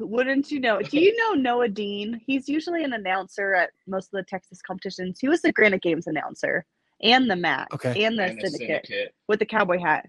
wouldn't 0.01 0.51
you 0.51 0.59
know? 0.59 0.81
Do 0.83 0.99
you 0.99 1.17
know 1.17 1.33
Noah 1.40 1.69
Dean? 1.69 2.21
He's 2.27 2.49
usually 2.49 2.83
an 2.83 2.93
announcer 2.93 3.55
at 3.55 3.71
most 3.87 4.07
of 4.07 4.19
the 4.19 4.25
Texas 4.25 4.61
competitions. 4.61 5.21
He 5.21 5.29
was 5.29 5.40
the 5.40 5.53
Granite 5.53 5.83
Games 5.83 6.09
announcer 6.09 6.64
and 7.03 7.31
the 7.31 7.37
MAC 7.37 7.73
Okay. 7.73 8.05
and 8.05 8.19
the 8.19 8.25
And 8.25 8.38
a 8.38 8.40
Syndicate 8.51 8.87
syndicate. 8.87 9.14
with 9.29 9.38
the 9.38 9.47
cowboy 9.47 9.79
hat. 9.79 10.07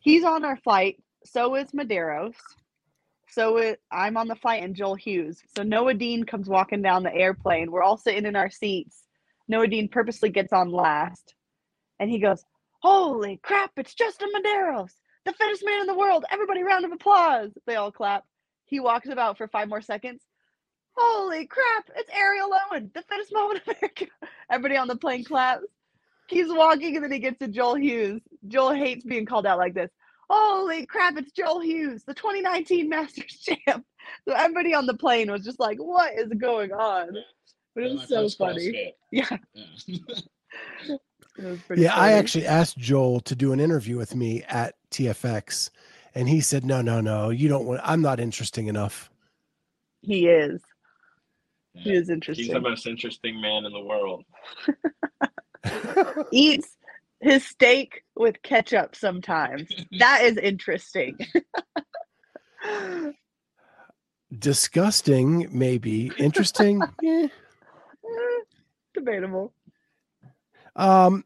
He's 0.00 0.22
on 0.24 0.44
our 0.44 0.58
flight. 0.58 1.02
So 1.24 1.54
is 1.54 1.70
Medeiros. 1.72 2.34
So 3.30 3.56
it, 3.56 3.80
I'm 3.90 4.18
on 4.18 4.28
the 4.28 4.36
flight 4.36 4.62
and 4.62 4.76
Joel 4.76 4.94
Hughes. 4.96 5.40
So 5.56 5.62
Noah 5.62 5.94
Dean 5.94 6.24
comes 6.24 6.46
walking 6.48 6.82
down 6.82 7.02
the 7.02 7.14
airplane. 7.14 7.70
We're 7.72 7.82
all 7.82 7.96
sitting 7.96 8.26
in 8.26 8.36
our 8.36 8.50
seats. 8.50 9.04
Noah 9.48 9.68
Dean 9.68 9.88
purposely 9.88 10.30
gets 10.30 10.52
on 10.52 10.70
last. 10.70 11.34
And 12.00 12.10
he 12.10 12.18
goes, 12.18 12.44
Holy 12.82 13.38
crap, 13.42 13.72
it's 13.76 13.94
Justin 13.94 14.28
Medeiros, 14.34 14.90
the 15.24 15.32
fittest 15.32 15.64
man 15.64 15.80
in 15.80 15.86
the 15.86 15.96
world. 15.96 16.24
Everybody, 16.30 16.62
round 16.62 16.84
of 16.84 16.92
applause. 16.92 17.50
They 17.66 17.76
all 17.76 17.92
clap. 17.92 18.24
He 18.66 18.80
walks 18.80 19.08
about 19.08 19.38
for 19.38 19.48
five 19.48 19.68
more 19.68 19.80
seconds. 19.80 20.22
Holy 20.96 21.46
crap, 21.46 21.88
it's 21.96 22.10
Arielle 22.10 22.56
Owen, 22.70 22.90
the 22.94 23.02
fittest 23.02 23.32
man 23.32 23.50
in 23.56 23.60
America. 23.66 24.06
Everybody 24.50 24.76
on 24.76 24.88
the 24.88 24.96
plane 24.96 25.24
claps. 25.24 25.64
He's 26.28 26.48
walking 26.48 26.94
and 26.94 27.04
then 27.04 27.12
he 27.12 27.18
gets 27.18 27.38
to 27.40 27.48
Joel 27.48 27.74
Hughes. 27.76 28.22
Joel 28.48 28.72
hates 28.74 29.04
being 29.04 29.26
called 29.26 29.46
out 29.46 29.58
like 29.58 29.74
this. 29.74 29.90
Holy 30.30 30.86
crap, 30.86 31.16
it's 31.18 31.32
Joel 31.32 31.60
Hughes, 31.60 32.04
the 32.04 32.14
2019 32.14 32.88
Masters 32.88 33.46
champ. 33.66 33.84
So 34.26 34.34
everybody 34.34 34.74
on 34.74 34.86
the 34.86 34.94
plane 34.94 35.30
was 35.30 35.44
just 35.44 35.60
like, 35.60 35.78
what 35.78 36.12
is 36.14 36.28
going 36.38 36.72
on? 36.72 37.16
But 37.74 37.84
it 37.84 37.88
Yeah, 37.88 37.94
was 37.94 38.08
so 38.08 38.28
funny. 38.46 38.72
CrossFit. 38.72 38.92
Yeah, 39.10 39.38
Yeah. 39.54 40.96
it 41.38 41.78
Yeah, 41.78 41.94
I 41.96 42.12
actually 42.12 42.46
asked 42.46 42.78
Joel 42.78 43.20
to 43.20 43.34
do 43.34 43.52
an 43.52 43.60
interview 43.60 43.96
with 43.96 44.14
me 44.14 44.42
at 44.44 44.74
TFX, 44.90 45.70
and 46.14 46.28
he 46.28 46.40
said, 46.40 46.64
"No, 46.64 46.80
no, 46.82 47.00
no, 47.00 47.30
you 47.30 47.48
don't 47.48 47.66
want. 47.66 47.80
I'm 47.84 48.02
not 48.02 48.20
interesting 48.20 48.68
enough." 48.68 49.10
He 50.02 50.28
is. 50.28 50.62
He 51.74 51.92
is 51.92 52.08
interesting. 52.08 52.44
He's 52.44 52.54
the 52.54 52.60
most 52.60 52.86
interesting 52.86 53.40
man 53.40 53.64
in 53.64 53.72
the 53.72 53.80
world. 53.80 54.24
Eats 56.32 56.76
his 57.20 57.44
steak 57.44 58.04
with 58.14 58.40
ketchup 58.42 58.94
sometimes. 58.94 59.68
That 59.98 60.22
is 60.22 60.36
interesting. 60.36 61.18
Disgusting, 64.38 65.48
maybe. 65.52 66.12
Interesting. 66.18 66.80
eh. 67.04 67.28
Debatable. 69.04 69.52
Um, 70.76 71.24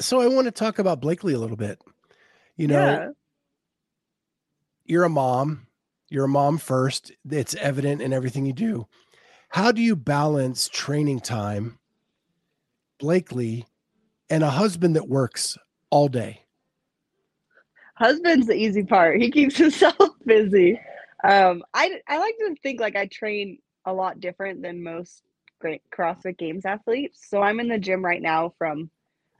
so 0.00 0.20
I 0.20 0.28
want 0.28 0.46
to 0.46 0.52
talk 0.52 0.78
about 0.78 1.00
Blakely 1.00 1.34
a 1.34 1.38
little 1.38 1.56
bit. 1.56 1.80
You 2.56 2.68
know, 2.68 2.86
yeah. 2.86 3.08
you're 4.84 5.04
a 5.04 5.10
mom. 5.10 5.66
You're 6.08 6.24
a 6.24 6.28
mom 6.28 6.58
first. 6.58 7.12
It's 7.30 7.54
evident 7.54 8.02
in 8.02 8.12
everything 8.12 8.46
you 8.46 8.52
do. 8.52 8.86
How 9.48 9.72
do 9.72 9.80
you 9.82 9.96
balance 9.96 10.68
training 10.68 11.20
time, 11.20 11.78
Blakely, 12.98 13.66
and 14.28 14.42
a 14.42 14.50
husband 14.50 14.96
that 14.96 15.08
works 15.08 15.56
all 15.90 16.08
day? 16.08 16.44
husband's 18.00 18.46
the 18.46 18.54
easy 18.54 18.82
part. 18.82 19.20
He 19.20 19.30
keeps 19.30 19.56
himself 19.58 20.10
busy. 20.24 20.80
Um, 21.22 21.62
I 21.74 22.00
I 22.08 22.18
like 22.18 22.36
to 22.38 22.56
think 22.62 22.80
like 22.80 22.96
I 22.96 23.06
train 23.06 23.58
a 23.84 23.92
lot 23.92 24.20
different 24.20 24.62
than 24.62 24.82
most 24.82 25.22
great 25.60 25.82
CrossFit 25.96 26.38
Games 26.38 26.64
athletes. 26.64 27.26
So 27.28 27.42
I'm 27.42 27.60
in 27.60 27.68
the 27.68 27.78
gym 27.78 28.04
right 28.04 28.22
now 28.22 28.54
from 28.58 28.90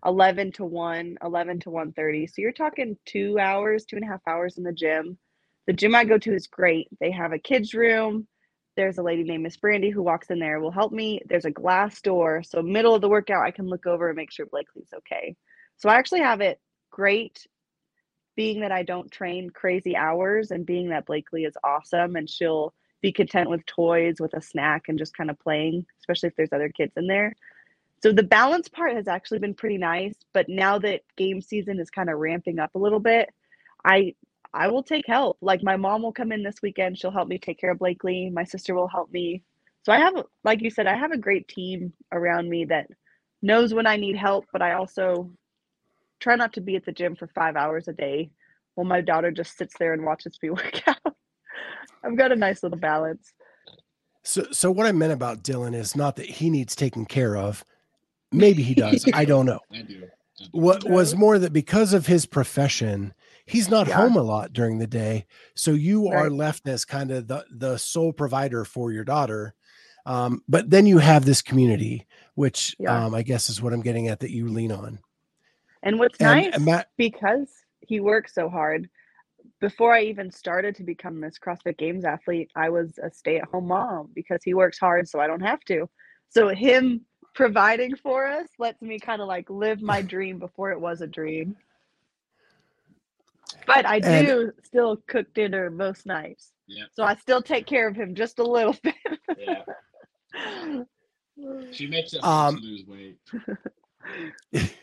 11 0.04 0.52
to 0.52 0.64
1, 0.64 1.18
11 1.22 1.60
to 1.60 1.70
1:30. 1.70 2.26
So 2.26 2.42
you're 2.42 2.52
talking 2.52 2.96
two 3.04 3.38
hours, 3.38 3.84
two 3.84 3.96
and 3.96 4.04
a 4.04 4.08
half 4.08 4.20
hours 4.26 4.58
in 4.58 4.64
the 4.64 4.72
gym. 4.72 5.18
The 5.66 5.72
gym 5.72 5.94
I 5.94 6.04
go 6.04 6.18
to 6.18 6.34
is 6.34 6.46
great. 6.46 6.88
They 7.00 7.10
have 7.10 7.32
a 7.32 7.38
kids 7.38 7.74
room. 7.74 8.26
There's 8.76 8.98
a 8.98 9.02
lady 9.02 9.24
named 9.24 9.42
Miss 9.42 9.56
Brandy 9.56 9.90
who 9.90 10.02
walks 10.02 10.30
in 10.30 10.38
there 10.38 10.60
will 10.60 10.70
help 10.70 10.92
me. 10.92 11.20
There's 11.26 11.44
a 11.44 11.50
glass 11.50 12.00
door, 12.00 12.42
so 12.42 12.62
middle 12.62 12.94
of 12.94 13.02
the 13.02 13.08
workout 13.08 13.44
I 13.44 13.50
can 13.50 13.66
look 13.66 13.86
over 13.86 14.08
and 14.08 14.16
make 14.16 14.32
sure 14.32 14.46
Blakely's 14.46 14.92
okay. 14.94 15.36
So 15.76 15.88
I 15.88 15.96
actually 15.96 16.20
have 16.20 16.40
it 16.40 16.60
great 16.90 17.46
being 18.36 18.60
that 18.60 18.72
I 18.72 18.84
don't 18.84 19.10
train 19.10 19.50
crazy 19.50 19.96
hours 19.96 20.50
and 20.50 20.64
being 20.64 20.90
that 20.90 21.06
Blakely 21.06 21.44
is 21.44 21.56
awesome 21.64 22.16
and 22.16 22.28
she'll 22.28 22.72
be 23.00 23.12
content 23.12 23.48
with 23.48 23.64
toys, 23.66 24.16
with 24.20 24.34
a 24.34 24.42
snack, 24.42 24.84
and 24.88 24.98
just 24.98 25.16
kind 25.16 25.30
of 25.30 25.38
playing, 25.38 25.86
especially 26.00 26.28
if 26.28 26.36
there's 26.36 26.52
other 26.52 26.68
kids 26.68 26.92
in 26.96 27.06
there. 27.06 27.34
So 28.02 28.12
the 28.12 28.22
balance 28.22 28.68
part 28.68 28.94
has 28.94 29.08
actually 29.08 29.40
been 29.40 29.54
pretty 29.54 29.78
nice. 29.78 30.14
But 30.32 30.48
now 30.48 30.78
that 30.78 31.02
game 31.16 31.40
season 31.40 31.78
is 31.80 31.90
kind 31.90 32.10
of 32.10 32.18
ramping 32.18 32.58
up 32.58 32.74
a 32.74 32.78
little 32.78 33.00
bit, 33.00 33.30
I 33.84 34.14
I 34.52 34.68
will 34.68 34.82
take 34.82 35.06
help. 35.06 35.38
Like 35.40 35.62
my 35.62 35.76
mom 35.76 36.02
will 36.02 36.12
come 36.12 36.32
in 36.32 36.42
this 36.42 36.62
weekend. 36.62 36.98
She'll 36.98 37.10
help 37.10 37.28
me 37.28 37.38
take 37.38 37.60
care 37.60 37.70
of 37.70 37.78
Blakely. 37.78 38.30
My 38.30 38.44
sister 38.44 38.74
will 38.74 38.88
help 38.88 39.12
me. 39.12 39.44
So 39.84 39.92
I 39.92 39.98
have, 39.98 40.14
like 40.44 40.60
you 40.60 40.70
said, 40.70 40.86
I 40.86 40.96
have 40.96 41.12
a 41.12 41.18
great 41.18 41.48
team 41.48 41.92
around 42.12 42.48
me 42.50 42.66
that 42.66 42.88
knows 43.42 43.72
when 43.72 43.86
I 43.86 43.96
need 43.96 44.16
help, 44.16 44.46
but 44.52 44.60
I 44.60 44.72
also 44.72 45.30
try 46.18 46.34
not 46.36 46.52
to 46.54 46.60
be 46.60 46.76
at 46.76 46.84
the 46.84 46.92
gym 46.92 47.16
for 47.16 47.28
five 47.28 47.56
hours 47.56 47.88
a 47.88 47.92
day 47.92 48.30
while 48.74 48.86
my 48.86 49.00
daughter 49.00 49.30
just 49.30 49.56
sits 49.56 49.74
there 49.78 49.92
and 49.94 50.04
watches 50.04 50.38
me 50.42 50.50
work 50.50 50.86
out. 50.86 51.14
I've 52.04 52.16
got 52.16 52.32
a 52.32 52.36
nice 52.36 52.62
little 52.62 52.78
balance. 52.78 53.32
So, 54.22 54.46
so 54.52 54.70
what 54.70 54.86
I 54.86 54.92
meant 54.92 55.12
about 55.12 55.42
Dillon 55.42 55.74
is 55.74 55.96
not 55.96 56.16
that 56.16 56.26
he 56.26 56.50
needs 56.50 56.76
taken 56.76 57.06
care 57.06 57.36
of. 57.36 57.64
Maybe 58.32 58.62
he 58.62 58.74
does. 58.74 59.04
I 59.12 59.24
don't 59.24 59.46
know. 59.46 59.60
I 59.72 59.82
do. 59.82 60.04
What 60.52 60.84
was 60.88 61.14
more 61.14 61.38
that 61.38 61.52
because 61.52 61.92
of 61.92 62.06
his 62.06 62.24
profession, 62.24 63.12
he's 63.44 63.68
not 63.68 63.88
Yeah. 63.88 63.96
home 63.96 64.16
a 64.16 64.22
lot 64.22 64.52
during 64.52 64.78
the 64.78 64.86
day. 64.86 65.26
So 65.54 65.72
you 65.72 66.08
are 66.08 66.30
left 66.30 66.66
as 66.66 66.84
kind 66.86 67.10
of 67.10 67.28
the, 67.28 67.44
the 67.50 67.76
sole 67.76 68.12
provider 68.12 68.64
for 68.64 68.90
your 68.92 69.04
daughter. 69.04 69.54
Um, 70.06 70.42
but 70.48 70.70
then 70.70 70.86
you 70.86 70.96
have 70.98 71.26
this 71.26 71.42
community, 71.42 72.06
which 72.36 72.74
Yeah. 72.78 73.04
um, 73.06 73.14
I 73.14 73.22
guess 73.22 73.50
is 73.50 73.60
what 73.60 73.74
I'm 73.74 73.82
getting 73.82 74.08
at 74.08 74.20
that 74.20 74.30
you 74.30 74.48
lean 74.48 74.72
on. 74.72 75.00
And 75.82 75.98
what's 75.98 76.18
And, 76.18 76.26
nice 76.44 76.54
and 76.54 76.64
Matt, 76.64 76.88
because 76.96 77.48
he 77.80 78.00
works 78.00 78.34
so 78.34 78.48
hard. 78.48 78.88
Before 79.60 79.92
I 79.94 80.02
even 80.04 80.30
started 80.30 80.74
to 80.76 80.82
become 80.84 81.20
this 81.20 81.38
CrossFit 81.38 81.76
Games 81.76 82.04
athlete, 82.04 82.50
I 82.56 82.70
was 82.70 82.98
a 83.02 83.10
stay-at-home 83.10 83.68
mom 83.68 84.08
because 84.14 84.42
he 84.42 84.54
works 84.54 84.78
hard, 84.78 85.06
so 85.08 85.20
I 85.20 85.26
don't 85.26 85.42
have 85.42 85.60
to. 85.66 85.88
So 86.30 86.48
him 86.48 87.02
providing 87.34 87.94
for 87.96 88.26
us 88.26 88.48
lets 88.58 88.80
me 88.80 88.98
kind 88.98 89.20
of 89.20 89.28
like 89.28 89.50
live 89.50 89.82
my 89.82 90.00
dream 90.14 90.38
before 90.38 90.70
it 90.72 90.80
was 90.80 91.02
a 91.02 91.06
dream. 91.06 91.56
But 93.66 93.84
I 93.84 93.96
And- 94.02 94.26
do 94.26 94.52
still 94.62 94.96
cook 95.06 95.32
dinner 95.34 95.70
most 95.70 96.06
nights. 96.06 96.52
Yeah. 96.66 96.84
So 96.92 97.02
I 97.04 97.16
still 97.16 97.42
take 97.42 97.66
care 97.66 97.86
of 97.88 97.96
him 97.96 98.14
just 98.14 98.38
a 98.38 98.44
little 98.44 98.76
bit. 98.82 98.94
Yeah. 99.38 99.62
She 101.72 101.86
makes 101.86 102.12
it 102.12 102.22
Um, 102.22 102.28
hard 102.28 102.56
to 102.56 102.62
lose 102.68 102.84
weight. 102.86 103.16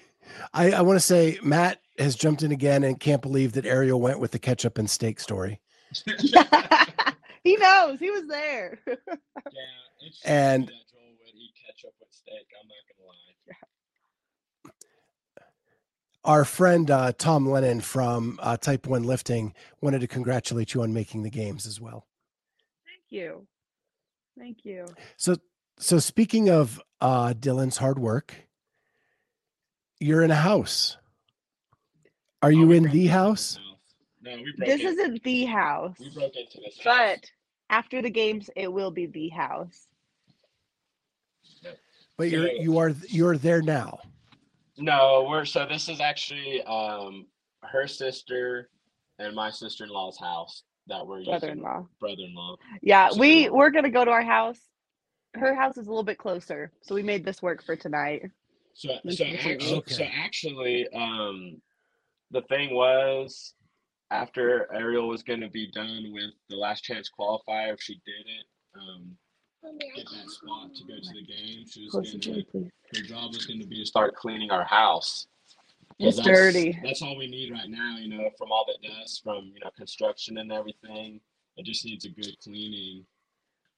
I, 0.54 0.72
I 0.72 0.82
want 0.82 0.96
to 0.98 1.06
say 1.06 1.38
Matt 1.44 1.78
has 1.98 2.16
jumped 2.16 2.44
in 2.44 2.52
again 2.52 2.84
and 2.84 3.00
can't 3.00 3.22
believe 3.22 3.54
that 3.54 3.66
Arielle 3.66 4.00
went 4.00 4.20
with 4.20 4.32
the 4.32 4.40
ketchup 4.40 4.78
and 4.78 4.90
steak 4.90 5.20
story. 5.20 5.60
he 7.44 7.56
knows. 7.58 8.00
He 8.00 8.12
was 8.12 8.28
there. 8.28 8.80
Yeah, 8.88 10.08
it's 10.08 10.22
And- 10.26 10.64
that 10.64 10.68
Joel 10.68 11.16
would 11.24 11.36
eat 11.36 11.52
ketchup 11.66 11.94
with 12.00 12.10
steak. 12.12 12.48
I'm 12.62 12.68
not 12.68 12.76
gonna 12.98 13.08
lie. 13.10 14.74
Our 16.24 16.44
friend 16.46 16.92
uh, 16.92 17.14
Tom 17.18 17.50
Lennon 17.50 17.80
from 17.82 18.38
uh, 18.42 18.58
Type 18.58 18.86
One 18.88 19.04
Lifting 19.04 19.54
wanted 19.82 20.02
to 20.02 20.08
congratulate 20.08 20.74
you 20.74 20.82
on 20.84 20.94
making 20.94 21.24
the 21.24 21.30
games 21.30 21.66
as 21.66 21.80
well. 21.80 22.06
Thank 22.86 23.04
you. 23.22 23.48
Thank 24.38 24.66
you. 24.66 24.86
So, 25.16 25.38
so 25.80 26.00
speaking 26.00 26.50
of 26.50 26.82
uh, 27.00 27.34
Dillon's 27.34 27.78
hard 27.78 27.98
work, 27.98 28.36
you're 30.00 30.22
in 30.22 30.32
a 30.32 30.36
house. 30.36 30.98
Are 32.43 32.50
Oh, 32.50 32.52
you 32.52 32.67
we 32.67 32.78
in 32.78 32.84
the 32.84 32.89
into 32.89 33.08
house? 33.12 33.60
No, 34.21 34.36
we 34.38 34.54
broke. 34.58 34.67
This 34.69 34.82
in- 34.82 34.88
isn't 34.88 35.23
the 35.23 35.45
house, 35.45 35.95
We 36.00 36.10
broke 36.10 36.36
into 36.36 36.60
this. 36.63 36.78
house. 36.78 36.84
but 36.84 37.32
after 37.69 38.02
the 38.02 38.10
games, 38.12 38.50
it 38.56 38.71
will 38.71 38.91
be 38.91 39.08
the 39.08 39.30
house. 39.30 39.88
But 42.17 42.30
you're 42.30 42.47
So- 42.47 42.54
you 42.54 42.78
are 42.80 42.89
you're 43.10 43.38
there 43.38 43.62
now. 43.62 44.00
No, 44.78 45.28
we're 45.30 45.45
so 45.45 45.65
this 45.67 45.88
is 45.89 46.00
actually 46.00 46.62
um 46.63 47.28
her 47.63 47.88
sister 47.88 48.69
and 49.19 49.36
my 49.36 49.50
sister 49.52 49.84
in 49.86 49.89
law's 49.91 50.19
house 50.19 50.63
that 50.88 51.06
we're. 51.06 51.23
Brother-in-law. 51.26 51.88
Brother-in-law. 52.00 52.56
Yeah, 52.82 53.10
So- 53.10 53.19
we 53.19 53.50
we're 53.50 53.69
gonna 53.71 53.89
go 53.91 54.04
to 54.06 54.12
our 54.12 54.23
house. 54.23 54.60
Her 55.36 55.54
house 55.56 55.78
is 55.78 55.86
a 55.88 55.89
little 55.89 56.04
bit 56.04 56.17
closer, 56.17 56.71
so 56.82 56.95
we 56.95 57.04
made 57.04 57.23
this 57.26 57.41
work 57.41 57.63
for 57.63 57.76
tonight. 57.76 58.23
So 58.73 58.89
so 58.89 58.93
completely 59.26 59.38
actually, 59.38 59.84
so 59.88 60.04
actually, 60.04 60.88
um, 60.89 61.62
the 62.32 62.42
thing 62.44 62.74
was, 62.74 63.54
after 64.12 64.68
Arielle 64.74 65.10
was 65.10 65.24
going 65.24 65.42
to 65.42 65.50
be 65.50 65.72
done 65.72 66.12
with 66.13 66.32
the 66.50 66.56
last 66.56 66.84
chance 66.84 67.10
qualifier, 67.18 67.74
if 67.74 67.82
she 67.82 68.00
didn't 68.06 68.48
um, 68.80 69.18
get 69.96 70.06
that 70.06 70.30
spot 70.30 70.74
to 70.76 70.84
go 70.84 70.96
to 70.96 71.13
the 71.13 71.26
game, 71.26 71.66
she 71.70 71.84
was 71.84 71.92
Closer 71.92 72.18
going 72.18 72.46
to 72.46 72.52
to. 72.52 72.70
Her 72.96 73.02
job 73.04 73.34
was 73.34 73.46
going 73.46 73.60
to 73.60 73.68
be 73.68 73.80
to 73.80 73.86
start 73.86 74.16
cleaning 74.16 74.52
our 74.52 74.63
house. 74.63 75.28
It's 76.00 76.18
that's- 76.18 76.38
dirty. 76.38 76.80
That's 76.84 77.02
all 77.02 77.18
we 77.18 77.28
need 77.28 77.52
right 77.52 77.70
now, 77.70 77.98
you 77.98 78.10
know, 78.10 78.30
from 78.38 78.52
all 78.52 78.66
the 78.68 78.88
dust 78.88 79.24
from 79.24 79.52
you 79.54 79.60
know 79.63 79.72
construction 79.76 80.38
and 80.38 80.52
everything. 80.52 81.20
It 81.58 81.66
just 81.66 81.86
needs 81.86 82.06
a 82.06 82.10
good 82.10 82.38
cleaning. 82.44 83.04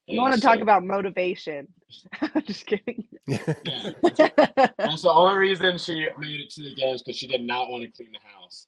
You 0.09 0.15
And 0.17 0.23
want 0.23 0.33
to 0.33 0.41
talk 0.41 0.59
about 0.59 0.83
motivation? 0.83 1.67
Just 2.45 2.65
kidding. 2.65 3.05
Yeah, 3.27 3.91
That's 4.79 5.03
the 5.03 5.11
only 5.11 5.37
reason 5.37 5.77
she 5.77 6.07
made 6.17 6.39
it 6.39 6.49
to 6.51 6.63
the 6.63 6.73
games 6.73 7.03
because 7.03 7.15
she 7.15 7.27
did 7.27 7.43
not 7.43 7.69
want 7.69 7.83
to 7.83 7.91
clean 7.91 8.11
the 8.11 8.19
house. 8.27 8.65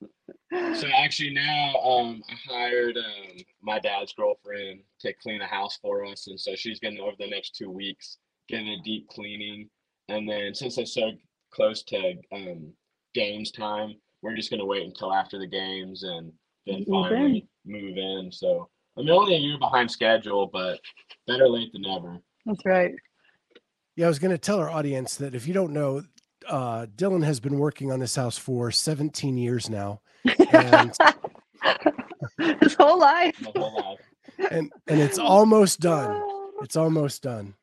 So 0.79 0.87
actually 0.95 1.33
now 1.33 1.73
um, 1.81 2.21
I 2.29 2.35
hired 2.47 2.95
um, 2.97 3.37
my 3.63 3.79
dad's 3.79 4.13
girlfriend 4.13 4.81
to 4.99 5.13
clean 5.13 5.39
the 5.39 5.47
house 5.47 5.79
for 5.81 6.05
us, 6.05 6.27
and 6.27 6.39
so 6.39 6.55
she's 6.55 6.79
gonna 6.79 7.01
over 7.01 7.15
the 7.17 7.27
next 7.27 7.55
two 7.55 7.71
weeks 7.71 8.17
get 8.47 8.61
a 8.61 8.77
deep 8.83 9.07
cleaning, 9.07 9.67
and 10.09 10.29
then 10.29 10.53
since 10.53 10.77
it's 10.77 10.93
so 10.93 11.09
close 11.51 11.81
to 11.85 12.13
um, 12.31 12.71
games 13.15 13.49
time, 13.49 13.95
we're 14.21 14.35
just 14.35 14.51
gonna 14.51 14.65
wait 14.65 14.85
until 14.85 15.11
after 15.11 15.39
the 15.39 15.47
games 15.47 16.03
and 16.03 16.31
then 16.67 16.85
Move 16.87 17.09
finally 17.09 17.47
move 17.65 17.97
in. 17.97 18.29
So 18.31 18.69
I 18.97 19.01
mean, 19.01 19.09
only 19.09 19.35
a 19.35 19.39
year 19.39 19.57
behind 19.57 19.89
schedule, 19.89 20.47
but 20.51 20.79
better 21.27 21.47
late 21.47 21.71
than 21.73 21.83
never. 21.83 22.19
That's 22.45 22.65
right. 22.65 22.91
Yeah, 23.95 24.05
I 24.05 24.09
was 24.09 24.19
going 24.19 24.31
to 24.31 24.37
tell 24.37 24.59
our 24.59 24.69
audience 24.69 25.15
that 25.15 25.35
if 25.35 25.47
you 25.47 25.53
don't 25.53 25.73
know, 25.73 26.03
uh, 26.47 26.87
Dylan 26.95 27.23
has 27.23 27.39
been 27.39 27.57
working 27.59 27.91
on 27.91 27.99
this 27.99 28.15
house 28.15 28.37
for 28.37 28.71
17 28.71 29.37
years 29.37 29.69
now, 29.69 30.01
and 30.51 30.95
His 32.61 32.73
whole 32.75 32.99
life. 32.99 33.35
My 33.41 33.51
whole 33.55 33.75
life. 33.75 34.49
and 34.51 34.71
and 34.87 34.99
it's 34.99 35.19
almost 35.19 35.79
done. 35.79 36.21
It's 36.61 36.75
almost 36.75 37.23
done. 37.23 37.53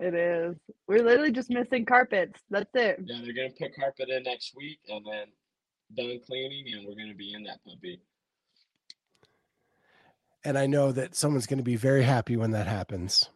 It 0.00 0.14
is. 0.14 0.56
We're 0.88 1.02
literally 1.02 1.32
just 1.32 1.50
missing 1.50 1.84
carpets. 1.84 2.40
That's 2.50 2.70
it. 2.74 3.00
Yeah, 3.04 3.20
they're 3.24 3.34
gonna 3.34 3.54
put 3.58 3.74
carpet 3.74 4.08
in 4.08 4.24
next 4.24 4.54
week 4.56 4.78
and 4.88 5.04
then 5.06 5.26
done 5.96 6.20
cleaning 6.26 6.66
and 6.74 6.86
we're 6.86 6.94
gonna 6.94 7.14
be 7.14 7.32
in 7.34 7.44
that 7.44 7.64
puppy. 7.66 8.00
And 10.46 10.56
I 10.56 10.66
know 10.66 10.92
that 10.92 11.16
someone's 11.16 11.46
going 11.46 11.58
to 11.58 11.64
be 11.64 11.74
very 11.74 12.04
happy 12.04 12.36
when 12.36 12.52
that 12.52 12.68
happens. 12.68 13.30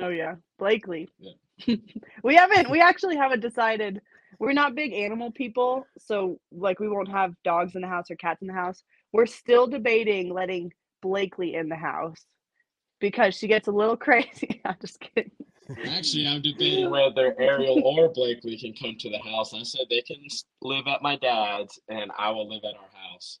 Oh 0.00 0.08
yeah, 0.08 0.36
Blakely. 0.58 1.10
Yeah. 1.18 1.76
we 2.24 2.36
haven't. 2.36 2.70
We 2.70 2.80
actually 2.80 3.16
haven't 3.16 3.40
decided. 3.40 4.00
We're 4.38 4.54
not 4.54 4.74
big 4.74 4.94
animal 4.94 5.30
people, 5.30 5.86
so 5.98 6.40
like 6.50 6.80
we 6.80 6.88
won't 6.88 7.10
have 7.10 7.34
dogs 7.44 7.74
in 7.74 7.82
the 7.82 7.86
house 7.86 8.10
or 8.10 8.16
cats 8.16 8.40
in 8.40 8.48
the 8.48 8.54
house. 8.54 8.82
We're 9.12 9.26
still 9.26 9.66
debating 9.66 10.32
letting 10.32 10.72
Blakely 11.02 11.54
in 11.54 11.68
the 11.68 11.76
house 11.76 12.24
because 12.98 13.34
she 13.34 13.46
gets 13.46 13.68
a 13.68 13.72
little 13.72 13.96
crazy. 14.06 14.62
I'm 14.64 14.76
just 14.80 15.00
kidding. 15.00 15.32
Actually, 15.84 16.28
I'm 16.28 16.40
debating 16.40 16.88
whether 16.88 17.34
Arielle 17.34 17.82
or 17.82 18.08
Blakely 18.08 18.56
can 18.56 18.72
come 18.72 18.96
to 19.00 19.10
the 19.10 19.18
house. 19.18 19.52
I 19.52 19.64
said 19.64 19.82
they 19.90 20.00
can 20.00 20.24
live 20.62 20.86
at 20.86 21.02
my 21.02 21.16
dad's 21.16 21.78
and 21.90 22.10
I 22.18 22.30
will 22.30 22.48
live 22.48 22.62
at 22.64 22.74
our 22.74 22.90
house. 23.10 23.38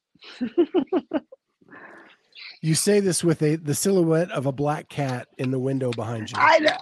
You 2.62 2.76
say 2.76 3.00
this 3.00 3.24
with 3.24 3.42
a 3.42 3.56
the 3.56 3.74
silhouette 3.74 4.30
of 4.30 4.46
a 4.46 4.52
black 4.52 4.88
cat 4.88 5.26
in 5.36 5.50
the 5.50 5.58
window 5.58 5.90
behind 5.90 6.30
you. 6.30 6.36
I 6.38 6.58
know. 6.60 6.76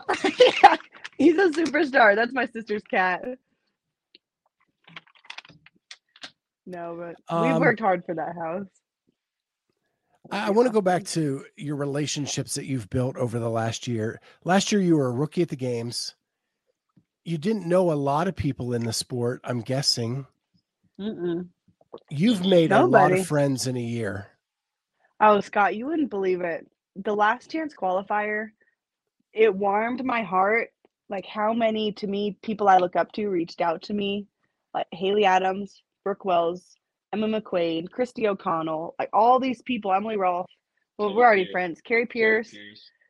Yeah, 0.62 0.76
He's 1.18 1.38
a 1.38 1.48
superstar. 1.50 2.14
That's 2.14 2.32
my 2.32 2.46
sister's 2.46 2.82
cat. 2.82 3.24
No, 6.66 6.96
but 6.98 7.42
we've 7.42 7.52
Um, 7.54 7.60
worked 7.60 7.80
hard 7.80 8.04
for 8.04 8.14
that 8.14 8.36
house. 8.36 8.66
I, 10.30 10.48
I 10.48 10.50
want 10.50 10.66
to 10.66 10.72
go 10.72 10.82
back 10.82 11.04
to 11.06 11.44
your 11.56 11.76
relationships 11.76 12.54
that 12.54 12.66
you've 12.66 12.90
built 12.90 13.16
over 13.16 13.38
the 13.38 13.50
last 13.50 13.88
year. 13.88 14.20
Last 14.44 14.70
year, 14.70 14.80
you 14.80 14.96
were 14.96 15.08
a 15.08 15.12
rookie 15.12 15.42
at 15.42 15.48
the 15.48 15.56
games. 15.56 16.14
You 17.24 17.38
didn't 17.38 17.66
know 17.66 17.90
a 17.90 17.94
lot 17.94 18.28
of 18.28 18.36
people 18.36 18.72
in 18.74 18.84
the 18.84 18.92
sport, 18.92 19.40
I'm 19.44 19.60
guessing. 19.62 20.26
Mm-mm. 21.00 21.48
You've 22.10 22.44
made 22.46 22.70
a 22.70 22.84
lot 22.84 23.12
of 23.12 23.26
friends 23.26 23.66
in 23.66 23.76
a 23.76 23.80
year. 23.82 24.28
Oh, 25.20 25.40
Scott, 25.40 25.76
you 25.76 25.86
wouldn't 25.86 26.10
believe 26.10 26.40
it. 26.40 26.66
The 26.96 27.14
last 27.14 27.50
chance 27.50 27.74
qualifier, 27.74 28.48
it 29.32 29.54
warmed 29.54 30.04
my 30.04 30.22
heart. 30.22 30.70
Like 31.08 31.26
how 31.26 31.52
many 31.52 31.92
to 31.92 32.06
me 32.06 32.38
people 32.42 32.68
I 32.68 32.78
look 32.78 32.96
up 32.96 33.12
to 33.12 33.28
reached 33.28 33.60
out 33.60 33.82
to 33.82 33.94
me, 33.94 34.26
like 34.72 34.86
Haley 34.92 35.24
Adams, 35.24 35.82
Brooke 36.04 36.24
Wells, 36.24 36.76
Emma 37.12 37.26
McQuaid, 37.26 37.88
Kristi 37.90 38.26
O'Connell, 38.26 38.94
like 38.98 39.10
all 39.12 39.40
these 39.40 39.60
people, 39.62 39.92
Emily 39.92 40.16
Rolfe. 40.16 40.46
Well, 40.98 41.08
Kari 41.08 41.16
we're 41.16 41.24
already 41.24 41.44
Pierce. 41.44 41.52
friends. 41.52 41.80
Kari 41.80 42.06
Pierce, 42.06 42.54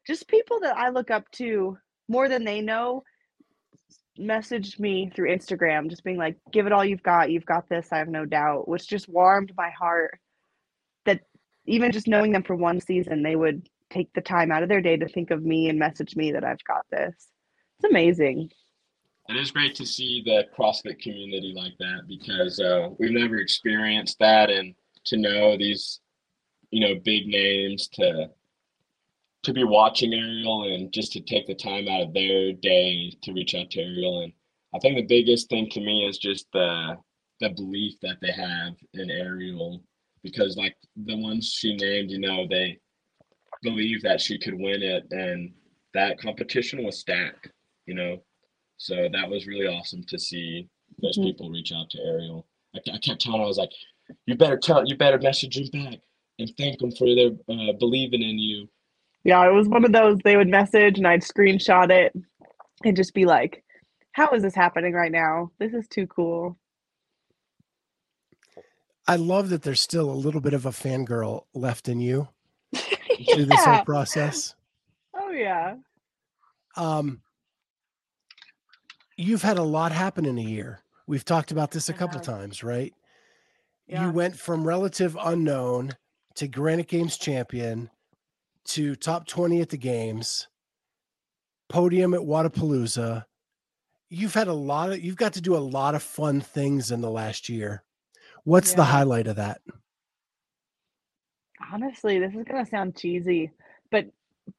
just 0.07 0.29
people 0.29 0.61
that 0.61 0.77
I 0.77 0.89
look 0.89 1.11
up 1.11 1.31
to 1.33 1.77
more 2.09 2.29
than 2.29 2.45
they 2.45 2.61
know. 2.61 3.05
Messaged 4.19 4.79
me 4.81 5.11
through 5.15 5.31
Instagram, 5.31 5.89
just 5.89 6.05
being 6.05 6.17
like, 6.17 6.37
"Give 6.53 6.67
it 6.67 6.73
all 6.73 6.85
you've 6.85 7.03
got. 7.03 7.31
You've 7.31 7.47
got 7.47 7.69
this. 7.69 7.93
I 7.93 7.99
have 7.99 8.09
no 8.09 8.25
doubt." 8.25 8.67
Which 8.67 8.89
just 8.89 9.09
warmed 9.09 9.53
my 9.57 9.71
heart. 9.71 10.19
Even 11.67 11.93
just 11.93 12.09
knowing 12.09 12.33
them 12.33 12.43
for 12.43 12.57
one 12.57 12.81
season, 12.81 13.23
they 13.23 13.37
would 13.37 13.69
take 13.91 14.13
the 14.15 14.21
time 14.21 14.51
out 14.51 14.63
of 14.63 14.69
their 14.69 14.81
day 14.81 14.97
to 14.97 15.09
think 15.09 15.31
of 15.31 15.45
me 15.45 15.69
and 15.69 15.79
message 15.79 16.17
me 16.17 16.33
that 16.33 16.45
I've 16.45 16.65
got 16.65 16.87
this. 16.91 17.15
It's 17.79 17.91
amazing. 17.91 18.51
It 19.29 19.37
is 19.37 19.51
great 19.51 19.75
to 19.77 19.87
see 19.87 20.23
the 20.25 20.47
CrossFit 20.57 21.01
community 21.01 21.53
like 21.57 21.75
that 21.79 22.03
because 22.09 22.59
uh, 22.59 22.89
we've 22.99 23.13
never 23.13 23.37
experienced 23.37 24.19
that, 24.19 24.51
and 24.51 24.75
to 25.05 25.17
know 25.17 25.57
these, 25.57 26.01
you 26.71 26.81
know, 26.81 27.01
big 27.05 27.27
names 27.27 27.89
to 27.95 28.31
to 29.43 29.53
be 29.53 29.65
watching 29.65 30.11
Arielle 30.11 30.75
and 30.75 30.93
just 30.93 31.13
to 31.13 31.21
take 31.21 31.47
the 31.47 31.55
time 31.55 31.89
out 31.89 32.03
of 32.03 32.13
their 32.13 32.53
day 32.53 33.11
to 33.23 33.33
reach 33.33 33.55
out 33.55 33.71
to 33.71 33.79
Arielle. 33.81 34.25
And 34.25 34.33
I 34.75 34.79
think 34.81 34.97
the 34.97 35.07
biggest 35.07 35.49
thing 35.49 35.71
to 35.71 35.81
me 35.81 36.07
is 36.07 36.19
just 36.19 36.47
the 36.53 36.97
the 37.41 37.51
belief 37.51 37.95
that 38.03 38.19
they 38.21 38.33
have 38.33 38.75
in 38.95 39.09
Arielle 39.09 39.81
because 40.23 40.57
like 40.57 40.77
the 40.97 41.17
ones 41.17 41.47
she 41.49 41.77
named, 41.77 42.11
you 42.11 42.19
know, 42.19 42.47
they 42.49 42.79
believe 43.63 44.03
that 44.03 44.21
she 44.21 44.39
could 44.39 44.55
win 44.55 44.83
it 44.83 45.05
and 45.11 45.53
that 45.95 46.19
competition 46.21 46.85
was 46.85 46.99
stacked, 46.99 47.51
you 47.87 47.95
know. 47.95 48.23
So 48.77 49.09
that 49.13 49.29
was 49.29 49.47
really 49.47 49.67
awesome 49.67 50.03
to 50.05 50.19
see 50.19 50.69
those 51.03 51.19
Mhm. 51.19 51.25
people 51.25 51.51
reach 51.51 51.73
out 51.73 51.91
to 51.91 51.99
Arielle. 51.99 52.45
I, 52.75 52.79
I 52.95 52.99
kept 52.99 53.21
telling 53.21 53.41
her, 53.41 53.45
I 53.45 53.49
was 53.49 53.59
like, 53.59 53.73
you 54.27 54.35
better 54.35 54.57
tell, 54.57 54.87
you 54.87 54.97
better 54.97 55.19
message 55.19 55.59
him 55.59 55.67
back 55.85 55.99
and 56.39 56.51
thank 56.57 56.79
them 56.79 56.93
for 56.93 57.15
their 57.15 57.31
uh, 57.49 57.73
believing 57.75 58.23
in 58.23 58.39
you. 58.39 58.69
Yeah, 59.25 59.47
it 59.47 59.53
was 59.53 59.69
one 59.69 59.85
of 59.85 59.93
those 59.93 60.19
they 60.25 60.37
would 60.37 60.49
message 60.49 60.99
and 60.99 61.07
I'd 61.07 61.23
screenshot 61.23 61.91
it 61.91 62.15
and 62.85 62.97
just 62.97 63.13
be 63.15 63.27
like, 63.27 63.63
how 64.13 64.31
is 64.31 64.43
this 64.43 64.55
happening 64.55 64.93
right 64.95 65.13
now? 65.13 65.51
This 65.59 65.75
is 65.75 65.87
too 65.89 66.07
cool. 66.07 66.59
I 69.07 69.17
love 69.17 69.51
that 69.51 69.63
there's 69.63 69.81
still 69.81 70.11
a 70.11 70.13
little 70.13 70.41
bit 70.41 70.55
of 70.55 70.67
a 70.67 70.71
fangirl 70.71 71.45
left 71.55 71.89
in 71.89 72.01
you 72.01 72.29
through 72.75 73.47
this 73.47 73.65
whole 73.65 73.85
process. 73.85 74.55
Oh 75.15 75.31
yeah. 75.31 75.77
Um, 76.77 77.23
you've 79.17 79.43
had 79.43 79.59
a 79.59 79.63
lot 79.63 79.93
happen 79.93 80.25
in 80.25 80.39
a 80.39 80.43
year. 80.43 80.83
We've 81.07 81.25
talked 81.25 81.51
about 81.51 81.73
this 81.73 81.89
a 81.89 81.93
couple 81.93 82.21
times, 82.21 82.63
right? 82.63 82.95
Yeah. 83.87 84.07
You 84.07 84.13
went 84.13 84.37
from 84.37 84.67
relative 84.67 85.17
unknown 85.21 85.97
to 86.37 86.47
Granite 86.47 86.87
Games 86.87 87.19
champion 87.19 87.91
to 88.67 88.95
top 88.95 89.27
20 89.27 89.61
at 89.61 89.71
the 89.71 89.77
games, 89.77 90.47
podium 91.69 92.15
at 92.15 92.21
Wodapalooza. 92.21 93.25
You've 94.09 94.35
had 94.35 94.47
a 94.49 94.53
lot 94.53 94.93
of, 94.93 95.01
you've 95.01 95.17
got 95.17 95.33
to 95.33 95.41
do 95.41 95.57
a 95.57 95.59
lot 95.59 95.97
of 95.97 96.03
fun 96.03 96.41
things 96.41 96.93
in 96.93 97.01
the 97.01 97.11
last 97.11 97.49
year. 97.49 97.83
What's 98.45 98.75
the 98.75 98.85
highlight 98.85 99.27
of 99.27 99.37
that? 99.37 99.61
Honestly, 101.73 102.19
this 102.19 102.35
is 102.35 102.45
gonna 102.45 102.67
sound 102.67 102.97
cheesy, 102.97 103.51
but 103.91 104.07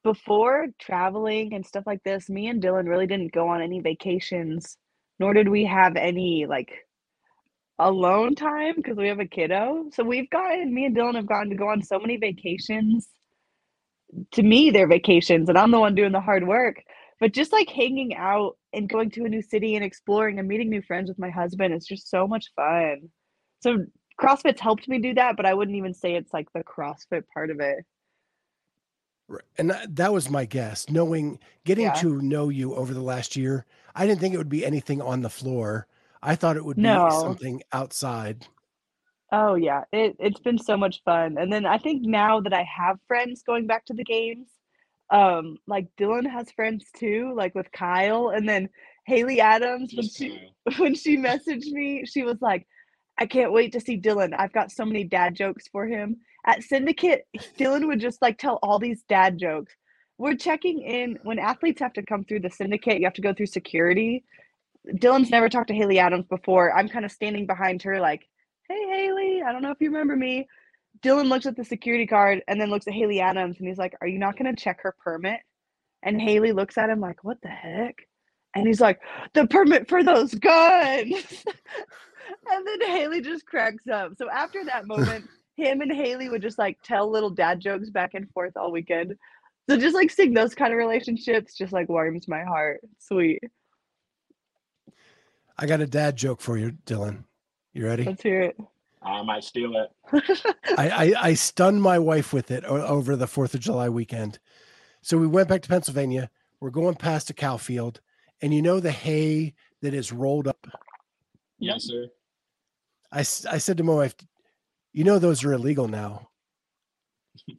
before 0.02 0.68
traveling 0.78 1.54
and 1.54 1.66
stuff 1.66 1.84
like 1.86 2.02
this, 2.04 2.30
me 2.30 2.48
and 2.48 2.62
Dillon 2.62 2.86
really 2.86 3.06
didn't 3.06 3.32
go 3.32 3.48
on 3.48 3.60
any 3.60 3.80
vacations, 3.80 4.78
nor 5.18 5.34
did 5.34 5.48
we 5.48 5.64
have 5.64 5.96
any 5.96 6.46
like 6.46 6.70
alone 7.78 8.34
time 8.34 8.74
because 8.76 8.96
we 8.96 9.08
have 9.08 9.20
a 9.20 9.26
kiddo. 9.26 9.86
So 9.92 10.04
we've 10.04 10.30
gotten, 10.30 10.72
me 10.72 10.86
and 10.86 10.94
Dillon 10.94 11.16
have 11.16 11.26
gotten 11.26 11.50
to 11.50 11.56
go 11.56 11.68
on 11.68 11.82
so 11.82 11.98
many 11.98 12.16
vacations. 12.16 13.08
To 14.32 14.42
me, 14.42 14.70
they're 14.70 14.88
vacations, 14.88 15.48
and 15.48 15.58
I'm 15.58 15.70
the 15.70 15.80
one 15.80 15.94
doing 15.94 16.12
the 16.12 16.20
hard 16.20 16.46
work. 16.46 16.82
But 17.18 17.32
just 17.32 17.52
like 17.52 17.68
hanging 17.68 18.14
out 18.14 18.56
and 18.72 18.88
going 18.88 19.10
to 19.12 19.24
a 19.24 19.28
new 19.28 19.42
city 19.42 19.74
and 19.76 19.84
exploring 19.84 20.38
and 20.38 20.48
meeting 20.48 20.70
new 20.70 20.82
friends 20.82 21.08
with 21.08 21.18
my 21.18 21.30
husband 21.30 21.72
is 21.74 21.86
just 21.86 22.10
so 22.10 22.26
much 22.26 22.46
fun. 22.56 23.10
So 23.62 23.86
CrossFit's 24.20 24.60
helped 24.60 24.88
me 24.88 24.98
do 24.98 25.14
that, 25.14 25.36
but 25.36 25.46
I 25.46 25.54
wouldn't 25.54 25.76
even 25.76 25.94
say 25.94 26.14
it's 26.14 26.32
like 26.32 26.52
the 26.52 26.64
CrossFit 26.64 27.24
part 27.32 27.50
of 27.50 27.60
it. 27.60 27.84
And 29.56 29.70
that, 29.70 29.96
that 29.96 30.12
was 30.12 30.28
my 30.28 30.44
guess. 30.44 30.90
Knowing, 30.90 31.38
getting 31.64 31.84
Yeah. 31.84 31.92
to 31.94 32.20
know 32.20 32.48
you 32.48 32.74
over 32.74 32.92
the 32.92 33.00
last 33.00 33.36
year, 33.36 33.64
I 33.94 34.06
didn't 34.06 34.20
think 34.20 34.34
it 34.34 34.38
would 34.38 34.48
be 34.48 34.66
anything 34.66 35.00
on 35.00 35.22
the 35.22 35.30
floor. 35.30 35.86
I 36.22 36.34
thought 36.36 36.56
it 36.56 36.64
would 36.64 36.76
be 36.76 36.82
No. 36.82 37.08
something 37.10 37.62
outside. 37.72 38.46
Oh 39.30 39.54
yeah, 39.54 39.84
it 39.92 40.14
it's 40.18 40.40
been 40.40 40.58
so 40.58 40.76
much 40.76 41.02
fun. 41.04 41.38
And 41.38 41.50
then 41.50 41.64
I 41.64 41.78
think 41.78 42.02
now 42.02 42.40
that 42.40 42.52
I 42.52 42.62
have 42.64 42.98
friends 43.08 43.42
going 43.42 43.66
back 43.66 43.86
to 43.86 43.94
the 43.94 44.04
games, 44.04 44.48
um, 45.10 45.56
like 45.66 45.88
Dillon 45.96 46.26
has 46.26 46.50
friends 46.52 46.86
too, 46.94 47.32
like 47.34 47.54
with 47.54 47.72
Kyle, 47.72 48.28
and 48.28 48.46
then 48.48 48.68
Haley 49.06 49.40
Adams 49.40 49.94
when 49.94 50.06
she 50.08 50.52
when 50.78 50.94
she 50.94 51.16
messaged 51.16 51.70
me, 51.72 52.04
she 52.04 52.22
was 52.22 52.36
like, 52.42 52.66
I 53.22 53.26
can't 53.26 53.52
wait 53.52 53.70
to 53.74 53.80
see 53.80 53.94
Dillon. 53.94 54.34
I've 54.34 54.52
got 54.52 54.72
so 54.72 54.84
many 54.84 55.04
dad 55.04 55.36
jokes 55.36 55.68
for 55.68 55.86
him. 55.86 56.16
At 56.44 56.64
Syndicate, 56.64 57.24
Dillon 57.56 57.86
would 57.86 58.00
just 58.00 58.20
like 58.20 58.36
tell 58.36 58.58
all 58.64 58.80
these 58.80 59.04
dad 59.08 59.38
jokes. 59.38 59.72
We're 60.18 60.34
checking 60.34 60.82
in 60.82 61.20
when 61.22 61.38
athletes 61.38 61.78
have 61.78 61.92
to 61.92 62.02
come 62.02 62.24
through 62.24 62.40
the 62.40 62.50
syndicate, 62.50 62.98
you 62.98 63.06
have 63.06 63.14
to 63.14 63.20
go 63.20 63.32
through 63.32 63.46
security. 63.46 64.24
Dillon's 64.98 65.30
never 65.30 65.48
talked 65.48 65.68
to 65.68 65.74
Haley 65.74 66.00
Adams 66.00 66.26
before. 66.28 66.76
I'm 66.76 66.88
kind 66.88 67.04
of 67.04 67.12
standing 67.12 67.46
behind 67.46 67.80
her, 67.82 68.00
like, 68.00 68.28
hey, 68.68 68.88
Haley, 68.88 69.40
I 69.46 69.52
don't 69.52 69.62
know 69.62 69.70
if 69.70 69.80
you 69.80 69.90
remember 69.90 70.16
me. 70.16 70.48
Dillon 71.00 71.28
looks 71.28 71.46
at 71.46 71.54
the 71.54 71.64
security 71.64 72.08
card 72.08 72.42
and 72.48 72.60
then 72.60 72.70
looks 72.70 72.88
at 72.88 72.92
Haley 72.92 73.20
Adams 73.20 73.60
and 73.60 73.68
he's 73.68 73.78
like, 73.78 73.94
Are 74.00 74.08
you 74.08 74.18
not 74.18 74.36
going 74.36 74.52
to 74.52 74.60
check 74.60 74.80
her 74.82 74.96
permit? 74.98 75.38
And 76.02 76.20
Haley 76.20 76.50
looks 76.50 76.76
at 76.76 76.90
him 76.90 76.98
like, 76.98 77.22
What 77.22 77.40
the 77.40 77.50
heck? 77.50 77.94
And 78.56 78.66
he's 78.66 78.80
like, 78.80 78.98
The 79.32 79.46
permit 79.46 79.88
for 79.88 80.02
those 80.02 80.34
guns. 80.34 81.44
and 82.50 82.66
then 82.66 82.88
Haley 82.88 83.20
just 83.20 83.46
cracks 83.46 83.86
up. 83.92 84.12
So 84.16 84.28
after 84.30 84.64
that 84.64 84.86
moment, 84.86 85.28
him 85.56 85.80
and 85.80 85.92
Haley 85.92 86.28
would 86.28 86.42
just 86.42 86.58
like 86.58 86.78
tell 86.82 87.10
little 87.10 87.30
dad 87.30 87.60
jokes 87.60 87.90
back 87.90 88.14
and 88.14 88.30
forth 88.30 88.56
all 88.56 88.72
weekend. 88.72 89.16
So 89.68 89.76
just 89.76 89.94
like 89.94 90.10
seeing 90.10 90.34
those 90.34 90.54
kind 90.54 90.72
of 90.72 90.78
relationships 90.78 91.56
just 91.56 91.72
like 91.72 91.88
warms 91.88 92.26
my 92.26 92.42
heart. 92.42 92.80
Sweet. 92.98 93.40
I 95.58 95.66
got 95.66 95.80
a 95.80 95.86
dad 95.86 96.16
joke 96.16 96.40
for 96.40 96.56
you, 96.56 96.72
Dillon. 96.86 97.24
You 97.72 97.86
ready? 97.86 98.04
Let's 98.04 98.22
hear 98.22 98.42
it. 98.42 98.56
I 99.02 99.22
might 99.22 99.44
steal 99.44 99.72
it. 99.76 99.90
I, 100.78 100.88
I, 100.88 101.14
I 101.28 101.34
stunned 101.34 101.82
my 101.82 101.98
wife 101.98 102.32
with 102.32 102.50
it 102.50 102.64
over 102.64 103.16
the 103.16 103.26
Fourth 103.26 103.54
of 103.54 103.60
July 103.60 103.88
weekend. 103.88 104.38
So 105.00 105.18
we 105.18 105.26
went 105.26 105.48
back 105.48 105.62
to 105.62 105.68
Pennsylvania. 105.68 106.30
We're 106.60 106.70
going 106.70 106.94
past 106.94 107.30
a 107.30 107.34
cow 107.34 107.56
field, 107.56 108.00
and 108.40 108.54
you 108.54 108.62
know 108.62 108.78
the 108.78 108.92
hay 108.92 109.54
that 109.80 109.94
is 109.94 110.12
rolled 110.12 110.46
up. 110.46 110.66
Yes, 111.62 111.84
sir. 111.84 112.08
I, 113.12 113.20
I 113.20 113.58
said 113.58 113.76
to 113.76 113.84
my 113.84 113.94
wife, 113.94 114.14
"You 114.92 115.04
know 115.04 115.18
those 115.18 115.44
are 115.44 115.52
illegal 115.52 115.86
now," 115.86 116.28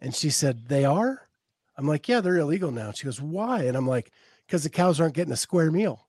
and 0.02 0.14
she 0.14 0.30
said, 0.30 0.68
"They 0.68 0.84
are." 0.84 1.30
I'm 1.78 1.88
like, 1.88 2.08
"Yeah, 2.08 2.22
they're 2.22 2.38
illegal 2.38 2.72
now." 2.72 2.92
She 2.92 3.06
goes, 3.06 3.22
"Why?" 3.22 3.64
And 3.64 3.78
I'm 3.78 3.88
like, 3.88 4.12
"Because 4.46 4.64
the 4.64 4.70
cows 4.70 5.00
aren't 5.00 5.16
getting 5.16 5.34
a 5.34 5.38
square 5.38 5.72
meal." 5.72 6.08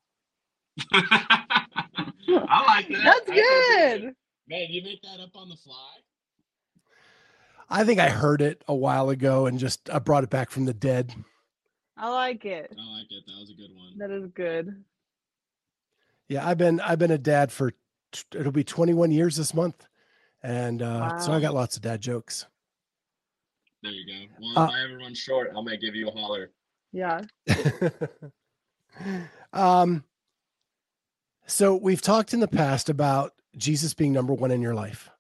I 0.93 2.65
like 2.67 2.89
that. 2.89 3.05
That's 3.05 3.31
I 3.31 3.35
good. 3.35 4.15
Man, 4.49 4.67
you 4.71 4.83
make 4.83 5.01
that 5.03 5.21
up 5.21 5.37
on 5.37 5.49
the 5.49 5.57
fly? 5.57 5.95
I 7.71 7.85
think 7.85 7.99
I 8.01 8.09
heard 8.09 8.43
it 8.43 8.63
a 8.69 8.75
while 8.75 9.09
ago 9.11 9.47
and 9.47 9.59
just 9.59 9.89
I 9.89 9.99
brought 9.99 10.25
it 10.25 10.31
back 10.31 10.51
from 10.51 10.65
the 10.65 10.75
dead. 10.75 11.15
I 11.97 12.11
like 12.11 12.45
it. 12.45 12.75
I 12.77 12.99
like 12.99 13.11
it. 13.11 13.25
That 13.27 13.39
was 13.39 13.51
a 13.51 13.55
good 13.55 13.75
one. 13.75 13.99
That 13.99 14.11
is 14.11 14.31
good. 14.35 14.85
Yeah, 16.29 16.47
I've 16.47 16.59
been 16.59 16.81
I've 16.81 16.99
been 16.99 17.11
a 17.11 17.19
dad 17.19 17.53
for 17.53 17.71
t- 17.71 17.77
it'll 18.35 18.53
be 18.53 18.65
21 18.65 19.11
years 19.13 19.37
this 19.37 19.55
month, 19.55 19.87
and 20.43 20.83
uh, 20.83 21.19
so 21.19 21.33
I 21.33 21.41
got 21.41 21.55
lots 21.55 21.77
of 21.77 21.83
dad 21.83 22.01
jokes. 22.01 22.47
There 23.83 23.93
you 23.93 24.07
go. 24.07 24.35
Well, 24.41 24.59
Uh, 24.59 24.69
if 24.69 24.73
I 24.73 24.85
ever 24.85 24.97
run 24.99 25.15
short, 25.15 25.53
I 25.57 25.61
might 25.61 25.81
give 25.81 25.95
you 25.95 26.09
a 26.09 26.11
holler. 26.11 26.51
Yeah. 26.93 27.23
um, 29.53 30.05
so 31.47 31.77
we've 31.77 32.01
talked 32.01 32.33
in 32.33 32.41
the 32.41 32.49
past 32.49 32.89
about 32.89 33.35
Jesus 33.57 33.93
being 33.93 34.13
number 34.13 34.33
one 34.33 34.51
in 34.51 34.63
your 34.63 34.75
life. 34.75 35.11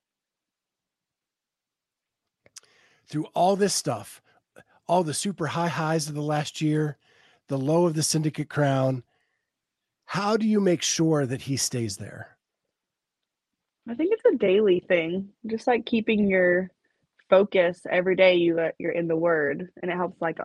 Through 3.06 3.26
all 3.34 3.56
this 3.56 3.74
stuff, 3.74 4.22
all 4.86 5.04
the 5.04 5.14
super 5.14 5.46
high 5.46 5.68
highs 5.68 6.08
of 6.08 6.14
the 6.14 6.22
last 6.22 6.60
year, 6.60 6.96
the 7.48 7.58
low 7.58 7.86
of 7.86 7.94
the 7.94 8.02
syndicate 8.02 8.48
crown, 8.48 9.02
how 10.06 10.36
do 10.36 10.46
you 10.46 10.60
make 10.60 10.82
sure 10.82 11.26
that 11.26 11.42
he 11.42 11.56
stays 11.56 11.96
there? 11.96 12.33
I 13.88 13.94
think 13.94 14.12
it's 14.14 14.24
a 14.34 14.38
daily 14.38 14.80
thing. 14.88 15.30
Just 15.46 15.66
like 15.66 15.86
keeping 15.86 16.28
your 16.28 16.70
focus 17.30 17.82
every 17.90 18.16
day 18.16 18.36
you 18.36 18.60
uh, 18.60 18.70
you're 18.78 18.92
in 18.92 19.08
the 19.08 19.16
word 19.16 19.68
and 19.82 19.90
it 19.90 19.96
helps 19.96 20.20
like 20.20 20.38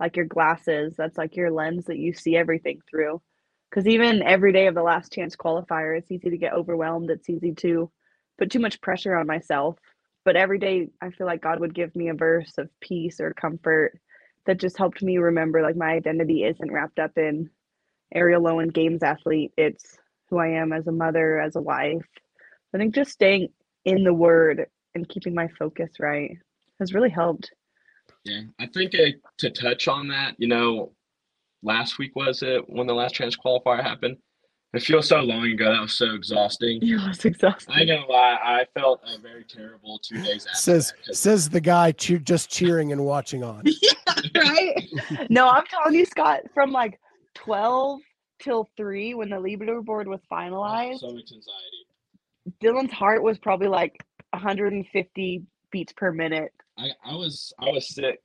like 0.00 0.16
your 0.16 0.26
glasses. 0.26 0.94
That's 0.96 1.18
like 1.18 1.36
your 1.36 1.50
lens 1.50 1.86
that 1.86 1.98
you 1.98 2.14
see 2.14 2.36
everything 2.36 2.80
through. 2.90 3.22
Cuz 3.72 3.86
even 3.88 4.22
every 4.22 4.52
day 4.52 4.66
of 4.68 4.74
the 4.74 4.82
last 4.82 5.12
chance 5.12 5.36
qualifier, 5.36 5.98
it's 5.98 6.10
easy 6.12 6.30
to 6.30 6.38
get 6.38 6.54
overwhelmed. 6.54 7.10
It's 7.10 7.30
easy 7.30 7.54
to 7.56 7.90
put 8.38 8.50
too 8.50 8.60
much 8.60 8.80
pressure 8.80 9.14
on 9.16 9.26
myself. 9.26 9.78
But 10.24 10.36
every 10.36 10.58
day 10.58 10.88
I 11.00 11.10
feel 11.10 11.26
like 11.26 11.42
God 11.42 11.60
would 11.60 11.74
give 11.74 11.94
me 11.96 12.08
a 12.08 12.14
verse 12.14 12.58
of 12.58 12.70
peace 12.80 13.20
or 13.20 13.32
comfort 13.34 13.98
that 14.46 14.58
just 14.60 14.78
helped 14.78 15.02
me 15.02 15.18
remember 15.18 15.62
like 15.62 15.76
my 15.76 15.92
identity 15.92 16.44
isn't 16.44 16.72
wrapped 16.72 16.98
up 16.98 17.12
in 17.18 17.50
Arielle 18.14 18.42
Lowen 18.42 18.72
games 18.72 19.02
athlete. 19.02 19.52
It's 19.56 19.98
who 20.30 20.38
I 20.38 20.48
am 20.48 20.72
as 20.72 20.86
a 20.86 20.92
mother, 20.92 21.40
as 21.40 21.56
a 21.56 21.62
wife. 21.62 22.06
I 22.74 22.78
think 22.78 22.94
just 22.94 23.10
staying 23.12 23.48
in 23.84 24.04
the 24.04 24.14
word 24.14 24.66
and 24.94 25.08
keeping 25.08 25.34
my 25.34 25.48
focus 25.58 25.90
right 26.00 26.36
has 26.80 26.94
really 26.94 27.10
helped. 27.10 27.50
Yeah, 28.24 28.42
I 28.60 28.66
think 28.66 28.94
uh, 28.94 29.10
to 29.38 29.50
touch 29.50 29.88
on 29.88 30.08
that, 30.08 30.34
you 30.38 30.48
know, 30.48 30.92
last 31.62 31.98
week 31.98 32.14
was 32.16 32.42
it 32.42 32.68
when 32.68 32.86
the 32.86 32.94
last 32.94 33.14
chance 33.14 33.36
qualifier 33.36 33.82
happened? 33.82 34.16
It 34.74 34.82
feels 34.82 35.08
so 35.08 35.20
long 35.20 35.46
ago. 35.46 35.70
That 35.70 35.82
was 35.82 35.94
so 35.94 36.14
exhausting. 36.14 36.78
It 36.82 36.94
was 37.06 37.24
exhausting. 37.24 37.74
I 37.74 37.80
ain't 37.80 37.88
gonna 37.88 38.06
lie, 38.06 38.38
I 38.42 38.64
felt 38.78 39.02
uh, 39.04 39.18
very 39.20 39.44
terrible 39.44 39.98
two 40.02 40.22
days 40.22 40.46
after. 40.46 40.58
Says 40.58 40.92
that 40.92 41.06
'cause- 41.06 41.18
says 41.18 41.48
the 41.50 41.60
guy 41.60 41.92
cheer, 41.92 42.18
just 42.18 42.50
cheering 42.50 42.92
and 42.92 43.04
watching 43.04 43.42
on. 43.44 43.64
right? 44.34 44.88
No, 45.30 45.48
I'm 45.48 45.64
telling 45.66 45.94
you, 45.94 46.06
Scott, 46.06 46.40
from 46.54 46.70
like 46.70 46.98
12 47.34 48.00
till 48.40 48.70
3 48.76 49.14
when 49.14 49.28
the 49.30 49.36
leaderboard 49.36 50.06
was 50.06 50.20
oh, 50.30 50.34
finalized, 50.34 51.00
so 51.00 51.06
much 51.08 51.32
anxiety. 51.32 51.86
Dillon's 52.60 52.92
heart 52.92 53.22
was 53.22 53.38
probably 53.38 53.68
like 53.68 54.04
150 54.30 55.42
beats 55.70 55.92
per 55.92 56.12
minute. 56.12 56.52
I, 56.78 56.90
I 57.04 57.14
was 57.14 57.52
I 57.58 57.70
was 57.70 57.94
sick 57.94 58.20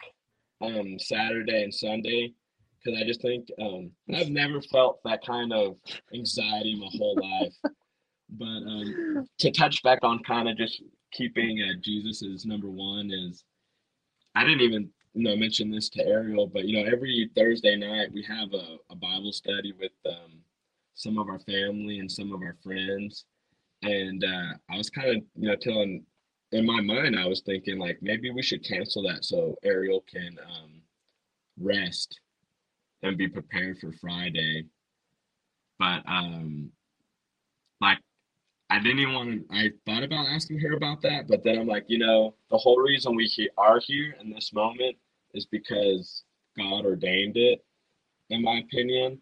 um 0.62 0.98
Saturday 0.98 1.64
and 1.64 1.74
Sunday 1.74 2.34
because 2.84 3.00
I 3.00 3.06
just 3.06 3.22
think 3.22 3.48
um 3.62 3.92
I've 4.14 4.30
never 4.30 4.62
felt 4.62 5.00
that 5.04 5.26
kind 5.26 5.54
of 5.54 5.76
anxiety 6.14 6.76
my 6.80 6.90
whole 6.98 7.18
life. 7.22 7.54
But 8.30 8.46
um 8.46 9.28
to 9.40 9.52
touch 9.52 9.84
back 9.84 10.00
on 10.04 10.24
kind 10.24 10.50
of 10.50 10.58
just 10.58 10.82
keeping 11.12 11.62
uh, 11.62 11.80
Jesus 11.82 12.24
as 12.24 12.46
number 12.46 12.70
one 12.70 13.12
is 13.12 13.44
I 14.36 14.44
didn't 14.44 14.62
even 14.62 14.90
you 15.14 15.24
know 15.24 15.36
mention 15.36 15.72
this 15.72 15.90
to 15.90 16.04
Arielle, 16.04 16.52
but 16.52 16.66
you 16.66 16.78
know 16.78 16.90
every 16.90 17.30
Thursday 17.36 17.76
night 17.76 18.12
we 18.14 18.24
have 18.24 18.54
a, 18.54 18.78
a 18.90 18.96
Bible 18.96 19.32
study 19.32 19.74
with 19.80 19.92
um 20.06 20.40
some 20.96 21.18
of 21.20 21.30
our 21.30 21.40
family 21.40 22.00
and 22.00 22.12
some 22.12 22.34
of 22.34 22.42
our 22.42 22.56
friends. 22.64 23.26
And 23.84 24.24
uh, 24.24 24.54
I 24.70 24.78
was 24.78 24.90
kind 24.90 25.10
of, 25.10 25.24
you 25.36 25.50
know, 25.50 25.56
telling 25.56 26.04
in 26.52 26.66
my 26.66 26.82
mind, 26.82 27.18
I 27.18 27.28
was 27.28 27.42
thinking 27.42 27.78
like 27.78 28.00
maybe 28.02 28.32
we 28.32 28.42
should 28.42 28.64
cancel 28.64 29.04
that 29.04 29.26
so 29.26 29.56
Arielle 29.66 30.06
can 30.08 30.38
um, 30.46 30.82
rest 31.60 32.20
and 33.04 33.18
be 33.18 33.28
prepared 33.28 33.80
for 33.80 33.92
Friday. 33.94 34.66
But 35.78 36.04
um, 36.08 36.72
like 37.82 38.00
I 38.70 38.80
didn't 38.80 39.00
even 39.00 39.14
want 39.14 39.50
to. 39.50 39.56
I 39.56 39.72
thought 39.86 40.04
about 40.04 40.28
asking 40.28 40.60
her 40.60 40.74
about 40.74 41.02
that, 41.02 41.28
but 41.28 41.44
then 41.44 41.60
I'm 41.60 41.68
like, 41.68 41.86
you 41.88 42.00
know, 42.00 42.36
the 42.50 42.58
whole 42.58 42.80
reason 42.80 43.16
we 43.16 43.30
are 43.58 43.80
here 43.80 44.16
in 44.20 44.30
this 44.30 44.52
moment 44.54 44.96
is 45.34 45.46
because 45.46 46.24
God 46.58 46.86
ordained 46.86 47.38
it, 47.38 47.64
in 48.30 48.42
my 48.42 48.60
opinion. 48.60 49.22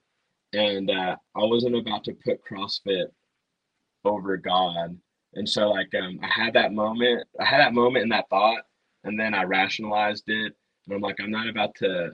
And 0.53 0.89
uh, 0.89 1.17
I 1.35 1.43
wasn't 1.43 1.75
about 1.75 2.05
to 2.05 2.13
put 2.23 2.39
CrossFit 2.49 3.07
over 4.07 4.37
God. 4.37 4.97
And 5.33 5.47
so, 5.47 5.69
like, 5.69 5.93
um, 5.95 6.19
I 6.23 6.27
had 6.27 6.53
that 6.53 6.73
moment. 6.73 7.25
I 7.39 7.45
had 7.45 7.59
that 7.59 7.73
moment 7.73 8.03
and 8.03 8.11
that 8.11 8.29
thought, 8.29 8.63
and 9.03 9.19
then 9.19 9.33
I 9.33 9.43
rationalized 9.43 10.23
it. 10.27 10.53
And 10.85 10.95
I'm 10.95 11.01
like, 11.01 11.17
I'm 11.19 11.31
not 11.31 11.49
about 11.49 11.75
to 11.75 12.11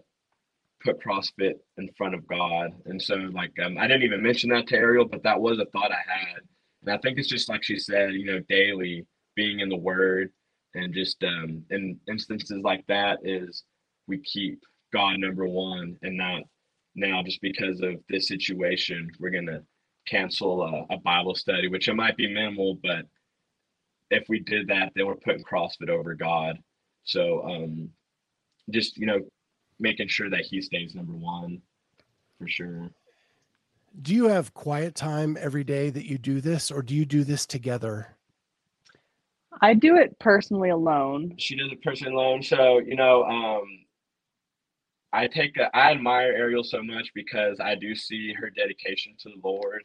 put 0.84 1.04
CrossFit 1.04 1.54
in 1.78 1.90
front 1.98 2.16
of 2.16 2.28
God. 2.28 2.72
And 2.86 3.02
so, 3.02 3.16
like, 3.16 3.54
um, 3.64 3.78
I 3.78 3.88
didn't 3.88 4.04
even 4.04 4.24
mention 4.24 4.50
that 4.50 4.68
to 4.68 4.78
Arielle, 4.78 5.12
but 5.12 5.24
that 5.24 5.40
was 5.40 5.60
a 5.60 5.66
thought 5.66 5.92
I 5.92 6.12
had. 6.12 6.40
And 6.84 6.94
I 6.94 6.98
think 6.98 7.20
it's 7.20 7.28
just 7.28 7.50
like 7.50 7.64
she 7.64 7.78
said, 7.78 8.14
you 8.14 8.26
know, 8.26 8.40
daily 8.50 9.06
being 9.36 9.60
in 9.60 9.70
the 9.70 9.78
Word 9.78 10.32
and 10.76 10.94
just 10.94 11.24
um, 11.24 11.64
in 11.70 12.00
instances 12.08 12.62
like 12.64 12.86
that 12.88 13.20
is 13.24 13.64
we 14.08 14.20
keep 14.20 14.64
God 14.94 15.20
number 15.20 15.48
one 15.48 15.98
and 16.02 16.18
not 16.18 16.44
now 16.96 17.24
just 17.24 17.42
because 17.42 17.82
of 17.82 17.96
this 18.10 18.28
situation 18.28 19.10
we're 19.20 19.30
gonna 19.30 19.62
cancel 20.08 20.64
a, 20.64 20.94
a 20.94 20.98
Bible 20.98 21.36
study, 21.36 21.68
which 21.68 21.88
it 21.88 21.96
might 21.96 22.18
be 22.18 22.32
minimal, 22.32 22.78
but 22.82 23.06
if 24.10 24.26
we 24.28 24.40
did 24.40 24.68
that, 24.68 24.92
then 24.96 25.08
we're 25.08 25.16
putting 25.16 25.44
CrossFit 25.44 25.90
over 25.90 26.14
God. 26.14 26.58
So 27.04 27.44
um, 27.44 27.90
just 28.70 28.98
you 28.98 29.06
know, 29.06 29.20
making 29.80 30.08
sure 30.08 30.30
that 30.30 30.42
He 30.42 30.62
stays 30.62 30.96
number 30.96 31.14
one 31.14 31.62
for 32.38 32.48
sure. 32.48 32.90
Do 34.02 34.14
you 34.14 34.28
have 34.28 34.54
quiet 34.54 34.96
time 34.96 35.38
every 35.40 35.64
day 35.64 35.90
that 35.90 36.06
you 36.06 36.18
do 36.18 36.40
this, 36.40 36.72
or 36.72 36.82
do 36.82 36.96
you 36.96 37.06
do 37.06 37.24
this 37.24 37.46
together? 37.46 38.16
I 39.62 39.74
do 39.74 39.98
it 39.98 40.18
personally 40.18 40.70
alone. 40.70 41.36
She 41.38 41.56
does 41.56 41.72
it 41.72 41.84
personally 41.84 42.14
alone, 42.14 42.42
so 42.44 42.80
you 42.80 42.96
know, 42.96 43.24
um, 43.24 43.64
I 45.14 45.28
take 45.28 45.58
a, 45.58 45.76
I 45.76 45.92
admire 45.92 46.34
Arielle 46.34 46.66
so 46.66 46.82
much 46.82 47.12
because 47.14 47.60
I 47.60 47.76
do 47.76 47.96
see 47.96 48.34
her 48.34 48.50
dedication 48.50 49.14
to 49.20 49.30
the 49.30 49.48
Lord. 49.48 49.82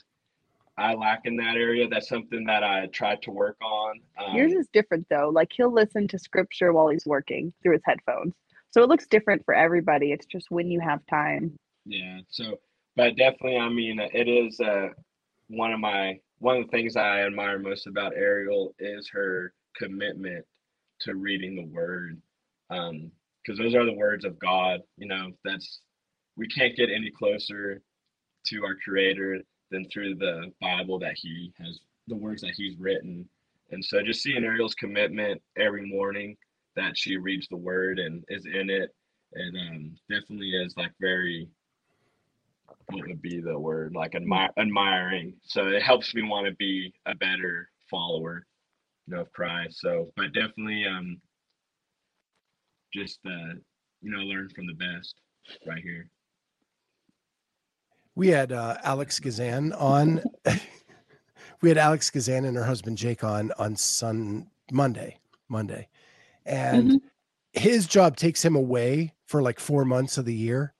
I 0.78 0.94
lack 0.94 1.22
in 1.24 1.36
that 1.36 1.56
area. 1.56 1.88
That's 1.88 2.08
something 2.08 2.44
that 2.44 2.62
I 2.62 2.86
tried 2.86 3.22
to 3.22 3.30
work 3.30 3.56
on. 3.62 4.00
Um, 4.18 4.36
Yours 4.36 4.52
is 4.52 4.68
different 4.72 5.06
though. 5.08 5.30
Like 5.30 5.52
he'll 5.52 5.72
listen 5.72 6.06
to 6.08 6.18
scripture 6.18 6.72
while 6.72 6.88
he's 6.88 7.06
working 7.06 7.52
through 7.62 7.72
his 7.72 7.82
headphones. 7.84 8.34
So 8.70 8.82
it 8.82 8.88
looks 8.88 9.06
different 9.06 9.44
for 9.44 9.54
everybody. 9.54 10.12
It's 10.12 10.26
just 10.26 10.50
when 10.50 10.70
you 10.70 10.80
have 10.80 11.00
time. 11.06 11.56
Yeah. 11.86 12.18
So, 12.28 12.60
but 12.94 13.16
definitely, 13.16 13.56
I 13.56 13.68
mean, 13.68 13.98
it 14.00 14.28
is 14.28 14.60
uh, 14.60 14.88
one 15.48 15.72
of 15.72 15.80
my 15.80 16.20
one 16.38 16.58
of 16.58 16.64
the 16.64 16.70
things 16.70 16.96
I 16.96 17.22
admire 17.22 17.58
most 17.58 17.86
about 17.86 18.14
Arielle 18.14 18.72
is 18.78 19.08
her 19.08 19.54
commitment 19.76 20.44
to 21.00 21.14
reading 21.14 21.56
the 21.56 21.64
Word, 21.64 22.20
because 23.46 23.58
those 23.58 23.74
are 23.74 23.84
the 23.84 23.92
words 23.92 24.24
of 24.24 24.38
God. 24.38 24.80
You 24.96 25.08
know, 25.08 25.30
that's 25.44 25.80
we 26.36 26.48
can't 26.48 26.76
get 26.76 26.90
any 26.90 27.10
closer 27.10 27.80
to 28.46 28.64
our 28.64 28.76
Creator 28.84 29.40
than 29.70 29.88
through 29.88 30.16
the 30.16 30.52
Bible 30.60 30.98
that 31.00 31.14
He 31.16 31.52
has, 31.58 31.80
the 32.08 32.16
words 32.16 32.42
that 32.42 32.54
He's 32.56 32.78
written. 32.78 33.28
And 33.70 33.84
so, 33.84 34.02
just 34.02 34.22
seeing 34.22 34.44
Arielle's 34.44 34.74
commitment 34.74 35.42
every 35.56 35.86
morning 35.88 36.36
that 36.76 36.96
she 36.96 37.16
reads 37.16 37.48
the 37.48 37.56
Word 37.56 37.98
and 37.98 38.24
is 38.28 38.46
in 38.46 38.70
it, 38.70 38.94
and 39.32 39.56
um, 39.56 39.96
definitely 40.08 40.50
is 40.50 40.74
like 40.76 40.92
very 41.00 41.48
what 42.88 43.06
would 43.06 43.22
be 43.22 43.40
the 43.40 43.58
word 43.58 43.94
like 43.94 44.12
admi- 44.12 44.50
admiring 44.58 45.34
so 45.44 45.66
it 45.66 45.82
helps 45.82 46.14
me 46.14 46.22
want 46.22 46.46
to 46.46 46.54
be 46.54 46.92
a 47.06 47.14
better 47.16 47.68
follower 47.90 48.44
you 49.06 49.14
know 49.14 49.22
of 49.22 49.32
christ 49.32 49.80
so 49.80 50.10
but 50.16 50.32
definitely 50.32 50.84
um 50.84 51.20
just 52.92 53.18
uh 53.26 53.54
you 54.02 54.10
know 54.10 54.18
learn 54.18 54.48
from 54.54 54.66
the 54.66 54.74
best 54.74 55.14
right 55.66 55.82
here 55.82 56.08
We 58.14 58.28
had 58.28 58.50
uh, 58.52 58.78
Alex 58.82 59.18
Gazan 59.20 59.72
on. 59.74 60.22
we 61.60 61.68
had 61.68 61.76
Alex 61.78 62.10
Gazan 62.10 62.46
and 62.46 62.56
her 62.56 62.64
husband 62.64 62.96
Jake 62.98 63.22
on 63.22 63.52
on 63.58 63.76
Sun 63.76 64.50
Monday, 64.72 65.18
Monday, 65.48 65.88
and 66.46 66.90
Mhm. 66.92 67.00
his 67.52 67.86
job 67.86 68.16
takes 68.16 68.42
him 68.44 68.56
away 68.56 69.12
for 69.26 69.42
like 69.42 69.60
four 69.60 69.84
months 69.84 70.16
of 70.18 70.24
the 70.24 70.34
year 70.34 70.74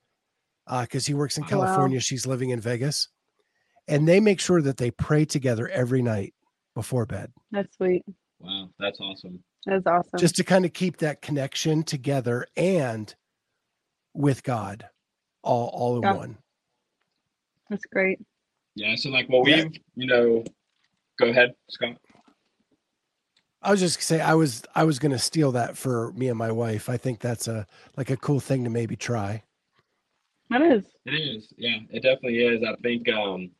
Uh, 0.67 0.83
because 0.83 1.07
he 1.07 1.15
works 1.15 1.37
in 1.37 1.45
Wow. 1.45 1.49
California. 1.51 2.01
She's 2.01 2.27
living 2.27 2.51
in 2.51 2.61
Vegas, 2.61 3.09
and 3.87 4.09
they 4.09 4.19
make 4.19 4.41
sure 4.41 4.63
that 4.63 4.79
they 4.79 4.91
pray 4.91 5.25
together 5.25 5.69
every 5.69 6.03
night 6.03 6.35
before 6.75 7.07
bed, 7.07 7.33
That's 7.53 7.77
sweet. 7.77 8.03
wow 8.41 8.69
that's 8.79 9.01
awesome 9.01 9.43
That's 9.67 9.87
awesome. 9.87 10.19
just 10.19 10.37
to 10.37 10.45
kind 10.45 10.65
of 10.65 10.73
keep 10.73 10.99
that 10.99 11.21
connection 11.23 11.83
together 11.83 12.47
and 12.57 13.13
with 14.15 14.43
God, 14.45 14.89
all 15.43 15.69
all 15.69 15.97
in 15.97 16.03
Yeah. 16.03 16.15
one. 16.15 16.39
That's 17.69 17.85
great. 17.87 18.19
yeah 18.77 18.95
so 18.95 19.11
like 19.11 19.29
what 19.29 19.43
we've 19.45 19.73
you 19.97 20.07
know 20.07 20.45
go 21.19 21.27
ahead 21.29 21.55
scott 21.69 21.97
I 23.63 23.71
was 23.73 23.81
just 23.81 23.97
gonna 23.97 24.05
say 24.05 24.21
I 24.21 24.35
was 24.35 24.63
I 24.77 24.85
was 24.85 24.99
gonna 25.01 25.19
steal 25.19 25.51
that 25.53 25.77
for 25.77 26.13
me 26.13 26.29
and 26.29 26.39
my 26.39 26.53
wife. 26.53 26.89
I 26.89 26.97
think 26.97 27.19
that's 27.19 27.49
a 27.49 27.67
like 27.97 28.11
a 28.11 28.17
cool 28.17 28.39
thing 28.39 28.63
to 28.65 28.71
maybe 28.71 28.95
try. 28.95 29.43
That 30.51 30.63
is. 30.63 30.85
It 31.07 31.15
is, 31.15 31.53
yeah, 31.57 31.79
it 31.91 32.05
definitely 32.05 32.39
is. 32.45 32.63
I 32.63 32.77
think, 32.81 33.09
um, 33.09 33.51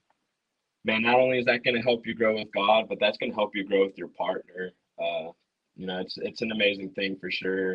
man, 0.85 1.03
not 1.03 1.19
only 1.19 1.41
is 1.41 1.47
that 1.47 1.65
going 1.65 1.75
to 1.75 1.83
help 1.83 2.07
you 2.07 2.15
grow 2.15 2.37
with 2.37 2.47
God, 2.55 2.89
but 2.89 2.99
that's 3.01 3.19
going 3.19 3.33
to 3.33 3.37
help 3.37 3.57
you 3.57 3.65
grow 3.65 3.85
with 3.87 3.99
your 3.99 4.07
partner. 4.07 4.71
Uh, 4.97 5.31
you 5.77 5.87
know, 5.87 6.01
it's 6.01 6.17
it's 6.19 6.43
an 6.43 6.53
amazing 6.53 6.91
thing 6.91 7.17
for 7.21 7.31
sure. 7.31 7.75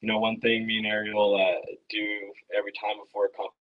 You 0.00 0.08
know, 0.08 0.18
one 0.18 0.40
thing 0.40 0.66
me 0.66 0.78
and 0.78 0.86
Arielle 0.86 1.40
uh, 1.40 1.60
do 1.88 2.32
every 2.56 2.72
time 2.72 2.96
before 3.04 3.26
a 3.26 3.30
conference, 3.30 3.54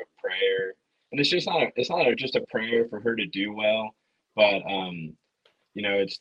a 0.00 0.04
prayer, 0.20 0.74
and 1.12 1.20
it's 1.20 1.30
just 1.30 1.46
not 1.46 1.62
a, 1.62 1.68
it's 1.76 1.90
not 1.90 2.06
a, 2.06 2.14
just 2.14 2.36
a 2.36 2.44
prayer 2.50 2.86
for 2.88 3.00
her 3.00 3.16
to 3.16 3.26
do 3.26 3.54
well, 3.54 3.94
but 4.34 4.62
um, 4.70 5.14
you 5.74 5.82
know, 5.82 5.94
it's 5.94 6.20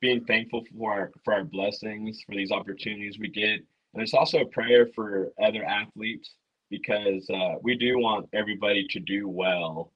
being 0.00 0.24
thankful 0.24 0.62
for 0.76 0.92
our 0.92 1.12
for 1.24 1.34
our 1.34 1.44
blessings, 1.44 2.22
for 2.26 2.34
these 2.34 2.52
opportunities 2.52 3.18
we 3.18 3.28
get, 3.28 3.60
and 3.94 4.02
it's 4.02 4.14
also 4.14 4.40
a 4.40 4.46
prayer 4.46 4.88
for 4.94 5.32
other 5.42 5.64
athletes 5.64 6.34
because 6.70 7.28
uh, 7.30 7.54
we 7.62 7.76
do 7.76 7.98
want 7.98 8.28
everybody 8.32 8.86
to 8.90 9.00
do 9.00 9.28
well 9.28 9.92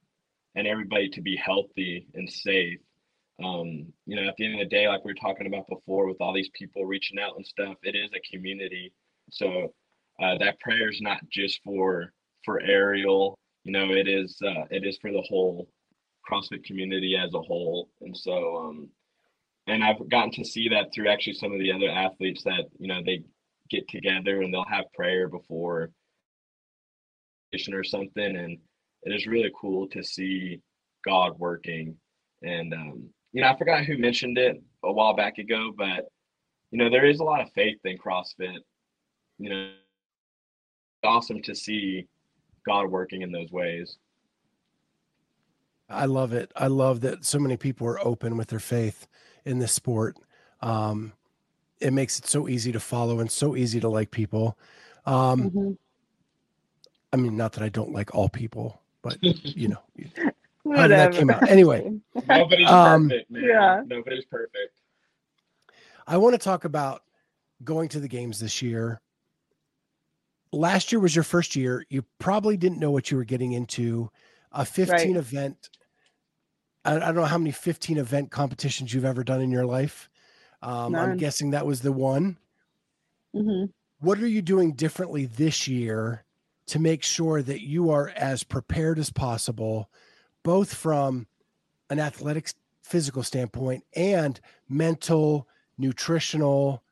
and 0.54 0.66
everybody 0.66 1.08
to 1.10 1.20
be 1.20 1.36
healthy 1.36 2.06
and 2.14 2.30
safe. 2.30 2.78
Um, 3.42 3.92
you 4.06 4.16
know, 4.16 4.28
at 4.28 4.36
the 4.36 4.44
end 4.44 4.54
of 4.54 4.60
the 4.60 4.76
day, 4.76 4.88
like 4.88 5.04
we 5.04 5.12
were 5.12 5.14
talking 5.20 5.46
about 5.46 5.68
before, 5.68 6.06
with 6.06 6.20
all 6.20 6.34
these 6.34 6.50
people 6.52 6.84
reaching 6.84 7.18
out 7.18 7.36
and 7.36 7.46
stuff, 7.46 7.76
it 7.82 7.96
is 7.96 8.10
a 8.14 8.36
community. 8.36 8.92
So 9.30 9.72
uh, 10.22 10.36
that 10.38 10.60
prayer 10.60 10.90
is 10.90 11.00
not 11.00 11.20
just 11.30 11.60
for 11.64 12.12
for 12.44 12.60
Arielle. 12.60 13.34
You 13.64 13.72
know, 13.72 13.92
it 13.92 14.08
is 14.08 14.38
uh, 14.44 14.64
it 14.70 14.84
is 14.84 14.98
for 15.00 15.10
the 15.10 15.24
whole 15.28 15.68
CrossFit 16.30 16.64
community 16.64 17.16
as 17.16 17.32
a 17.34 17.40
whole. 17.40 17.88
And 18.02 18.16
so, 18.16 18.56
um, 18.56 18.88
and 19.66 19.82
I've 19.82 20.08
gotten 20.08 20.32
to 20.32 20.44
see 20.44 20.68
that 20.68 20.92
through 20.92 21.08
actually 21.08 21.34
some 21.34 21.52
of 21.52 21.58
the 21.58 21.72
other 21.72 21.88
athletes 21.88 22.44
that 22.44 22.64
you 22.78 22.88
know 22.88 23.00
they 23.04 23.22
get 23.70 23.88
together 23.88 24.42
and 24.42 24.52
they'll 24.52 24.64
have 24.64 24.92
prayer 24.92 25.28
before 25.28 25.90
or 27.72 27.84
something 27.84 28.36
and 28.36 28.58
it 29.02 29.12
is 29.12 29.26
really 29.26 29.50
cool 29.60 29.88
to 29.88 30.02
see 30.04 30.60
god 31.04 31.36
working 31.38 31.96
and 32.42 32.72
um, 32.72 33.08
you 33.32 33.40
know 33.42 33.48
i 33.48 33.56
forgot 33.56 33.84
who 33.84 33.96
mentioned 33.98 34.38
it 34.38 34.60
a 34.84 34.92
while 34.92 35.14
back 35.14 35.38
ago 35.38 35.72
but 35.76 36.08
you 36.70 36.78
know 36.78 36.88
there 36.90 37.06
is 37.06 37.20
a 37.20 37.24
lot 37.24 37.40
of 37.40 37.50
faith 37.52 37.78
in 37.84 37.96
crossfit 37.98 38.58
you 39.38 39.48
know 39.50 39.64
it's 39.66 41.04
awesome 41.04 41.40
to 41.42 41.54
see 41.54 42.06
god 42.66 42.90
working 42.90 43.22
in 43.22 43.30
those 43.32 43.50
ways 43.52 43.98
I 45.92 46.04
love 46.04 46.32
it. 46.32 46.52
I 46.54 46.68
love 46.68 47.00
that 47.00 47.24
so 47.24 47.40
many 47.40 47.56
people 47.56 47.84
are 47.88 47.98
open 48.06 48.36
with 48.36 48.46
their 48.46 48.60
faith 48.60 49.08
in 49.44 49.58
this 49.58 49.72
sport. 49.72 50.16
Um, 50.60 51.14
it 51.80 51.92
makes 51.92 52.16
it 52.20 52.28
so 52.28 52.46
easy 52.46 52.70
to 52.70 52.78
follow 52.78 53.18
and 53.18 53.28
so 53.28 53.56
easy 53.56 53.80
to 53.80 53.88
like 53.88 54.12
people. 54.12 54.56
Um, 55.04 55.50
Mhm. 55.50 55.78
I 57.12 57.16
mean, 57.16 57.36
not 57.36 57.54
that 57.54 57.64
I 57.64 57.70
don't 57.70 57.90
like 57.90 58.14
all 58.14 58.28
people, 58.28 58.80
but 59.02 59.18
you 59.20 59.66
know, 59.66 59.82
How 60.76 60.86
did 60.86 60.98
that 60.98 61.12
came 61.12 61.30
out? 61.30 61.42
Anyway. 61.48 62.00
nobody's 62.28 62.68
Um, 62.68 63.08
perfect 63.08 63.30
man 63.30 63.44
yeah. 63.44 63.82
nobody's 63.86 64.24
perfect 64.26 64.80
I 66.06 66.16
want 66.16 66.34
to 66.34 66.38
talk 66.38 66.64
about 66.64 67.02
going 67.62 67.88
to 67.90 68.00
the 68.00 68.08
games 68.08 68.40
this 68.40 68.62
year. 68.62 69.00
Last 70.52 70.90
year 70.90 70.98
was 71.00 71.14
your 71.14 71.22
first 71.22 71.54
year. 71.54 71.84
You 71.88 72.04
probably 72.18 72.56
didn't 72.56 72.80
know 72.80 72.90
what 72.90 73.10
you 73.10 73.16
were 73.16 73.24
getting 73.24 73.52
into. 73.52 74.10
a 74.52 74.64
15 74.64 75.14
event. 75.16 75.70
I, 76.84 76.96
I 76.96 76.98
don't 76.98 77.14
know 77.14 77.24
how 77.26 77.38
many 77.38 77.52
15 77.52 77.98
event 77.98 78.32
competitions 78.32 78.92
you've 78.92 79.04
ever 79.04 79.22
done 79.22 79.40
in 79.40 79.52
your 79.52 79.66
life. 79.66 80.10
Um, 80.62 80.94
I'm 80.96 81.16
guessing 81.16 81.50
that 81.50 81.66
was 81.66 81.80
the 81.82 81.92
one. 81.92 82.36
hmm 83.32 83.66
What 84.00 84.18
are 84.18 84.26
you 84.26 84.42
doing 84.42 84.72
differently 84.72 85.26
this 85.26 85.68
year 85.68 86.24
to 86.66 86.78
make 86.80 87.04
sure 87.04 87.42
that 87.42 87.60
you 87.60 87.90
are 87.90 88.08
as 88.16 88.42
prepared 88.42 88.98
as 88.98 89.10
possible, 89.10 89.88
both 90.42 90.74
from 90.74 91.26
an 91.90 91.98
athletics 91.98 92.54
physical 92.82 93.22
standpoint 93.22 93.84
and 93.94 94.40
mental, 94.68 95.46
nutritional, 95.78 96.82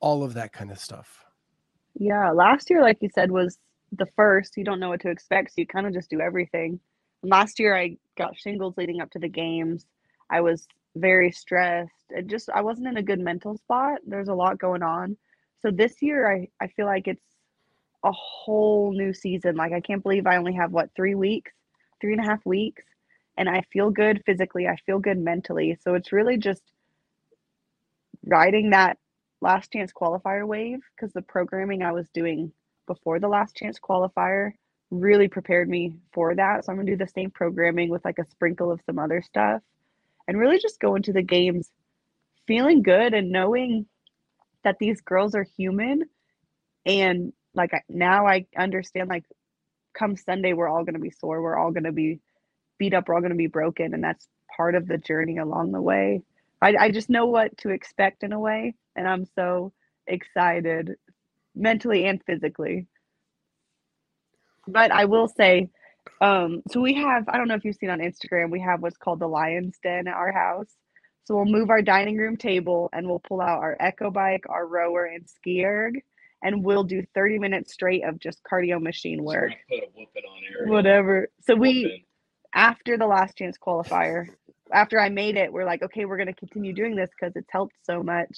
all 0.00 0.22
of 0.22 0.34
that 0.34 0.52
kind 0.52 0.70
of 0.70 0.78
stuff? 0.78 1.24
Yeah, 1.94 2.30
last 2.30 2.70
year, 2.70 2.82
like 2.82 2.98
you 3.00 3.08
said, 3.14 3.30
was 3.30 3.58
the 3.92 4.06
first. 4.16 4.56
You 4.56 4.64
don't 4.64 4.80
know 4.80 4.88
what 4.88 5.00
to 5.02 5.10
expect, 5.10 5.50
so 5.50 5.54
you 5.58 5.66
kind 5.66 5.86
of 5.86 5.92
just 5.92 6.10
do 6.10 6.20
everything. 6.20 6.80
Last 7.22 7.58
year, 7.58 7.76
I 7.76 7.96
got 8.16 8.36
shingles 8.36 8.76
leading 8.76 9.00
up 9.00 9.10
to 9.12 9.18
the 9.18 9.28
games. 9.28 9.86
I 10.30 10.40
was 10.40 10.66
very 10.96 11.30
stressed. 11.30 11.92
It 12.10 12.26
just 12.26 12.50
I 12.50 12.62
wasn't 12.62 12.88
in 12.88 12.96
a 12.96 13.02
good 13.02 13.20
mental 13.20 13.56
spot. 13.56 13.98
There's 14.06 14.28
a 14.28 14.34
lot 14.34 14.58
going 14.58 14.82
on. 14.82 15.16
So 15.60 15.70
this 15.70 16.02
year, 16.02 16.30
I 16.30 16.48
I 16.60 16.68
feel 16.68 16.86
like 16.86 17.06
it's 17.06 17.24
a 18.04 18.12
whole 18.12 18.92
new 18.92 19.12
season. 19.12 19.56
Like 19.56 19.72
I 19.72 19.80
can't 19.80 20.02
believe 20.02 20.26
I 20.26 20.36
only 20.36 20.54
have 20.54 20.72
what 20.72 20.90
three 20.96 21.14
weeks, 21.14 21.52
three 22.02 22.12
and 22.12 22.20
a 22.20 22.28
half 22.28 22.44
weeks, 22.44 22.84
and 23.38 23.48
I 23.48 23.62
feel 23.72 23.90
good 23.90 24.22
physically. 24.26 24.68
I 24.68 24.76
feel 24.84 24.98
good 24.98 25.18
mentally. 25.18 25.78
So 25.82 25.94
it's 25.94 26.12
really 26.12 26.36
just 26.36 26.62
riding 28.26 28.70
that 28.70 28.98
last 29.40 29.72
chance 29.72 29.92
qualifier 29.92 30.46
wave 30.46 30.80
because 30.94 31.12
the 31.14 31.22
programming 31.22 31.82
I 31.82 31.92
was 31.92 32.10
doing 32.10 32.52
before 32.86 33.20
the 33.20 33.28
last 33.28 33.56
chance 33.56 33.78
qualifier 33.80 34.52
really 34.90 35.28
prepared 35.28 35.68
me 35.68 35.96
for 36.12 36.34
that. 36.34 36.64
So 36.64 36.72
I'm 36.72 36.78
gonna 36.78 36.90
do 36.90 36.96
the 36.96 37.08
same 37.08 37.30
programming 37.30 37.88
with 37.88 38.04
like 38.04 38.18
a 38.18 38.28
sprinkle 38.30 38.70
of 38.70 38.80
some 38.84 38.98
other 38.98 39.22
stuff 39.22 39.62
and 40.28 40.38
really 40.38 40.58
just 40.58 40.80
go 40.80 40.96
into 40.96 41.12
the 41.12 41.22
games 41.22 41.70
feeling 42.46 42.82
good 42.82 43.14
and 43.14 43.30
knowing 43.30 43.86
that 44.64 44.76
these 44.78 45.00
girls 45.00 45.34
are 45.34 45.46
human 45.56 46.02
and 46.86 47.32
like 47.54 47.72
now 47.88 48.26
I 48.26 48.46
understand 48.56 49.08
like 49.08 49.24
come 49.94 50.16
Sunday 50.16 50.52
we're 50.52 50.68
all 50.68 50.84
gonna 50.84 50.98
be 50.98 51.10
sore, 51.10 51.42
we're 51.42 51.56
all 51.56 51.70
gonna 51.70 51.92
be 51.92 52.20
beat 52.78 52.94
up, 52.94 53.08
we're 53.08 53.14
all 53.14 53.20
gonna 53.20 53.34
be 53.34 53.46
broken, 53.46 53.94
and 53.94 54.02
that's 54.02 54.28
part 54.56 54.74
of 54.74 54.86
the 54.86 54.98
journey 54.98 55.38
along 55.38 55.72
the 55.72 55.80
way. 55.80 56.22
I, 56.60 56.74
I 56.78 56.90
just 56.90 57.10
know 57.10 57.26
what 57.26 57.56
to 57.58 57.70
expect 57.70 58.22
in 58.22 58.32
a 58.32 58.40
way, 58.40 58.74
and 58.96 59.08
I'm 59.08 59.26
so 59.34 59.72
excited 60.06 60.96
mentally 61.54 62.06
and 62.06 62.22
physically. 62.24 62.86
But 64.66 64.92
I 64.92 65.06
will 65.06 65.28
say, 65.28 65.70
um, 66.20 66.62
so 66.70 66.80
we 66.80 66.94
have, 66.94 67.28
I 67.28 67.36
don't 67.36 67.48
know 67.48 67.54
if 67.54 67.64
you've 67.64 67.76
seen 67.76 67.90
on 67.90 67.98
Instagram, 67.98 68.50
we 68.50 68.60
have 68.60 68.80
what's 68.80 68.96
called 68.96 69.18
the 69.18 69.26
Lion's 69.26 69.78
Den 69.82 70.06
at 70.06 70.14
our 70.14 70.32
house. 70.32 70.70
So 71.24 71.36
we'll 71.36 71.44
move 71.44 71.70
our 71.70 71.82
dining 71.82 72.16
room 72.16 72.36
table 72.36 72.90
and 72.92 73.06
we'll 73.06 73.20
pull 73.20 73.40
out 73.40 73.58
our 73.60 73.76
echo 73.78 74.10
bike, 74.10 74.44
our 74.48 74.66
rower, 74.66 75.04
and 75.04 75.28
ski 75.28 75.64
erg, 75.64 76.02
and 76.42 76.64
we'll 76.64 76.84
do 76.84 77.02
30 77.14 77.38
minutes 77.38 77.72
straight 77.72 78.04
of 78.04 78.18
just 78.18 78.40
cardio 78.50 78.80
machine 78.80 79.22
work, 79.22 79.52
Put 79.68 79.78
a 79.78 79.86
whooping 79.94 80.22
on 80.28 80.66
Arielle. 80.66 80.70
whatever. 80.70 81.28
So 81.40 81.54
we, 81.54 82.04
after 82.54 82.98
the 82.98 83.06
last 83.06 83.36
chance 83.36 83.56
qualifier, 83.64 84.26
after 84.72 84.98
I 84.98 85.08
made 85.08 85.36
it, 85.36 85.52
we're 85.52 85.64
like, 85.66 85.82
okay, 85.82 86.04
we're 86.04 86.16
going 86.16 86.26
to 86.28 86.34
continue 86.34 86.72
doing 86.72 86.96
this 86.96 87.10
because 87.18 87.34
it's 87.36 87.50
helped 87.50 87.74
so 87.82 88.02
much. 88.02 88.30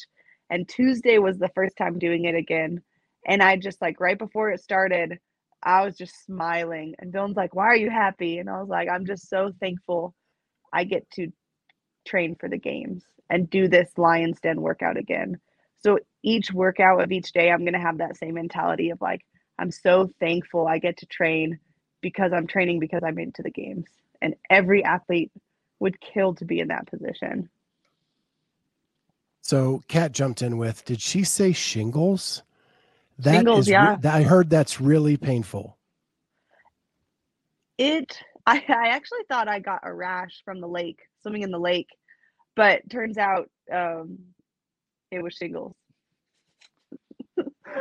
And 0.50 0.68
Tuesday 0.68 1.18
was 1.18 1.38
the 1.38 1.50
first 1.54 1.76
time 1.76 1.98
doing 1.98 2.24
it 2.24 2.34
again. 2.34 2.82
And 3.26 3.42
I 3.42 3.56
just 3.56 3.80
like 3.80 4.00
right 4.00 4.18
before 4.18 4.50
it 4.50 4.60
started, 4.60 5.18
I 5.62 5.84
was 5.84 5.96
just 5.96 6.24
smiling. 6.26 6.94
And 6.98 7.12
Dillon's 7.12 7.36
like, 7.36 7.54
why 7.54 7.66
are 7.66 7.76
you 7.76 7.88
happy? 7.90 8.38
And 8.38 8.50
I 8.50 8.60
was 8.60 8.68
like, 8.68 8.88
I'm 8.90 9.06
just 9.06 9.30
so 9.30 9.52
thankful 9.60 10.14
I 10.72 10.84
get 10.84 11.08
to 11.12 11.28
train 12.06 12.36
for 12.38 12.48
the 12.50 12.58
games 12.58 13.02
and 13.30 13.48
do 13.48 13.68
this 13.68 13.88
Lion's 13.96 14.40
Den 14.40 14.60
workout 14.60 14.98
again. 14.98 15.38
So 15.78 15.98
each 16.24 16.52
workout 16.52 17.02
of 17.02 17.12
each 17.12 17.32
day, 17.32 17.50
I'm 17.50 17.60
going 17.60 17.74
to 17.74 17.78
have 17.78 17.98
that 17.98 18.16
same 18.16 18.34
mentality 18.34 18.90
of 18.90 19.00
like, 19.00 19.20
I'm 19.58 19.70
so 19.70 20.10
thankful 20.18 20.66
I 20.66 20.78
get 20.78 20.98
to 20.98 21.06
train 21.06 21.60
because 22.00 22.32
I'm 22.32 22.46
training 22.46 22.80
because 22.80 23.02
I'm 23.04 23.18
into 23.18 23.42
the 23.42 23.50
games. 23.50 23.86
And 24.20 24.34
every 24.50 24.82
athlete 24.82 25.30
would 25.78 26.00
kill 26.00 26.34
to 26.36 26.44
be 26.44 26.60
in 26.60 26.68
that 26.68 26.86
position. 26.86 27.50
So 29.42 29.82
Kat 29.88 30.12
jumped 30.12 30.40
in 30.40 30.56
with, 30.56 30.84
did 30.86 31.02
she 31.02 31.22
say 31.24 31.52
shingles? 31.52 32.42
That 33.18 33.36
Shingles, 33.36 33.60
is 33.60 33.68
yeah. 33.68 33.96
I 34.02 34.22
heard 34.22 34.48
that's 34.48 34.80
really 34.80 35.16
painful. 35.18 35.76
It, 37.76 38.18
I, 38.46 38.64
I 38.68 38.88
actually 38.88 39.24
thought 39.28 39.48
I 39.48 39.60
got 39.60 39.80
a 39.84 39.92
rash 39.92 40.42
from 40.44 40.60
the 40.60 40.68
lake, 40.68 41.00
swimming 41.22 41.42
in 41.42 41.50
the 41.50 41.58
lake, 41.58 41.90
but 42.56 42.88
turns 42.90 43.18
out 43.18 43.50
um, 43.70 44.18
it 45.10 45.22
was 45.22 45.34
shingles. 45.34 45.74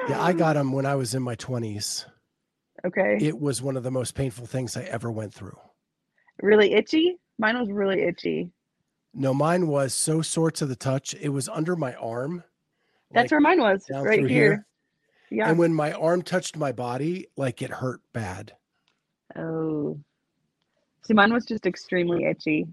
Yeah, 0.10 0.22
I 0.22 0.34
got 0.34 0.54
them 0.54 0.72
when 0.74 0.86
I 0.86 0.96
was 0.96 1.14
in 1.16 1.22
my 1.24 1.36
20s. 1.36 2.06
Okay. 2.86 3.18
It 3.22 3.40
was 3.40 3.62
one 3.62 3.78
of 3.78 3.84
the 3.84 3.92
most 3.92 4.16
painful 4.16 4.46
things 4.46 4.76
I 4.76 4.84
ever 4.84 5.12
went 5.12 5.34
through. 5.34 5.58
really 6.42 6.74
itchy? 6.74 7.18
Mine 7.40 7.58
was 7.60 7.72
really 7.72 8.02
itchy. 8.04 8.52
No, 9.14 9.34
mine 9.34 9.68
was 9.68 9.94
so 9.94 10.22
sore 10.22 10.52
to 10.52 10.66
the 10.66 10.76
touch. 10.76 11.14
It 11.20 11.30
was 11.30 11.48
under 11.48 11.76
my 11.76 11.94
arm. 11.96 12.44
That's 13.12 13.26
like, 13.26 13.32
where 13.32 13.40
mine 13.42 13.60
was, 13.62 13.86
down 13.86 14.04
right 14.04 14.20
through 14.20 14.28
here. 14.30 14.66
Yeah. 15.30 15.50
And 15.50 15.58
when 15.58 15.74
my 15.74 15.94
arm 15.94 16.22
touched 16.22 16.58
my 16.58 16.72
body, 16.72 17.28
like 17.38 17.62
it 17.62 17.70
hurt 17.70 18.02
bad. 18.12 18.54
oh. 19.36 20.00
See, 21.06 21.14
mine 21.14 21.34
was 21.34 21.46
just 21.46 21.66
extremely 21.66 22.24
itchy. 22.24 22.66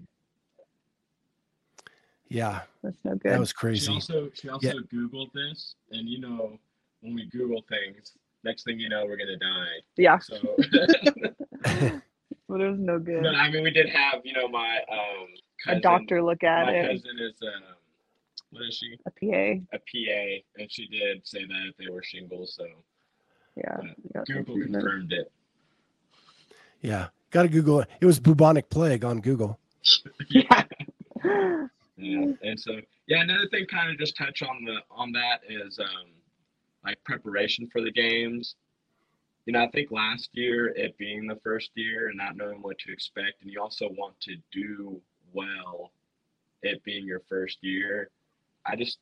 Yeah, 2.29 2.61
That's 2.81 2.95
no 3.03 3.15
good. 3.15 3.31
that 3.33 3.39
was 3.41 3.49
She 3.49 3.53
crazy. 3.55 3.91
also 3.91 4.29
she 4.33 4.47
also 4.47 4.67
Yeah. 4.67 4.73
Googled 4.93 5.33
this, 5.33 5.75
and 5.91 6.07
you 6.07 6.19
know 6.21 6.57
when 7.01 7.15
we 7.15 7.25
Google 7.27 7.63
things, 7.69 8.13
next 8.43 8.63
thing 8.63 8.79
you 8.79 8.89
know 8.89 9.05
we're 9.05 9.17
gonna 9.17 9.37
die. 9.37 9.81
yeah, 9.97 10.17
So, 10.19 10.35
but 12.47 12.61
it 12.61 12.69
was 12.69 12.79
no 12.79 12.99
good. 12.99 13.23
but 13.23 13.35
I 13.35 13.49
mean, 13.51 13.63
we 13.63 13.71
did 13.71 13.89
have 13.89 14.21
you 14.23 14.33
know 14.33 14.47
my 14.47 14.77
um 14.91 15.27
cousin, 15.63 15.77
a 15.77 15.81
doctor 15.81 16.23
look 16.23 16.43
at 16.43 16.65
My 16.65 16.71
it. 16.71 16.87
cousin 16.91 17.17
is 17.19 17.35
um 17.43 17.63
what 18.51 18.63
is 18.67 18.75
she? 18.77 18.97
A 19.05 19.11
PA. 19.11 19.61
A 19.73 19.79
PA, 19.79 20.61
and 20.61 20.71
she 20.71 20.87
did 20.87 21.25
say 21.25 21.45
that 21.45 21.73
they 21.79 21.89
were 21.89 22.03
shingles. 22.03 22.55
So 22.57 22.65
Yeah. 23.55 23.77
Yeah. 24.13 24.23
you 24.27 24.35
Google 24.43 24.55
confirmed 24.61 25.13
it. 25.13 25.31
Yeah, 26.81 27.07
got 27.29 27.43
to 27.43 27.47
Google 27.49 27.81
it. 27.81 27.87
It 28.01 28.05
was 28.05 28.19
bubonic 28.19 28.69
plague 28.69 29.05
on 29.05 29.21
Google. 29.21 29.59
yeah. 30.29 30.63
Yeah, 31.97 32.31
and 32.41 32.59
so 32.59 32.79
yeah, 33.05 33.21
another 33.21 33.47
thing, 33.51 33.67
kind 33.67 33.91
of 33.91 33.99
just 33.99 34.17
touch 34.17 34.41
on 34.41 34.65
the 34.65 34.77
on 34.89 35.11
that 35.11 35.41
is 35.47 35.77
um, 35.77 36.07
like 36.85 37.03
preparation 37.03 37.67
for 37.71 37.81
the 37.81 37.91
games. 37.91 38.55
You 39.45 39.53
know, 39.53 39.63
I 39.63 39.69
think 39.69 39.91
last 39.91 40.29
year 40.33 40.67
it 40.69 40.97
being 40.97 41.27
the 41.27 41.39
first 41.43 41.71
year 41.75 42.09
and 42.09 42.17
not 42.17 42.35
knowing 42.37 42.61
what 42.61 42.77
to 42.79 42.91
expect, 42.91 43.41
and 43.41 43.51
you 43.51 43.61
also 43.61 43.89
want 43.97 44.19
to 44.21 44.35
do 44.51 45.01
well, 45.33 45.91
it 46.61 46.83
being 46.83 47.05
your 47.05 47.21
first 47.27 47.57
year. 47.61 48.09
I 48.65 48.75
just, 48.75 48.99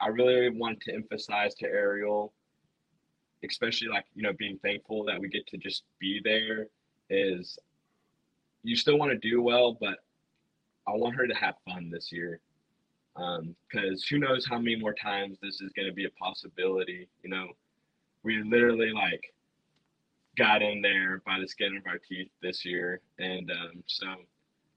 I 0.00 0.08
really 0.08 0.48
want 0.48 0.80
to 0.82 0.94
emphasize 0.94 1.54
to 1.56 1.66
Arielle, 1.66 2.30
especially 3.44 3.88
like 3.88 4.06
you 4.14 4.22
know 4.22 4.32
being 4.32 4.58
thankful 4.58 5.04
that 5.04 5.20
we 5.20 5.28
get 5.28 5.46
to 5.48 5.58
just 5.58 5.84
be 5.98 6.20
there. 6.24 6.66
Is 7.10 7.58
you 8.62 8.76
still 8.76 8.98
want 8.98 9.10
to 9.12 9.18
do 9.18 9.42
well, 9.42 9.76
but 9.78 9.98
I 10.86 10.92
want 10.92 11.16
her 11.16 11.26
to 11.26 11.34
have 11.34 11.56
fun 11.66 11.90
this 11.90 12.10
year. 12.10 12.40
Because 13.14 14.04
who 14.04 14.18
knows 14.18 14.46
how 14.48 14.58
many 14.58 14.76
more 14.76 14.94
times 14.94 15.38
this 15.42 15.60
is 15.60 15.72
going 15.72 15.88
to 15.88 15.94
be 15.94 16.06
a 16.06 16.10
possibility. 16.10 17.08
You 17.22 17.30
know, 17.30 17.48
we 18.22 18.42
literally 18.42 18.92
like 18.92 19.32
got 20.36 20.62
in 20.62 20.80
there 20.80 21.22
by 21.26 21.38
the 21.40 21.46
skin 21.46 21.76
of 21.76 21.86
our 21.86 21.98
teeth 21.98 22.30
this 22.40 22.64
year. 22.64 23.00
And 23.18 23.50
um, 23.50 23.82
so 23.86 24.06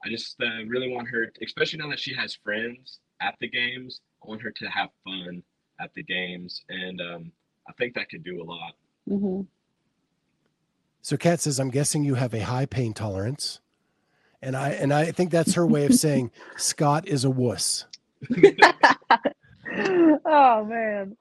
I 0.04 0.10
just 0.10 0.36
uh, 0.42 0.66
really 0.68 0.92
want 0.92 1.08
her, 1.10 1.32
especially 1.44 1.80
now 1.80 1.90
that 1.90 2.00
she 2.00 2.14
has 2.14 2.36
friends 2.36 3.00
at 3.22 3.36
the 3.40 3.48
games, 3.48 4.02
I 4.24 4.30
want 4.30 4.42
her 4.42 4.52
to 4.52 4.66
have 4.66 4.90
fun 5.04 5.44
at 5.80 5.94
the 5.94 6.04
games. 6.04 6.64
And 6.70 7.02
um, 7.02 7.32
I 7.68 7.74
think 7.74 7.96
that 7.96 8.10
could 8.10 8.24
do 8.24 8.42
a 8.42 8.46
lot. 8.46 8.74
hmm 9.08 9.42
So 11.02 11.18
Kat 11.18 11.40
says, 11.40 11.60
I'm 11.60 11.70
guessing 11.70 12.04
you 12.04 12.16
have 12.16 12.34
a 12.34 12.44
high 12.44 12.66
pain 12.66 12.94
tolerance. 12.94 13.60
And 14.42 14.56
I 14.56 14.72
and 14.72 14.94
I 14.94 15.12
think 15.12 15.32
that's 15.32 15.54
her 15.54 15.66
way 15.66 15.86
of 15.86 15.96
saying 15.96 16.30
Scott 16.58 17.08
is 17.08 17.24
a 17.24 17.32
wuss. 17.32 17.86
oh 20.26 20.66
man. 20.66 21.18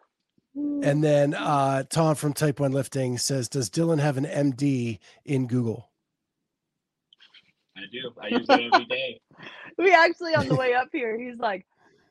And 0.57 1.03
then 1.03 1.35
uh, 1.35 1.83
Tom 1.91 2.15
from 2.15 2.33
Type 2.33 2.61
One 2.61 2.71
Lifting 2.73 3.19
says, 3.19 3.49
Does 3.49 3.69
Dillon 3.69 3.99
have 3.99 4.17
an 4.17 4.25
MD 4.25 5.01
in 5.25 5.49
Google? 5.49 5.91
I 7.77 7.81
do. 7.91 8.13
I 8.21 8.29
use 8.29 8.47
it 8.49 8.73
every 8.73 8.85
day. 8.87 9.21
we 9.79 9.93
actually 9.93 10.35
on 10.35 10.47
the 10.47 10.55
way 10.55 10.75
up 10.75 10.89
here, 10.93 11.19
he's 11.19 11.39
like, 11.39 11.67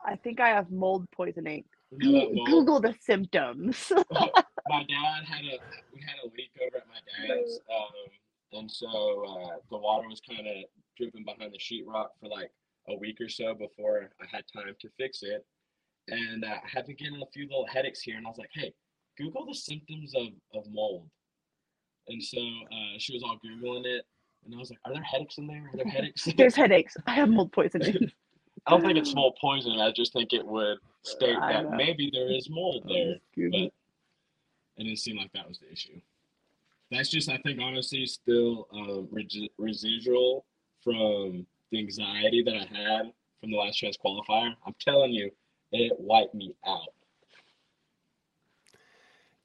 I 0.05 0.17
think 0.17 0.41
I 0.41 0.49
have 0.49 0.69
mold 0.71 1.09
poisoning. 1.11 1.63
You 1.91 2.11
know 2.11 2.19
that 2.19 2.27
Goo- 2.27 2.35
mold? 2.35 2.47
Google 2.47 2.79
the 2.81 2.95
symptoms. 2.99 3.91
my 4.11 4.83
dad 4.83 5.23
had 5.25 5.45
a 5.45 5.59
we 5.93 6.01
had 6.01 6.17
a 6.23 6.27
leak 6.35 6.51
over 6.65 6.77
at 6.77 6.87
my 6.87 7.27
dad's 7.27 7.59
um 7.69 8.59
and 8.59 8.71
so 8.71 8.87
uh, 8.87 9.57
the 9.69 9.77
water 9.77 10.07
was 10.07 10.21
kind 10.21 10.47
of 10.47 10.55
dripping 10.97 11.25
behind 11.25 11.53
the 11.53 11.57
sheetrock 11.57 12.09
for 12.19 12.29
like 12.29 12.51
a 12.89 12.95
week 12.95 13.17
or 13.21 13.29
so 13.29 13.53
before 13.53 14.09
I 14.21 14.25
had 14.31 14.43
time 14.55 14.73
to 14.79 14.89
fix 14.97 15.23
it. 15.23 15.45
And 16.09 16.43
uh, 16.43 16.47
I 16.63 16.67
had 16.73 16.85
been 16.85 16.95
getting 16.97 17.21
a 17.21 17.25
few 17.33 17.43
little 17.43 17.65
headaches 17.67 18.01
here, 18.01 18.17
and 18.17 18.25
I 18.25 18.29
was 18.29 18.37
like, 18.37 18.49
"Hey, 18.53 18.73
Google 19.17 19.45
the 19.45 19.53
symptoms 19.53 20.13
of 20.15 20.27
of 20.53 20.65
mold." 20.71 21.07
And 22.09 22.21
so 22.21 22.39
uh, 22.39 22.97
she 22.97 23.13
was 23.13 23.23
all 23.23 23.37
googling 23.45 23.85
it, 23.85 24.05
and 24.45 24.53
I 24.53 24.57
was 24.57 24.69
like, 24.69 24.79
"Are 24.85 24.93
there 24.93 25.03
headaches 25.03 25.37
in 25.37 25.47
there? 25.47 25.69
Are 25.73 25.77
there 25.77 25.85
headaches?" 25.91 26.27
There's 26.37 26.55
headaches. 26.55 26.97
I 27.07 27.11
have 27.15 27.29
mold 27.29 27.53
poisoning. 27.53 28.11
I 28.67 28.71
don't 28.71 28.81
think 28.81 28.97
it's 28.97 29.13
mold 29.15 29.37
poisoning. 29.39 29.79
I 29.81 29.91
just 29.91 30.13
think 30.13 30.33
it 30.33 30.45
would 30.45 30.77
state 31.03 31.37
I 31.41 31.53
that 31.53 31.63
know. 31.71 31.77
maybe 31.77 32.09
there 32.13 32.31
is 32.31 32.49
mold 32.49 32.83
there, 32.87 33.15
Google. 33.35 33.69
but 34.75 34.81
it 34.81 34.83
didn't 34.85 34.99
seem 34.99 35.17
like 35.17 35.31
that 35.33 35.47
was 35.47 35.59
the 35.59 35.71
issue. 35.71 35.99
That's 36.91 37.09
just, 37.09 37.29
I 37.29 37.37
think, 37.37 37.59
honestly, 37.61 38.05
still 38.05 38.67
um, 38.71 39.07
resi- 39.11 39.49
residual 39.57 40.45
from 40.83 41.45
the 41.73 41.79
anxiety 41.79 42.41
that 42.45 42.53
I 42.55 42.65
had 42.73 43.11
from 43.41 43.51
the 43.51 43.57
last 43.57 43.75
chance 43.77 43.97
qualifier. 43.97 44.53
I'm 44.65 44.75
telling 44.79 45.11
you, 45.11 45.29
it 45.71 45.91
wiped 45.99 46.35
me 46.35 46.55
out. 46.65 46.87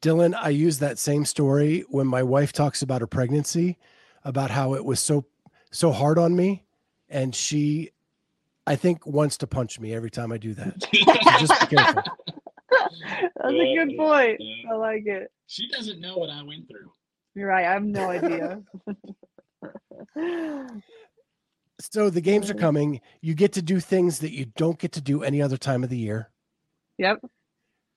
Dillon, 0.01 0.35
I 0.35 0.51
use 0.51 0.79
that 0.79 0.99
same 0.99 1.25
story 1.25 1.85
when 1.89 2.07
my 2.07 2.23
wife 2.23 2.53
talks 2.53 2.83
about 2.83 3.01
her 3.01 3.07
pregnancy, 3.09 3.79
about 4.25 4.51
how 4.51 4.75
it 4.75 4.85
was 4.85 5.01
so 5.01 5.25
so 5.71 5.91
hard 5.91 6.19
on 6.19 6.35
me, 6.37 6.65
and 7.11 7.35
she, 7.35 7.91
I 8.67 8.75
think, 8.77 9.05
wants 9.07 9.37
to 9.39 9.47
punch 9.47 9.79
me 9.81 9.93
every 9.95 10.11
time 10.11 10.31
I 10.33 10.39
do 10.39 10.55
that. 10.55 10.87
So 10.95 11.47
just 11.47 11.61
be 11.69 11.77
careful. 11.77 12.03
That's 12.71 13.33
a 13.47 13.75
good 13.75 13.91
Yeah, 13.93 13.97
point. 13.99 14.37
yeah. 14.41 14.71
I 14.73 14.75
like 14.77 15.07
it. 15.07 15.31
she 15.47 15.69
doesn't 15.69 16.01
know 16.01 16.17
what 16.19 16.31
I 16.31 16.43
went 16.43 16.69
through. 16.69 16.91
You're 17.35 17.49
right. 17.49 17.65
I 17.67 17.73
have 17.73 17.85
no 17.85 18.09
idea. 18.09 18.63
So 21.81 22.11
the 22.11 22.21
games 22.21 22.51
are 22.51 22.55
Mhm. 22.55 22.59
coming. 22.59 23.01
You 23.21 23.35
get 23.35 23.53
to 23.55 23.63
do 23.63 23.81
things 23.81 24.19
that 24.21 24.33
you 24.33 24.47
don't 24.57 24.79
get 24.79 24.93
to 24.93 25.01
do 25.01 25.23
any 25.23 25.41
other 25.43 25.57
time 25.57 25.85
of 25.85 25.91
the 25.91 25.99
year. 25.99 26.31
yep. 26.99 27.21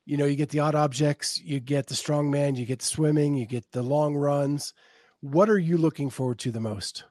You 0.05 0.17
know, 0.17 0.25
you 0.25 0.35
get 0.35 0.49
the 0.49 0.59
odd 0.59 0.75
objects, 0.75 1.39
you 1.39 1.59
get 1.59 1.87
the 1.87 1.95
strongman, 1.95 2.55
you 2.57 2.65
get 2.65 2.81
swimming, 2.81 3.35
you 3.35 3.45
get 3.45 3.71
the 3.71 3.83
long 3.83 4.15
runs. 4.15 4.73
What 5.21 5.49
are 5.49 5.59
you 5.59 5.77
looking 5.77 6.09
forward 6.09 6.39
to 6.39 6.51
the 6.51 6.59
most? 6.59 7.05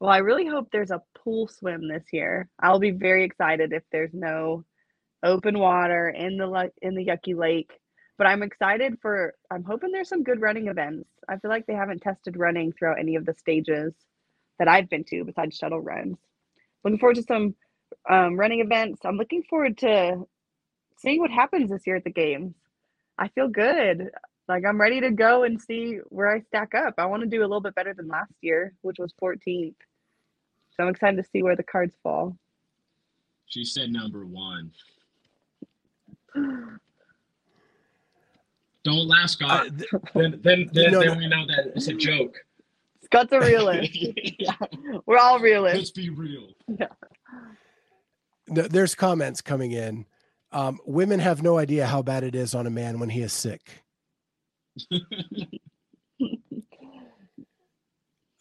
Well, 0.00 0.10
I 0.10 0.18
really 0.18 0.46
hope 0.46 0.68
there's 0.70 0.90
a 0.90 1.02
pool 1.16 1.48
swim 1.48 1.88
this 1.88 2.04
year. 2.12 2.48
I'll 2.60 2.78
be 2.78 2.90
very 2.90 3.24
excited 3.24 3.72
if 3.72 3.82
there's 3.90 4.12
no 4.12 4.64
open 5.22 5.58
water 5.58 6.08
in 6.10 6.36
the 6.36 6.70
in 6.82 6.94
the 6.94 7.06
Yucky 7.06 7.36
Lake. 7.36 7.72
But 8.18 8.26
I'm 8.26 8.42
excited 8.42 8.98
for. 9.00 9.34
I'm 9.50 9.64
hoping 9.64 9.90
there's 9.92 10.08
some 10.08 10.22
good 10.22 10.40
running 10.40 10.68
events. 10.68 11.08
I 11.28 11.38
feel 11.38 11.50
like 11.50 11.66
they 11.66 11.74
haven't 11.74 12.02
tested 12.02 12.36
running 12.36 12.72
throughout 12.72 12.98
any 13.00 13.16
of 13.16 13.24
the 13.26 13.34
stages 13.34 13.94
that 14.58 14.68
I've 14.68 14.88
been 14.88 15.04
to 15.04 15.24
besides 15.24 15.56
shuttle 15.56 15.80
runs. 15.80 16.16
Looking 16.84 16.98
forward 16.98 17.16
to 17.16 17.22
some 17.22 17.54
um, 18.08 18.36
running 18.36 18.60
events. 18.60 19.00
I'm 19.04 19.16
looking 19.16 19.42
forward 19.42 19.78
to 19.78 20.26
seeing 20.98 21.20
what 21.20 21.30
happens 21.30 21.70
this 21.70 21.86
year 21.86 21.96
at 21.96 22.04
the 22.04 22.10
games. 22.10 22.54
I 23.18 23.28
feel 23.28 23.48
good. 23.48 24.10
Like 24.48 24.64
I'm 24.66 24.80
ready 24.80 25.00
to 25.00 25.10
go 25.10 25.44
and 25.44 25.60
see 25.60 25.98
where 26.10 26.30
I 26.30 26.40
stack 26.40 26.74
up. 26.74 26.94
I 26.98 27.06
want 27.06 27.22
to 27.22 27.28
do 27.28 27.40
a 27.40 27.46
little 27.48 27.60
bit 27.60 27.74
better 27.74 27.94
than 27.94 28.08
last 28.08 28.32
year, 28.42 28.74
which 28.82 28.98
was 28.98 29.12
14th. 29.22 29.74
So 30.76 30.82
I'm 30.82 30.88
excited 30.88 31.16
to 31.16 31.24
see 31.30 31.42
where 31.42 31.56
the 31.56 31.62
cards 31.62 31.94
fall. 32.02 32.36
She 33.46 33.64
said 33.64 33.90
number 33.90 34.26
one. 34.26 34.70
Don't 38.84 39.08
laugh, 39.08 39.34
Uh, 39.40 39.64
th- 39.64 39.88
then 40.14 40.40
then, 40.42 40.70
then, 40.74 40.92
No, 40.92 41.00
then 41.00 41.08
no. 41.08 41.14
we 41.16 41.26
know 41.28 41.46
that 41.46 41.72
it's 41.74 41.88
a 41.88 41.94
joke. 41.94 42.36
Scott's 43.14 43.32
a 43.32 43.40
realist. 43.40 43.90
yeah, 44.38 44.54
we're 45.06 45.18
all 45.18 45.38
realists. 45.38 45.78
Let's 45.78 45.90
be 45.92 46.10
real. 46.10 46.48
no, 48.48 48.62
there's 48.62 48.94
comments 48.94 49.40
coming 49.40 49.72
in. 49.72 50.06
Um, 50.52 50.80
women 50.84 51.20
have 51.20 51.42
no 51.42 51.58
idea 51.58 51.86
how 51.86 52.02
bad 52.02 52.24
it 52.24 52.34
is 52.34 52.54
on 52.54 52.66
a 52.66 52.70
man 52.70 52.98
when 52.98 53.08
he 53.08 53.22
is 53.22 53.32
sick. 53.32 53.82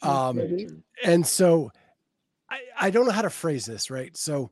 Um, 0.01 0.41
and 1.05 1.25
so 1.25 1.71
I, 2.49 2.59
I 2.77 2.89
don't 2.89 3.05
know 3.05 3.13
how 3.13 3.21
to 3.21 3.29
phrase 3.29 3.65
this 3.65 3.89
right 3.89 4.15
so 4.17 4.51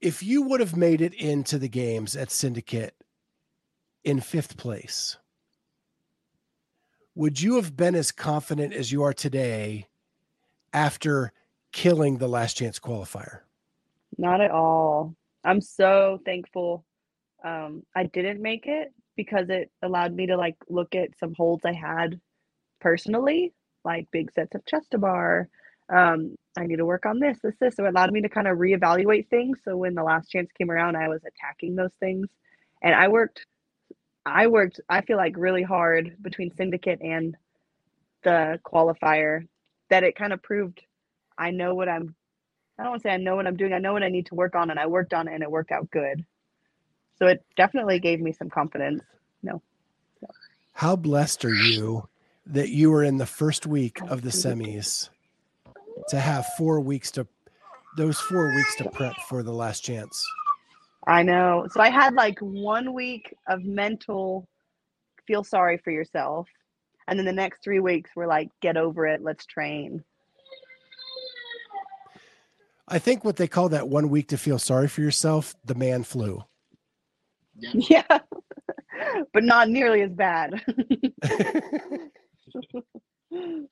if 0.00 0.22
you 0.22 0.42
would 0.42 0.60
have 0.60 0.76
made 0.76 1.00
it 1.00 1.14
into 1.14 1.58
the 1.58 1.68
games 1.68 2.14
at 2.14 2.30
syndicate 2.30 2.94
in 4.04 4.20
fifth 4.20 4.56
place 4.56 5.16
would 7.14 7.40
you 7.40 7.56
have 7.56 7.76
been 7.76 7.94
as 7.94 8.12
confident 8.12 8.72
as 8.72 8.92
you 8.92 9.02
are 9.02 9.12
today 9.12 9.86
after 10.72 11.32
killing 11.72 12.18
the 12.18 12.28
last 12.28 12.56
chance 12.56 12.78
qualifier 12.78 13.40
Not 14.18 14.40
at 14.40 14.50
all. 14.50 15.14
I'm 15.44 15.60
so 15.60 16.20
thankful 16.24 16.84
um, 17.44 17.82
I 17.94 18.04
didn't 18.04 18.42
make 18.42 18.66
it 18.66 18.92
because 19.16 19.48
it 19.48 19.70
allowed 19.82 20.14
me 20.14 20.26
to 20.26 20.36
like 20.36 20.56
look 20.68 20.94
at 20.94 21.18
some 21.18 21.34
holds 21.36 21.64
I 21.64 21.72
had 21.72 22.20
personally, 22.80 23.52
like 23.84 24.10
big 24.10 24.32
sets 24.32 24.54
of 24.54 24.64
chest 24.66 24.90
to 24.92 24.98
bar. 24.98 25.48
Um, 25.92 26.36
I 26.56 26.66
need 26.66 26.76
to 26.76 26.86
work 26.86 27.06
on 27.06 27.18
this, 27.18 27.38
this, 27.42 27.54
this. 27.60 27.76
So 27.76 27.84
it 27.84 27.88
allowed 27.88 28.12
me 28.12 28.20
to 28.22 28.28
kind 28.28 28.46
of 28.46 28.58
reevaluate 28.58 29.28
things. 29.28 29.58
So 29.64 29.76
when 29.76 29.94
the 29.94 30.04
last 30.04 30.30
chance 30.30 30.50
came 30.56 30.70
around, 30.70 30.96
I 30.96 31.08
was 31.08 31.20
attacking 31.26 31.74
those 31.74 31.92
things, 31.98 32.28
and 32.82 32.94
I 32.94 33.08
worked. 33.08 33.44
I 34.24 34.46
worked. 34.46 34.80
I 34.88 35.00
feel 35.00 35.16
like 35.16 35.34
really 35.36 35.62
hard 35.62 36.16
between 36.20 36.54
syndicate 36.54 37.00
and 37.00 37.36
the 38.22 38.60
qualifier 38.64 39.46
that 39.88 40.04
it 40.04 40.14
kind 40.14 40.32
of 40.32 40.42
proved 40.42 40.82
I 41.38 41.50
know 41.50 41.74
what 41.74 41.88
I'm 41.88 42.14
I 42.78 42.82
don't 42.82 42.92
want 42.92 43.02
to 43.02 43.08
say 43.08 43.14
I 43.14 43.18
know 43.18 43.36
what 43.36 43.46
I'm 43.46 43.56
doing. 43.56 43.72
I 43.72 43.78
know 43.78 43.92
what 43.92 44.02
I 44.02 44.08
need 44.08 44.26
to 44.26 44.34
work 44.34 44.54
on, 44.54 44.70
and 44.70 44.78
I 44.80 44.86
worked 44.86 45.12
on 45.12 45.28
it, 45.28 45.34
and 45.34 45.42
it 45.42 45.50
worked 45.50 45.70
out 45.70 45.90
good. 45.90 46.24
So 47.18 47.26
it 47.26 47.44
definitely 47.54 47.98
gave 47.98 48.20
me 48.20 48.32
some 48.32 48.48
confidence. 48.48 49.02
No. 49.42 49.60
How 50.72 50.96
blessed 50.96 51.44
are 51.44 51.54
you 51.54 52.08
that 52.46 52.70
you 52.70 52.90
were 52.90 53.04
in 53.04 53.18
the 53.18 53.26
first 53.26 53.66
week 53.66 54.00
of 54.08 54.22
the 54.22 54.30
semis 54.30 55.10
to 56.08 56.18
have 56.18 56.46
four 56.56 56.80
weeks 56.80 57.10
to 57.12 57.26
those 57.98 58.18
four 58.18 58.54
weeks 58.54 58.76
to 58.76 58.88
prep 58.88 59.14
for 59.28 59.42
the 59.42 59.52
last 59.52 59.80
chance 59.80 60.24
I 61.06 61.22
know. 61.22 61.66
So 61.70 61.80
I 61.80 61.90
had 61.90 62.14
like 62.14 62.38
one 62.40 62.92
week 62.92 63.34
of 63.48 63.64
mental 63.64 64.46
feel 65.26 65.42
sorry 65.44 65.78
for 65.78 65.90
yourself, 65.90 66.48
and 67.08 67.18
then 67.18 67.26
the 67.26 67.32
next 67.32 67.62
three 67.64 67.80
weeks 67.80 68.10
were 68.14 68.26
like 68.26 68.48
get 68.60 68.76
over 68.76 69.06
it, 69.06 69.22
let's 69.22 69.46
train. 69.46 70.04
I 72.88 72.98
think 72.98 73.24
what 73.24 73.36
they 73.36 73.46
call 73.46 73.68
that 73.68 73.88
one 73.88 74.08
week 74.10 74.28
to 74.28 74.36
feel 74.38 74.58
sorry 74.58 74.88
for 74.88 75.00
yourself, 75.00 75.54
the 75.64 75.76
man 75.76 76.02
flu. 76.02 76.42
Yeah. 77.56 77.70
Yeah, 78.10 78.18
but 79.32 79.44
not 79.44 79.68
nearly 79.68 80.02
as 80.02 80.10
bad. 80.12 80.60
They 81.22 81.52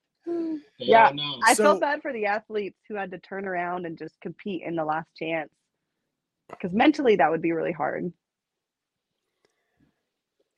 Yeah, 0.79 1.07
all 1.09 1.15
know. 1.15 1.39
I 1.45 1.55
So- 1.55 1.65
felt 1.65 1.81
bad 1.81 2.03
for 2.03 2.13
the 2.13 2.27
athletes 2.27 2.79
who 2.89 2.95
had 2.95 3.11
to 3.11 3.19
turn 3.19 3.47
around 3.47 3.87
and 3.87 3.99
just 3.99 4.21
compete 4.21 4.63
in 4.63 4.77
the 4.77 4.85
last 4.85 5.09
chance. 5.17 5.51
Because 6.49 6.73
mentally, 6.73 7.17
that 7.17 7.31
would 7.31 7.43
be 7.43 7.53
really 7.53 7.73
hard. 7.73 8.13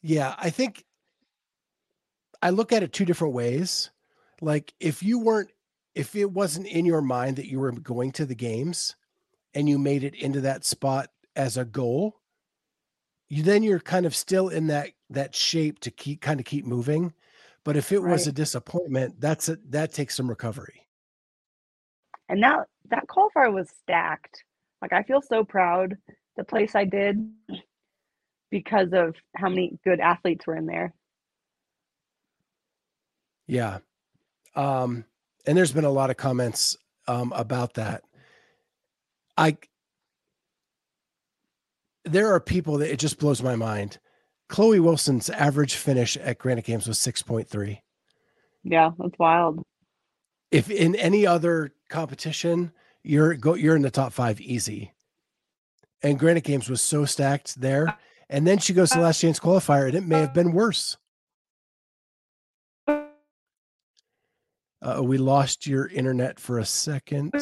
yeah, 0.03 0.35
I 0.39 0.51
think 0.51 0.85
I 2.43 2.51
look 2.51 2.73
at 2.73 2.83
it 2.83 2.93
two 2.93 3.05
different 3.05 3.35
ways. 3.35 3.91
Like 4.41 4.73
if 4.81 5.03
you 5.03 5.19
weren't, 5.19 5.51
if 5.95 6.15
it 6.17 6.31
wasn't 6.31 6.67
in 6.67 6.87
your 6.87 7.03
mind 7.03 7.37
that 7.37 7.49
you 7.49 7.59
were 7.61 7.73
going 7.73 8.13
to 8.13 8.25
the 8.25 8.35
games 8.35 8.97
and 9.55 9.69
you 9.69 9.79
made 9.79 10.05
it 10.05 10.15
into 10.15 10.41
that 10.43 10.65
spot 10.65 11.11
as 11.37 11.57
a 11.57 11.65
goal, 11.65 12.21
you 13.29 13.43
then 13.43 13.63
you're 13.63 13.81
kind 13.81 14.07
of 14.07 14.15
still 14.15 14.49
in 14.49 14.69
that 14.69 14.91
that 15.11 15.35
shape 15.35 15.81
to 15.81 15.91
keep 15.91 16.21
kind 16.21 16.41
of 16.41 16.47
keep 16.47 16.65
moving. 16.65 17.13
But 17.63 17.77
if 17.77 17.93
it 17.93 18.03
was 18.03 18.27
a 18.27 18.33
disappointment, 18.33 19.21
that's 19.21 19.51
a, 19.51 19.59
that 19.69 19.93
takes 19.93 20.17
some 20.17 20.31
recovery. 20.31 20.87
And 22.31 22.43
that 22.43 22.67
that 22.89 23.07
qualifier 23.07 23.53
was 23.53 23.69
stacked. 23.83 24.45
Like 24.83 24.93
I 24.93 25.03
feel 25.03 25.23
so 25.23 25.45
proud 25.45 25.97
the 26.37 26.45
place 26.45 26.75
I 26.75 26.85
did 26.85 27.31
because 28.51 28.93
of 28.93 29.15
how 29.37 29.49
many 29.49 29.79
good 29.85 30.01
athletes 30.01 30.47
were 30.47 30.57
in 30.57 30.67
there. 30.67 30.95
Yeah. 33.47 33.79
Um, 34.55 35.05
and 35.47 35.57
there's 35.57 35.73
been 35.73 35.85
a 35.85 35.91
lot 35.91 36.11
of 36.11 36.17
comments 36.17 36.77
um, 37.09 37.33
about 37.35 37.75
that. 37.75 38.03
I 39.37 39.57
there 42.05 42.33
are 42.33 42.41
people 42.41 42.79
that 42.79 42.91
it 42.91 42.99
just 42.99 43.19
blows 43.19 43.43
my 43.43 43.57
mind. 43.57 43.99
Chloe 44.49 44.81
Wilson's 44.81 45.31
average 45.31 45.75
finish 45.75 46.17
at 46.17 46.39
Granite 46.39 46.65
Games 46.65 46.89
was 46.89 46.99
6.3. 46.99 47.79
Yeah, 48.65 48.91
that's 48.99 49.19
wild. 49.19 49.63
If 50.51 50.71
in 50.71 50.97
any 50.97 51.27
other 51.27 51.73
competition, 51.89 52.73
you're 53.03 53.35
go 53.35 53.55
you're 53.55 53.77
in 53.77 53.83
the 53.83 53.91
top 53.91 54.13
five 54.13 54.41
easy. 54.41 54.93
And 56.03 56.19
Granite 56.19 56.45
Games 56.45 56.71
was 56.71 56.81
so 56.81 57.05
stacked 57.05 57.61
there. 57.61 57.99
And 58.31 58.47
then 58.47 58.59
she 58.59 58.73
goes 58.73 58.91
to 58.91 58.99
the 58.99 59.05
last 59.05 59.21
chance 59.21 59.41
qualifier, 59.41 59.89
and 59.89 59.97
it 59.97 60.07
may 60.07 60.21
have 60.21 60.33
been 60.33 60.53
worse. 60.53 60.97
Uh, 64.83 65.03
we 65.03 65.19
lost 65.19 65.67
your 65.67 65.89
internet 65.89 66.39
for 66.39 66.59
a 66.59 66.65
second. 66.65 67.35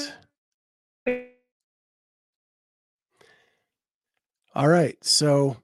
All 4.55 4.67
right. 4.67 4.97
So, 5.05 5.59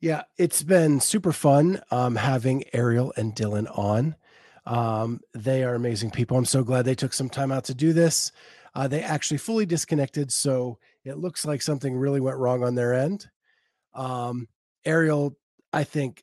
yeah, 0.00 0.22
it's 0.36 0.62
been 0.62 1.00
super 1.00 1.32
fun 1.32 1.80
um, 1.90 2.16
having 2.16 2.64
Arielle 2.74 3.16
and 3.16 3.34
Dillon 3.34 3.68
on. 3.68 4.16
Um, 4.64 5.20
they 5.32 5.62
are 5.62 5.74
amazing 5.74 6.10
people. 6.10 6.36
I'm 6.36 6.44
so 6.44 6.64
glad 6.64 6.86
they 6.86 6.96
took 6.96 7.12
some 7.12 7.28
time 7.28 7.52
out 7.52 7.64
to 7.64 7.74
do 7.74 7.92
this. 7.92 8.32
Uh, 8.76 8.86
they 8.86 9.00
actually 9.00 9.38
fully 9.38 9.64
disconnected, 9.64 10.30
so 10.30 10.78
it 11.06 11.16
looks 11.16 11.46
like 11.46 11.62
something 11.62 11.96
really 11.96 12.20
went 12.20 12.36
wrong 12.36 12.62
on 12.62 12.74
their 12.74 12.92
end. 12.92 13.26
Um, 13.94 14.48
Arielle, 14.84 15.34
I 15.72 15.82
think, 15.82 16.22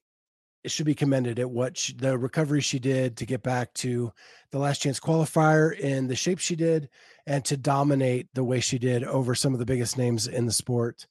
should 0.68 0.86
be 0.86 0.94
commended 0.94 1.40
at 1.40 1.50
what 1.50 1.76
she, 1.76 1.94
the 1.94 2.16
recovery 2.16 2.62
she 2.62 2.78
did 2.78 3.18
to 3.18 3.26
get 3.26 3.42
back 3.42 3.74
to 3.74 4.14
the 4.52 4.60
last 4.60 4.84
chance 4.84 5.00
qualifier 5.00 5.76
in 5.80 6.06
the 6.06 6.16
shape 6.16 6.38
she 6.38 6.56
did 6.56 6.90
and 7.26 7.44
to 7.44 7.58
dominate 7.58 8.28
the 8.36 8.44
way 8.44 8.60
she 8.60 8.78
did 8.78 9.04
over 9.04 9.34
some 9.34 9.54
of 9.54 9.60
the 9.60 9.66
biggest 9.66 9.98
names 9.98 10.28
in 10.28 10.46
the 10.46 10.52
sport. 10.52 11.08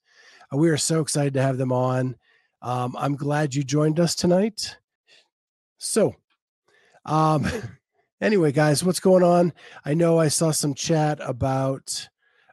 Uh, 0.53 0.55
we 0.55 0.69
are 0.69 0.77
so 0.77 1.01
excited 1.01 1.33
to 1.33 1.41
have 1.41 1.57
them 1.57 1.73
on. 1.73 2.15
Um, 2.61 2.95
I'm 2.97 3.17
glad 3.17 3.53
you 3.53 3.65
joined 3.65 3.99
us 3.99 4.15
tonight. 4.15 4.77
So, 5.77 6.15
um, 7.05 7.45
anyway, 8.23 8.53
guys, 8.53 8.83
what's 8.83 9.01
going 9.01 9.21
on? 9.21 9.53
I 9.83 9.93
know 9.93 10.17
I 10.17 10.29
saw 10.29 10.51
some 10.51 10.73
chat 10.73 11.19
about, 11.21 12.07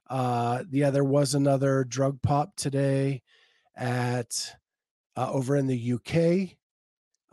uh, 0.08 0.64
yeah, 0.70 0.90
there 0.90 1.04
was 1.04 1.34
another 1.34 1.84
drug 1.84 2.20
pop 2.20 2.56
today 2.56 3.22
at 3.76 4.56
uh, 5.16 5.30
over 5.32 5.56
in 5.56 5.68
the 5.68 5.92
UK. 5.94 6.56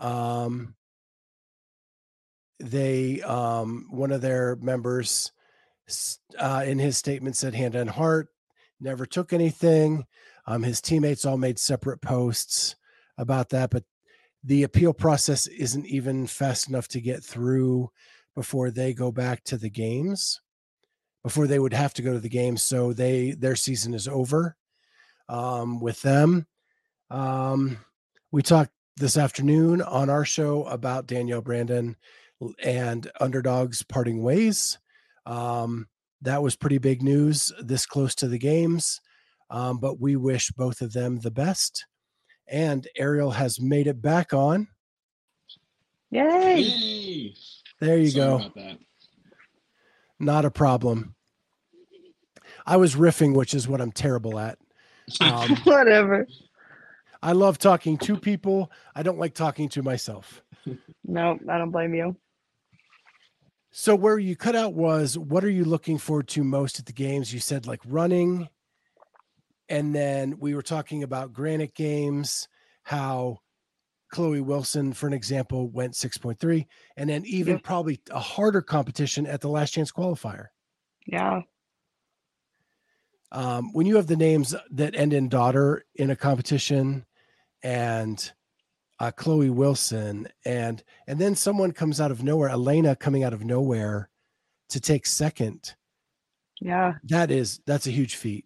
Um, 0.05 0.75
they, 2.59 3.21
um, 3.23 3.87
one 3.89 4.11
of 4.11 4.21
their 4.21 4.55
members, 4.57 5.31
uh, 6.37 6.63
in 6.65 6.77
his 6.79 6.97
statement 6.97 7.35
said 7.35 7.55
hand 7.55 7.75
and 7.75 7.89
heart, 7.89 8.27
never 8.79 9.05
took 9.05 9.33
anything. 9.33 10.05
Um, 10.45 10.63
his 10.63 10.79
teammates 10.79 11.25
all 11.25 11.37
made 11.37 11.57
separate 11.59 12.01
posts 12.01 12.75
about 13.17 13.49
that, 13.49 13.71
but 13.71 13.83
the 14.43 14.63
appeal 14.63 14.93
process 14.93 15.47
isn't 15.47 15.87
even 15.87 16.27
fast 16.27 16.69
enough 16.69 16.87
to 16.89 17.01
get 17.01 17.23
through 17.23 17.89
before 18.37 18.69
they 18.69 18.93
go 18.93 19.11
back 19.11 19.43
to 19.43 19.57
the 19.57 19.69
games 19.69 20.39
before 21.23 21.47
they 21.47 21.57
would 21.57 21.73
have 21.73 21.91
to 21.91 22.03
go 22.03 22.13
to 22.13 22.19
the 22.19 22.29
games 22.29 22.61
so 22.61 22.93
they 22.93 23.31
their 23.31 23.55
season 23.55 23.95
is 23.95 24.07
over 24.07 24.55
um, 25.27 25.79
with 25.79 25.99
them 26.03 26.45
um, 27.09 27.79
we 28.31 28.43
talked 28.43 28.69
this 28.97 29.17
afternoon 29.17 29.81
on 29.81 30.07
our 30.07 30.23
show 30.23 30.63
about 30.65 31.07
danielle 31.07 31.41
brandon 31.41 31.95
and 32.63 33.09
underdogs 33.19 33.81
parting 33.81 34.21
ways 34.21 34.77
um, 35.25 35.87
that 36.21 36.43
was 36.43 36.55
pretty 36.55 36.77
big 36.77 37.01
news 37.01 37.51
this 37.63 37.87
close 37.87 38.13
to 38.13 38.27
the 38.27 38.37
games 38.37 39.01
um, 39.49 39.79
but 39.79 39.99
we 39.99 40.15
wish 40.15 40.51
both 40.51 40.81
of 40.81 40.93
them 40.93 41.17
the 41.21 41.31
best 41.31 41.87
and 42.47 42.87
Arielle 42.99 43.33
has 43.33 43.59
made 43.59 43.87
it 43.87 44.01
back 44.01 44.33
on. 44.33 44.67
Yay! 46.11 46.59
Yay! 46.59 47.33
There 47.79 47.97
you 47.97 48.09
Sorry 48.09 48.43
go. 48.43 48.51
that. 48.55 48.77
Not 50.19 50.45
a 50.45 50.51
problem. 50.51 51.15
I 52.65 52.77
was 52.77 52.95
riffing, 52.95 53.35
which 53.35 53.53
is 53.53 53.67
what 53.67 53.81
I'm 53.81 53.91
terrible 53.91 54.39
at. 54.39 54.57
Um, 55.21 55.55
Whatever. 55.63 56.27
I 57.23 57.31
love 57.31 57.57
talking 57.57 57.97
to 57.99 58.17
people. 58.17 58.69
I 58.93 59.03
don't 59.03 59.17
like 59.17 59.33
talking 59.33 59.69
to 59.69 59.81
myself. 59.81 60.43
No, 61.05 61.39
I 61.49 61.57
don't 61.57 61.71
blame 61.71 61.93
you. 61.93 62.17
So 63.71 63.95
where 63.95 64.19
you 64.19 64.35
cut 64.35 64.55
out 64.55 64.73
was 64.73 65.17
what 65.17 65.45
are 65.45 65.49
you 65.49 65.63
looking 65.63 65.97
forward 65.97 66.27
to 66.29 66.43
most 66.43 66.77
at 66.77 66.87
the 66.87 66.93
games? 66.93 67.33
You 67.33 67.39
said 67.39 67.67
like 67.67 67.79
running, 67.87 68.49
and 69.69 69.95
then 69.95 70.39
we 70.39 70.53
were 70.53 70.61
talking 70.61 71.03
about 71.03 71.31
granite 71.31 71.73
games, 71.73 72.49
how 72.83 73.39
Chloe 74.09 74.41
Wilson, 74.41 74.93
for 74.93 75.07
an 75.07 75.13
example, 75.13 75.67
went 75.69 75.93
6.3, 75.93 76.65
and 76.95 77.09
then 77.09 77.23
even 77.25 77.59
probably 77.59 77.99
a 78.11 78.19
harder 78.19 78.61
competition 78.61 79.25
at 79.27 79.41
the 79.41 79.49
last 79.49 79.71
chance 79.73 79.91
qualifier. 79.91 80.47
Yeah. 81.05 81.41
Um, 83.31 83.73
when 83.73 83.85
you 83.85 83.97
have 83.97 84.07
the 84.07 84.15
names 84.15 84.55
that 84.71 84.95
end 84.95 85.13
in 85.13 85.27
daughter 85.27 85.83
in 85.95 86.09
a 86.11 86.15
competition 86.15 87.05
and 87.61 88.31
uh, 88.99 89.11
Chloe 89.11 89.49
Wilson 89.49 90.27
and 90.45 90.81
and 91.07 91.19
then 91.19 91.35
someone 91.35 91.71
comes 91.71 91.99
out 91.99 92.09
of 92.11 92.23
nowhere, 92.23 92.49
Elena 92.49 92.95
coming 92.95 93.23
out 93.23 93.33
of 93.33 93.43
nowhere 93.43 94.09
to 94.69 94.79
take 94.79 95.05
second, 95.05 95.75
Yeah. 96.61 96.93
that 97.03 97.29
is 97.29 97.59
that's 97.65 97.87
a 97.87 97.91
huge 97.91 98.15
feat. 98.15 98.45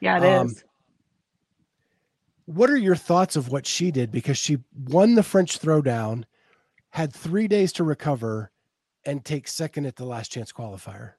Yeah, 0.00 0.18
it 0.22 0.46
is. 0.46 0.64
What 2.46 2.70
are 2.70 2.76
your 2.76 2.96
thoughts 2.96 3.36
of 3.36 3.50
what 3.50 3.66
she 3.66 3.90
did? 3.90 4.10
Because 4.10 4.38
she 4.38 4.58
won 4.74 5.14
the 5.14 5.22
French 5.22 5.60
throwdown, 5.60 6.24
had 6.90 7.12
three 7.12 7.48
days 7.48 7.72
to 7.74 7.84
recover, 7.84 8.50
and 9.04 9.24
take 9.24 9.48
second 9.48 9.86
at 9.86 9.96
the 9.96 10.04
last 10.04 10.32
chance 10.32 10.52
qualifier. 10.52 11.12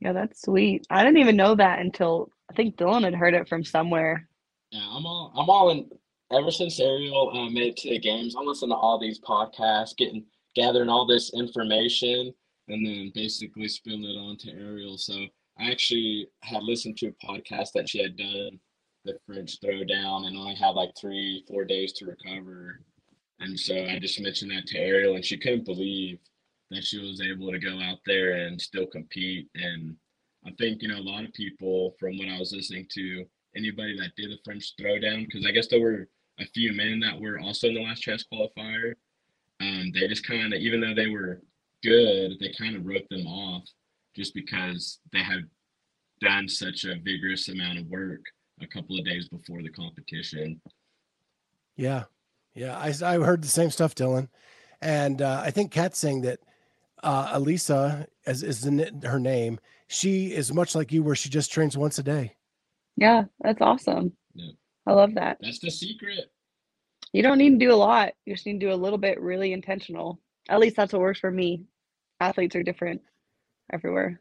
Yeah, 0.00 0.12
that's 0.12 0.42
sweet. 0.42 0.86
I 0.90 1.02
didn't 1.02 1.18
even 1.18 1.36
know 1.36 1.54
that 1.54 1.80
until 1.80 2.30
I 2.50 2.54
think 2.54 2.76
Dillon 2.76 3.02
had 3.02 3.14
heard 3.14 3.34
it 3.34 3.48
from 3.48 3.64
somewhere. 3.64 4.28
Yeah, 4.70 4.86
I'm 4.90 5.06
all 5.06 5.32
I'm 5.36 5.50
all 5.50 5.70
in. 5.70 5.88
Ever 6.30 6.50
since 6.50 6.78
Arielle 6.78 7.34
uh, 7.34 7.50
made 7.50 7.68
it 7.68 7.76
to 7.78 7.88
the 7.88 7.98
games, 7.98 8.34
I'm 8.36 8.46
listening 8.46 8.72
to 8.72 8.76
all 8.76 8.98
these 8.98 9.18
podcasts, 9.18 9.96
getting 9.96 10.26
gathering 10.54 10.90
all 10.90 11.06
this 11.06 11.32
information, 11.34 12.34
and 12.68 12.86
then 12.86 13.10
basically 13.14 13.66
spilling 13.68 14.04
it 14.04 14.18
on 14.18 14.36
to 14.38 14.48
Arielle. 14.52 14.98
So 14.98 15.14
I 15.58 15.70
actually 15.70 16.28
had 16.42 16.62
listened 16.62 16.98
to 16.98 17.08
a 17.08 17.26
podcast 17.26 17.72
that 17.74 17.88
she 17.88 18.02
had 18.02 18.16
done 18.16 18.60
the 19.04 19.18
French 19.26 19.60
throwdown 19.60 20.26
and 20.26 20.36
only 20.36 20.54
had 20.54 20.70
like 20.70 20.90
three, 21.00 21.44
four 21.48 21.64
days 21.64 21.92
to 21.94 22.06
recover. 22.06 22.80
And 23.40 23.58
so 23.58 23.74
I 23.74 23.98
just 23.98 24.20
mentioned 24.20 24.50
that 24.50 24.66
to 24.66 24.78
Arielle, 24.78 25.14
and 25.14 25.24
she 25.24 25.38
couldn't 25.38 25.64
believe 25.64 26.18
that 26.70 26.84
she 26.84 26.98
was 26.98 27.20
able 27.20 27.50
to 27.50 27.58
go 27.58 27.80
out 27.80 27.98
there 28.04 28.32
and 28.32 28.60
still 28.60 28.86
compete. 28.86 29.48
And 29.54 29.96
I 30.46 30.50
think, 30.58 30.82
you 30.82 30.88
know, 30.88 30.98
a 30.98 31.00
lot 31.00 31.24
of 31.24 31.32
people, 31.32 31.94
from 31.98 32.18
what 32.18 32.28
I 32.28 32.38
was 32.38 32.52
listening 32.52 32.86
to, 32.94 33.24
anybody 33.56 33.96
that 33.98 34.14
did 34.16 34.32
a 34.32 34.42
French 34.44 34.74
throwdown, 34.78 35.26
because 35.26 35.46
I 35.46 35.52
guess 35.52 35.68
there 35.68 35.80
were 35.80 36.08
a 36.40 36.46
few 36.46 36.72
men 36.72 37.00
that 37.00 37.18
were 37.18 37.38
also 37.38 37.68
in 37.68 37.74
the 37.74 37.82
last 37.82 38.00
chance 38.00 38.24
qualifier. 38.30 38.94
Um, 39.60 39.90
they 39.92 40.06
just 40.06 40.26
kind 40.26 40.52
of, 40.52 40.60
even 40.60 40.80
though 40.80 40.94
they 40.94 41.08
were 41.08 41.42
good, 41.82 42.32
they 42.40 42.52
kind 42.58 42.76
of 42.76 42.86
wrote 42.86 43.08
them 43.08 43.26
off 43.26 43.64
just 44.14 44.34
because 44.34 45.00
they 45.12 45.22
had 45.22 45.48
done 46.20 46.48
such 46.48 46.84
a 46.84 46.98
vigorous 47.02 47.48
amount 47.48 47.78
of 47.78 47.86
work 47.86 48.24
a 48.60 48.66
couple 48.66 48.98
of 48.98 49.04
days 49.04 49.28
before 49.28 49.62
the 49.62 49.70
competition. 49.70 50.60
Yeah, 51.76 52.04
yeah. 52.54 52.76
I 52.76 52.94
I 53.04 53.18
heard 53.18 53.42
the 53.42 53.48
same 53.48 53.70
stuff, 53.70 53.94
Dillon, 53.94 54.28
and 54.80 55.22
uh, 55.22 55.42
I 55.44 55.50
think 55.50 55.72
Kat's 55.72 55.98
saying 55.98 56.22
that 56.22 56.40
uh, 57.02 57.30
Elisa, 57.32 58.06
as 58.26 58.42
is 58.42 58.62
the, 58.62 58.92
her 59.04 59.20
name, 59.20 59.60
she 59.86 60.32
is 60.32 60.52
much 60.52 60.74
like 60.74 60.92
you, 60.92 61.02
where 61.02 61.14
she 61.14 61.28
just 61.28 61.52
trains 61.52 61.76
once 61.76 61.98
a 61.98 62.02
day. 62.02 62.36
Yeah, 62.96 63.24
that's 63.40 63.60
awesome. 63.60 64.12
Yeah. 64.34 64.52
I 64.86 64.92
love 64.92 65.14
that. 65.14 65.38
That's 65.40 65.60
the 65.60 65.70
secret. 65.70 66.30
You 67.12 67.22
don't 67.22 67.38
need 67.38 67.50
to 67.50 67.64
do 67.64 67.72
a 67.72 67.76
lot. 67.76 68.12
You 68.26 68.34
just 68.34 68.46
need 68.46 68.60
to 68.60 68.66
do 68.66 68.72
a 68.72 68.74
little 68.74 68.98
bit 68.98 69.20
really 69.20 69.52
intentional. 69.52 70.20
At 70.48 70.60
least 70.60 70.76
that's 70.76 70.92
what 70.92 71.02
works 71.02 71.20
for 71.20 71.30
me. 71.30 71.64
Athletes 72.20 72.56
are 72.56 72.62
different 72.62 73.00
everywhere. 73.72 74.20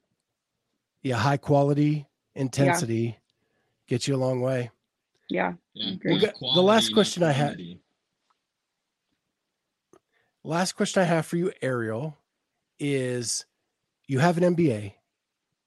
Yeah, 1.01 1.15
high 1.15 1.37
quality 1.37 2.05
intensity 2.35 3.17
gets 3.87 4.07
you 4.07 4.15
a 4.15 4.17
long 4.17 4.41
way. 4.41 4.69
Yeah. 5.29 5.53
Yeah. 5.73 5.93
Agree. 5.93 6.17
not 6.17 6.35
the 6.39 6.61
last 6.61 6.89
not 6.89 6.93
question 6.93 7.23
I 7.23 7.31
had- 7.31 7.59
Last 10.43 10.73
question 10.73 11.01
I 11.01 11.05
have 11.05 11.25
for 11.25 11.35
you, 11.35 11.51
Arielle, 11.61 12.15
is 12.79 13.45
you 14.07 14.19
have 14.19 14.37
an 14.37 14.55
MBA, 14.55 14.93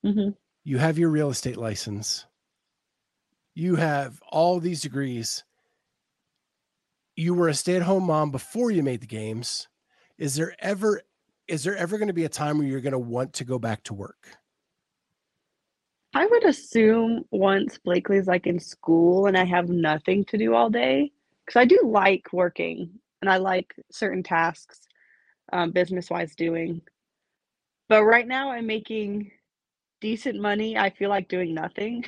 hmm 0.03 0.31
you 0.62 0.77
have 0.79 0.99
your 0.99 1.09
real 1.09 1.31
estate 1.31 1.57
license, 1.57 2.27
you 3.55 3.77
have 3.77 4.21
all 4.31 4.61
these 4.61 4.81
degrees. 4.83 5.43
You 7.16 7.35
were 7.35 7.49
a 7.49 7.55
stay-at-home 7.55 8.05
mom 8.05 8.31
before 8.31 8.71
you 8.71 8.83
made 8.83 9.01
the 9.01 9.07
games. 9.07 9.68
Is 10.18 10.35
there 10.35 10.55
ever 10.61 11.03
is 11.49 11.64
there 11.64 11.77
ever 11.77 11.99
going 11.99 12.09
to 12.09 12.14
be 12.14 12.25
a 12.25 12.29
time 12.29 12.59
where 12.59 12.66
you're 12.66 12.81
going 12.81 12.93
to 12.93 12.99
want 12.99 13.33
to 13.35 13.45
go 13.45 13.59
back 13.59 13.83
to 13.85 13.95
work? 13.95 14.37
I 16.15 16.27
would 16.27 16.45
assume 16.45 17.25
once 17.31 17.79
Blakely's 17.79 18.27
like 18.27 18.47
in 18.47 18.59
school 18.59 19.27
and 19.27 19.37
I 19.37 19.45
have 19.45 19.69
nothing 19.69 20.25
to 20.27 20.39
do 20.39 20.55
all 20.55 20.71
day, 20.71 21.13
because 21.47 21.61
I 21.61 21.65
do 21.65 21.81
like 21.85 22.33
working 22.33 22.91
and 23.21 23.31
I 23.31 23.37
like 23.37 23.75
certain 23.93 24.23
tasks, 24.23 24.81
um, 25.53 25.71
business 25.73 26.11
wise 26.11 26.35
doing. 26.35 26.83
But 27.89 28.05
right 28.05 28.27
now 28.27 28.51
I'm 28.53 28.67
making 28.67 29.31
decent 30.01 30.41
money. 30.41 30.79
I 30.79 30.91
feel 30.91 31.11
like 31.11 31.29
doing 31.29 31.55
nothing. 31.55 32.05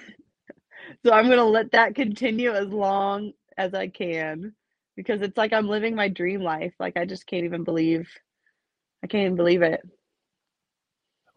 so 1.07 1.13
I'm 1.13 1.27
going 1.27 1.39
to 1.39 1.45
let 1.45 1.73
that 1.73 1.95
continue 1.95 2.53
as 2.53 2.69
long 2.69 3.33
as 3.59 3.75
I 3.75 3.89
can 3.89 4.55
because 4.97 5.23
it's 5.23 5.39
like 5.39 5.53
I'm 5.53 5.69
living 5.69 5.95
my 5.95 6.09
dream 6.09 6.43
life. 6.43 6.75
Like 6.81 6.97
I 6.97 7.05
just 7.07 7.27
can't 7.27 7.45
even 7.45 7.65
believe, 7.65 8.11
I 9.05 9.07
can't 9.09 9.25
even 9.25 9.37
believe 9.37 9.63
it. 9.63 9.83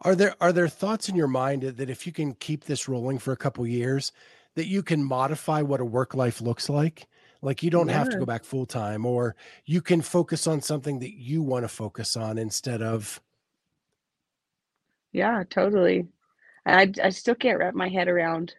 Are 0.02 0.14
there 0.14 0.34
are 0.40 0.52
there 0.52 0.68
thoughts 0.68 1.08
in 1.08 1.16
your 1.16 1.28
mind 1.28 1.62
that 1.62 1.90
if 1.90 2.06
you 2.06 2.12
can 2.12 2.34
keep 2.34 2.64
this 2.64 2.88
rolling 2.88 3.18
for 3.18 3.32
a 3.32 3.36
couple 3.36 3.66
years, 3.66 4.12
that 4.54 4.66
you 4.66 4.82
can 4.82 5.02
modify 5.02 5.62
what 5.62 5.80
a 5.80 5.84
work 5.84 6.14
life 6.14 6.40
looks 6.40 6.68
like? 6.68 7.06
Like 7.42 7.62
you 7.62 7.70
don't 7.70 7.88
have 7.88 8.08
to 8.10 8.16
go 8.16 8.26
back 8.26 8.44
full 8.44 8.66
time, 8.66 9.06
or 9.06 9.36
you 9.64 9.80
can 9.80 10.02
focus 10.02 10.46
on 10.46 10.60
something 10.60 10.98
that 11.00 11.14
you 11.14 11.42
want 11.42 11.64
to 11.64 11.68
focus 11.68 12.16
on 12.16 12.38
instead 12.38 12.82
of 12.82 13.20
Yeah, 15.12 15.44
totally. 15.48 16.06
I 16.66 16.92
I 17.02 17.10
still 17.10 17.34
can't 17.34 17.58
wrap 17.58 17.74
my 17.74 17.88
head 17.88 18.08
around 18.08 18.54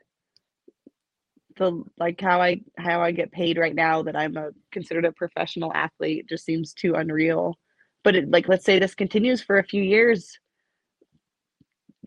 the 1.57 1.83
like 1.97 2.21
how 2.21 2.41
I 2.41 2.61
how 2.77 3.01
I 3.01 3.11
get 3.11 3.31
paid 3.31 3.57
right 3.57 3.75
now 3.75 4.03
that 4.03 4.15
I'm 4.15 4.37
a 4.37 4.51
considered 4.71 5.05
a 5.05 5.11
professional 5.11 5.71
athlete 5.73 6.19
It 6.19 6.29
just 6.29 6.45
seems 6.45 6.73
too 6.73 6.95
unreal. 6.95 7.55
But 8.03 8.15
it, 8.15 8.31
like 8.31 8.47
let's 8.47 8.65
say 8.65 8.79
this 8.79 8.95
continues 8.95 9.41
for 9.41 9.57
a 9.59 9.63
few 9.63 9.83
years. 9.83 10.39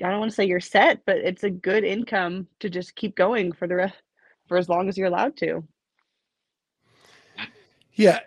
I 0.02 0.08
don't 0.08 0.20
want 0.20 0.30
to 0.30 0.34
say 0.34 0.46
you're 0.46 0.60
set, 0.60 1.00
but 1.04 1.18
it's 1.18 1.44
a 1.44 1.50
good 1.50 1.84
income 1.84 2.46
to 2.60 2.70
just 2.70 2.94
keep 2.94 3.16
going 3.16 3.52
for 3.52 3.66
the 3.66 3.76
rest 3.76 3.96
for 4.48 4.56
as 4.56 4.68
long 4.68 4.88
as 4.88 4.96
you're 4.96 5.08
allowed 5.08 5.36
to. 5.38 5.64
Yeah. 7.94 8.20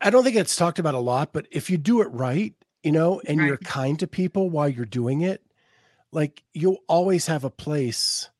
I- 0.00 0.10
don't 0.10 0.24
think 0.24 0.36
it's 0.36 0.56
talked 0.56 0.78
about 0.78 0.94
a 0.94 0.98
lot, 0.98 1.32
but 1.32 1.46
if 1.50 1.70
you 1.70 1.76
do 1.76 2.00
it 2.00 2.08
right, 2.08 2.54
you 2.82 2.92
know, 2.92 3.20
and 3.26 3.40
you're 3.40 3.58
kind 3.58 3.98
to 4.00 4.06
people 4.06 4.50
while 4.50 4.68
you're 4.68 4.86
doing 4.86 5.20
it, 5.20 5.42
like 6.12 6.42
you'll 6.54 6.82
always 6.88 7.26
have 7.26 7.44
a 7.44 7.50
place 7.50 8.30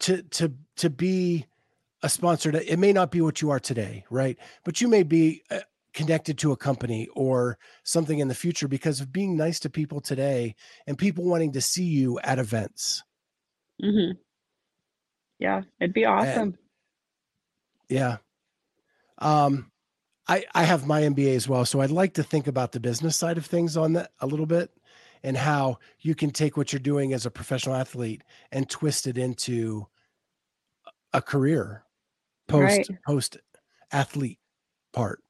to 0.00 0.22
to 0.22 0.54
to 0.76 0.90
be 0.90 1.46
a 2.02 2.08
sponsor 2.08 2.52
to 2.52 2.72
it 2.72 2.78
may 2.78 2.92
not 2.92 3.10
be 3.10 3.20
what 3.20 3.42
you 3.42 3.50
are 3.50 3.60
today, 3.60 4.04
right? 4.10 4.38
But 4.64 4.80
you 4.80 4.88
may 4.88 5.02
be 5.02 5.42
uh, 5.50 5.60
connected 5.92 6.38
to 6.38 6.52
a 6.52 6.56
company 6.56 7.08
or 7.14 7.58
something 7.84 8.18
in 8.18 8.28
the 8.28 8.34
future 8.34 8.68
because 8.68 9.00
of 9.00 9.12
being 9.12 9.36
nice 9.36 9.58
to 9.60 9.70
people 9.70 10.00
today 10.00 10.54
and 10.86 10.96
people 10.98 11.24
wanting 11.24 11.52
to 11.52 11.60
see 11.60 11.84
you 11.84 12.18
at 12.20 12.38
events. 12.38 13.02
hmm 13.80 14.12
Yeah, 15.38 15.62
it'd 15.80 15.94
be 15.94 16.04
awesome. 16.04 16.56
Yeah. 17.88 18.18
Um, 19.18 19.70
I 20.28 20.44
I 20.54 20.62
have 20.64 20.86
my 20.86 21.02
MBA 21.02 21.34
as 21.34 21.48
well, 21.48 21.64
so 21.64 21.80
I'd 21.80 21.90
like 21.90 22.14
to 22.14 22.22
think 22.22 22.46
about 22.46 22.72
the 22.72 22.80
business 22.80 23.16
side 23.16 23.36
of 23.36 23.46
things 23.46 23.76
on 23.76 23.94
that 23.94 24.12
a 24.20 24.26
little 24.26 24.46
bit, 24.46 24.70
and 25.22 25.36
how 25.36 25.78
you 26.00 26.14
can 26.14 26.30
take 26.30 26.56
what 26.56 26.72
you're 26.72 26.80
doing 26.80 27.12
as 27.12 27.26
a 27.26 27.30
professional 27.30 27.74
athlete 27.74 28.22
and 28.52 28.68
twist 28.70 29.06
it 29.06 29.18
into 29.18 29.86
a 31.12 31.20
career 31.20 31.84
post 32.48 32.62
Right. 32.64 32.88
post 33.06 33.36
athlete 33.92 34.38
part. 34.92 35.20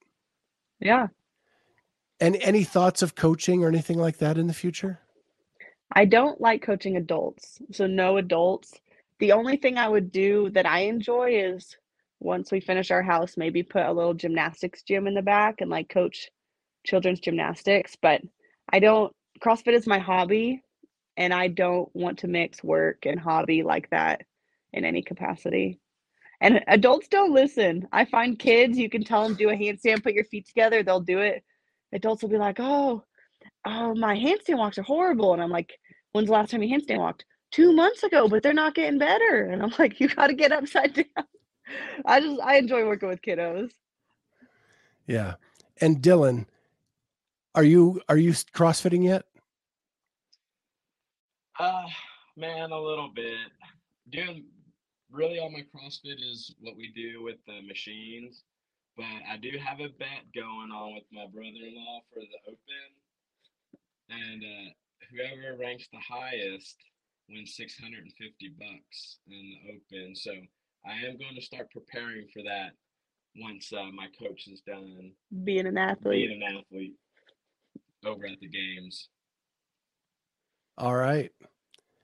Yeah. 0.80 1.08
And 2.20 2.36
any 2.40 2.64
thoughts 2.64 3.02
of 3.02 3.14
coaching 3.14 3.64
or 3.64 3.68
anything 3.68 3.98
like 3.98 4.18
that 4.18 4.36
in 4.36 4.46
the 4.46 4.54
future? 4.54 5.00
I 5.92 6.04
don't 6.04 6.40
like 6.40 6.62
coaching 6.62 6.96
adults, 6.96 7.60
so 7.72 7.86
no 7.86 8.16
adults. 8.16 8.74
The 9.18 9.32
only 9.32 9.56
thing 9.56 9.76
I 9.76 9.88
would 9.88 10.12
do 10.12 10.50
that 10.50 10.66
I 10.66 10.80
enjoy 10.80 11.30
is 11.32 11.76
once 12.20 12.52
we 12.52 12.60
finish 12.60 12.90
our 12.90 13.02
house, 13.02 13.36
maybe 13.36 13.62
put 13.62 13.84
a 13.84 13.92
little 13.92 14.14
gymnastics 14.14 14.82
gym 14.82 15.06
in 15.06 15.14
the 15.14 15.22
back 15.22 15.60
and 15.60 15.70
like 15.70 15.88
coach 15.88 16.30
children's 16.84 17.20
gymnastics. 17.20 17.96
But 18.00 18.20
I 18.70 18.78
don't, 18.78 19.14
CrossFit 19.42 19.72
is 19.72 19.86
my 19.86 19.98
hobby, 19.98 20.62
and 21.16 21.34
I 21.34 21.48
don't 21.48 21.94
want 21.94 22.18
to 22.20 22.28
mix 22.28 22.62
work 22.62 23.06
and 23.06 23.18
hobby 23.18 23.62
like 23.62 23.90
that 23.90 24.22
in 24.72 24.84
any 24.84 25.02
capacity. 25.02 25.80
And 26.40 26.62
adults 26.68 27.08
don't 27.08 27.32
listen. 27.32 27.86
I 27.92 28.04
find 28.06 28.38
kids, 28.38 28.78
you 28.78 28.88
can 28.88 29.04
tell 29.04 29.22
them 29.24 29.34
do 29.34 29.50
a 29.50 29.54
handstand, 29.54 30.02
put 30.02 30.14
your 30.14 30.24
feet 30.24 30.46
together, 30.46 30.82
they'll 30.82 31.00
do 31.00 31.18
it. 31.20 31.44
Adults 31.92 32.22
will 32.22 32.30
be 32.30 32.38
like, 32.38 32.58
oh, 32.60 33.04
oh, 33.66 33.94
my 33.94 34.16
handstand 34.16 34.58
walks 34.58 34.78
are 34.78 34.82
horrible. 34.82 35.34
And 35.34 35.42
I'm 35.42 35.50
like, 35.50 35.72
when's 36.12 36.28
the 36.28 36.32
last 36.32 36.50
time 36.50 36.62
you 36.62 36.74
handstand 36.74 36.98
walked? 36.98 37.24
Two 37.50 37.72
months 37.72 38.04
ago, 38.04 38.28
but 38.28 38.42
they're 38.42 38.52
not 38.54 38.74
getting 38.74 38.98
better. 38.98 39.48
And 39.50 39.62
I'm 39.62 39.72
like, 39.78 40.00
you 40.00 40.08
got 40.08 40.28
to 40.28 40.34
get 40.34 40.52
upside 40.52 40.94
down. 40.94 41.26
I 42.04 42.20
just, 42.20 42.40
I 42.40 42.56
enjoy 42.56 42.86
working 42.86 43.08
with 43.08 43.22
kiddos. 43.22 43.70
Yeah. 45.06 45.34
And 45.80 46.00
Dillon, 46.00 46.46
are 47.54 47.64
you 47.64 48.00
are 48.08 48.16
you 48.16 48.32
crossfitting 48.32 49.04
yet? 49.04 49.24
Uh, 51.58 51.82
man, 52.36 52.70
a 52.70 52.80
little 52.80 53.10
bit. 53.14 53.34
Doing 54.10 54.44
really 55.12 55.38
all 55.38 55.50
my 55.50 55.64
CrossFit 55.74 56.18
is 56.20 56.54
what 56.60 56.76
we 56.76 56.92
do 56.94 57.22
with 57.22 57.36
the 57.46 57.60
machines, 57.66 58.42
but 58.96 59.04
I 59.30 59.36
do 59.36 59.50
have 59.64 59.80
a 59.80 59.88
bet 59.98 60.24
going 60.34 60.70
on 60.70 60.94
with 60.94 61.04
my 61.12 61.26
brother-in-law 61.26 62.00
for 62.12 62.20
the 62.20 62.50
Open, 62.50 62.88
and 64.10 64.42
uh, 64.42 64.70
whoever 65.10 65.56
ranks 65.58 65.88
the 65.92 65.98
highest 65.98 66.76
wins 67.28 67.54
650 67.56 68.54
bucks 68.58 69.18
in 69.28 69.50
the 69.50 69.72
Open. 69.74 70.14
So 70.16 70.32
I 70.86 70.92
am 71.06 71.18
going 71.18 71.34
to 71.36 71.42
start 71.42 71.70
preparing 71.72 72.26
for 72.32 72.42
that 72.42 72.70
once 73.36 73.72
uh, 73.72 73.90
my 73.94 74.06
coach 74.18 74.48
is 74.48 74.60
done 74.66 75.12
Being 75.44 75.66
an 75.66 75.78
athlete. 75.78 76.28
being 76.28 76.42
an 76.42 76.56
athlete 76.58 76.94
over 78.04 78.26
at 78.26 78.40
the 78.40 78.48
games. 78.48 79.08
All 80.78 80.96
right. 80.96 81.30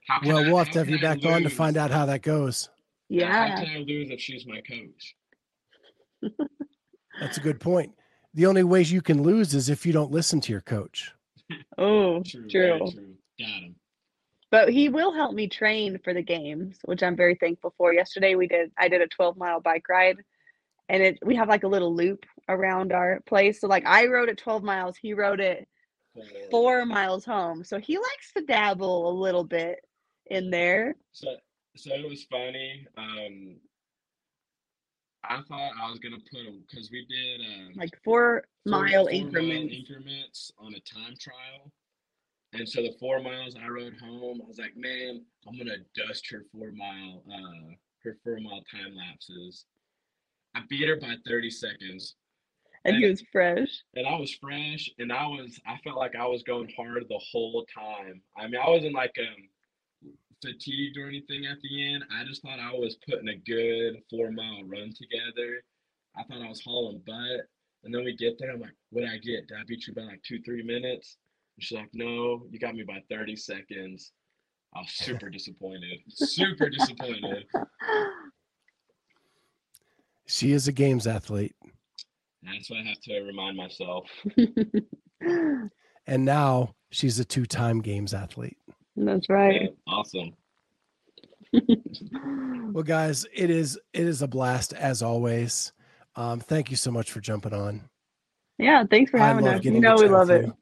How 0.08 0.20
can 0.20 0.28
Well, 0.28 0.38
I- 0.38 0.46
we'll 0.48 0.58
have 0.58 0.70
to 0.70 0.78
have 0.78 0.88
you 0.88 0.98
I 0.98 1.00
back 1.00 1.24
on 1.24 1.42
to 1.42 1.50
find 1.50 1.76
out 1.76 1.90
how 1.90 2.06
that 2.06 2.22
goes. 2.22 2.68
Yeah, 3.08 3.32
How 3.32 3.46
Yeah. 3.46 3.64
can 3.64 3.68
I 3.68 3.78
lose 3.78 4.10
if 4.10 4.20
she's 4.20 4.46
my 4.46 4.60
coach? 4.60 5.16
That's 7.20 7.36
a 7.36 7.40
good 7.40 7.60
point. 7.60 7.92
The 8.34 8.46
only 8.46 8.64
ways 8.64 8.92
you 8.92 9.00
can 9.00 9.22
lose 9.22 9.54
is 9.54 9.68
if 9.68 9.86
you 9.86 9.92
don't 9.92 10.10
listen 10.10 10.40
to 10.42 10.52
your 10.52 10.60
coach. 10.60 11.12
Oh, 11.78 12.22
True. 12.24 12.48
true. 12.48 12.78
True. 12.78 13.16
Got 13.38 13.48
him. 13.48 13.76
But 14.50 14.68
he 14.70 14.88
will 14.88 15.12
help 15.12 15.34
me 15.34 15.48
train 15.48 15.98
for 16.02 16.12
the 16.12 16.22
games, 16.22 16.78
which 16.84 17.02
I'm 17.02 17.16
very 17.16 17.34
thankful 17.36 17.74
for. 17.76 17.92
Yesterday 17.92 18.34
we 18.34 18.46
did 18.48 18.72
I 18.78 18.88
did 18.88 19.00
a 19.00 19.06
12 19.06 19.36
mile 19.36 19.60
bike 19.60 19.88
ride 19.88 20.18
and 20.88 21.02
it 21.02 21.18
we 21.24 21.36
have 21.36 21.48
like 21.48 21.62
a 21.64 21.68
little 21.68 21.94
loop 21.94 22.24
around 22.48 22.92
our 22.92 23.20
place. 23.26 23.60
So 23.60 23.68
like 23.68 23.86
I 23.86 24.06
rode 24.06 24.28
it 24.28 24.38
12 24.38 24.62
miles, 24.62 24.96
he 24.96 25.14
rode 25.14 25.40
it 25.40 25.68
four 26.50 26.84
miles 26.86 27.24
home. 27.24 27.62
So 27.64 27.78
he 27.78 27.96
likes 27.96 28.32
to 28.36 28.42
dabble 28.44 29.10
a 29.10 29.14
little 29.20 29.44
bit 29.44 29.78
in 30.26 30.50
there. 30.50 30.96
So, 31.12 31.36
so 31.76 31.92
it 31.94 32.08
was 32.08 32.24
funny. 32.24 32.86
Um, 32.96 33.56
I 35.24 35.42
thought 35.48 35.72
I 35.82 35.90
was 35.90 35.98
gonna 35.98 36.18
put 36.30 36.44
them 36.44 36.62
because 36.68 36.90
we 36.90 37.04
did 37.06 37.40
um, 37.40 37.72
Like 37.76 37.90
four 38.04 38.44
four- 38.64 38.70
mile 38.84 39.04
four 39.04 39.10
increments. 39.12 39.74
increments 39.74 40.52
on 40.58 40.74
a 40.74 40.80
time 40.80 41.14
trial. 41.18 41.72
And 42.52 42.66
so 42.68 42.80
the 42.80 42.94
four 43.00 43.20
miles 43.20 43.56
I 43.56 43.66
rode 43.68 43.98
home, 44.00 44.40
I 44.42 44.46
was 44.46 44.58
like, 44.58 44.76
man, 44.76 45.24
I'm 45.46 45.58
gonna 45.58 45.78
dust 45.94 46.28
her 46.30 46.44
four 46.52 46.70
mile, 46.72 47.22
uh, 47.30 47.74
her 48.04 48.16
four 48.22 48.38
mile 48.40 48.62
time 48.70 48.94
lapses. 48.94 49.66
I 50.54 50.62
beat 50.68 50.88
her 50.88 50.96
by 50.96 51.16
30 51.26 51.50
seconds. 51.50 52.14
and 52.84 52.96
he 52.96 53.06
was 53.10 53.22
fresh. 53.32 53.68
and 53.96 54.06
I 54.06 54.16
was 54.18 54.32
fresh, 54.32 54.88
and 54.98 55.12
I 55.12 55.26
was 55.26 55.60
I 55.66 55.76
felt 55.82 55.96
like 55.98 56.14
I 56.14 56.26
was 56.26 56.44
going 56.44 56.72
hard 56.76 57.04
the 57.08 57.18
whole 57.32 57.66
time. 57.74 58.22
I 58.36 58.46
mean, 58.46 58.60
I 58.64 58.70
was 58.70 58.84
in 58.84 58.92
like 58.92 59.14
um 59.18 59.48
fatigued 60.46 60.96
or 60.96 61.08
anything 61.08 61.46
at 61.46 61.58
the 61.62 61.94
end. 61.94 62.04
I 62.10 62.24
just 62.24 62.42
thought 62.42 62.58
I 62.58 62.72
was 62.72 62.96
putting 63.08 63.28
a 63.28 63.36
good 63.36 64.02
four 64.08 64.30
mile 64.30 64.62
run 64.64 64.92
together. 64.94 65.62
I 66.16 66.22
thought 66.24 66.44
I 66.44 66.48
was 66.48 66.62
hauling 66.64 67.02
butt, 67.06 67.46
and 67.84 67.94
then 67.94 68.04
we 68.04 68.16
get 68.16 68.38
there. 68.38 68.52
I'm 68.52 68.60
like, 68.60 68.76
what 68.90 69.02
did 69.02 69.10
I 69.10 69.18
get? 69.18 69.48
Did 69.48 69.58
I 69.58 69.64
beat 69.66 69.86
you 69.86 69.94
by 69.94 70.02
like 70.02 70.22
two 70.22 70.40
three 70.42 70.62
minutes? 70.62 71.16
And 71.56 71.64
she's 71.64 71.76
like, 71.76 71.90
no, 71.92 72.46
you 72.50 72.58
got 72.58 72.74
me 72.74 72.82
by 72.82 73.02
30 73.10 73.36
seconds. 73.36 74.12
I 74.74 74.80
was 74.80 74.92
super 74.92 75.30
disappointed. 75.30 76.00
Super 76.08 76.68
disappointed. 76.68 77.44
She 80.28 80.50
is 80.50 80.66
a 80.66 80.72
games 80.72 81.06
athlete. 81.06 81.54
That's 82.42 82.68
what 82.68 82.80
I 82.80 82.82
have 82.82 83.00
to 83.02 83.20
remind 83.20 83.56
myself. 83.56 84.10
And 86.06 86.24
now 86.24 86.74
she's 86.90 87.18
a 87.18 87.24
two 87.24 87.46
time 87.46 87.80
games 87.80 88.14
athlete. 88.14 88.58
That's 88.96 89.28
right. 89.28 89.62
Yeah, 89.62 89.68
awesome. 89.86 90.32
Well, 92.72 92.82
guys, 92.82 93.24
it 93.32 93.48
is 93.48 93.78
it 93.94 94.02
is 94.06 94.20
a 94.20 94.28
blast 94.28 94.74
as 94.74 95.00
always. 95.02 95.72
Um, 96.16 96.40
thank 96.40 96.70
you 96.70 96.76
so 96.76 96.90
much 96.90 97.10
for 97.10 97.20
jumping 97.20 97.54
on. 97.54 97.88
Yeah, 98.58 98.84
thanks 98.90 99.10
for 99.10 99.18
I 99.18 99.28
having 99.28 99.46
us. 99.48 99.64
You 99.64 99.80
know 99.80 99.94
we 99.96 100.08
love 100.08 100.28
it. 100.30 100.44
you. 100.46 100.56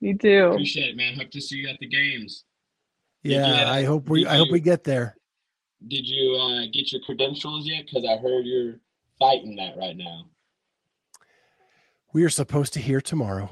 Me 0.00 0.14
too. 0.14 0.44
Appreciate 0.52 0.90
it, 0.90 0.96
man. 0.96 1.16
Hope 1.16 1.30
to 1.30 1.40
see 1.40 1.56
you 1.56 1.68
at 1.68 1.78
the 1.80 1.88
games. 1.88 2.44
Did 3.24 3.32
Yeah, 3.32 3.56
get- 3.56 3.66
I 3.66 3.82
hope 3.82 4.08
we 4.08 4.20
did 4.20 4.28
I 4.28 4.36
hope 4.36 4.52
we 4.52 4.60
get 4.60 4.84
there. 4.84 5.16
Did 5.88 6.06
you 6.06 6.36
uh, 6.36 6.66
get 6.72 6.92
your 6.92 7.00
credentials 7.00 7.66
yet? 7.66 7.86
Because 7.86 8.04
I 8.08 8.16
heard 8.18 8.44
you're 8.46 8.78
fighting 9.18 9.56
that 9.56 9.76
right 9.76 9.96
now. 9.96 10.26
We 12.12 12.22
are 12.24 12.30
supposed 12.30 12.74
to 12.74 12.80
hear 12.80 13.00
tomorrow. 13.00 13.48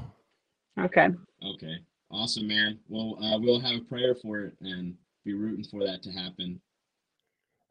Okay. 0.78 1.08
Okay, 1.44 1.76
awesome, 2.10 2.46
man. 2.46 2.78
Well, 2.88 3.18
uh, 3.22 3.38
we'll 3.38 3.60
have 3.60 3.76
a 3.76 3.84
prayer 3.84 4.14
for 4.14 4.40
it 4.40 4.54
and 4.60 4.94
be 5.24 5.34
rooting 5.34 5.64
for 5.64 5.84
that 5.86 6.02
to 6.04 6.10
happen. 6.10 6.60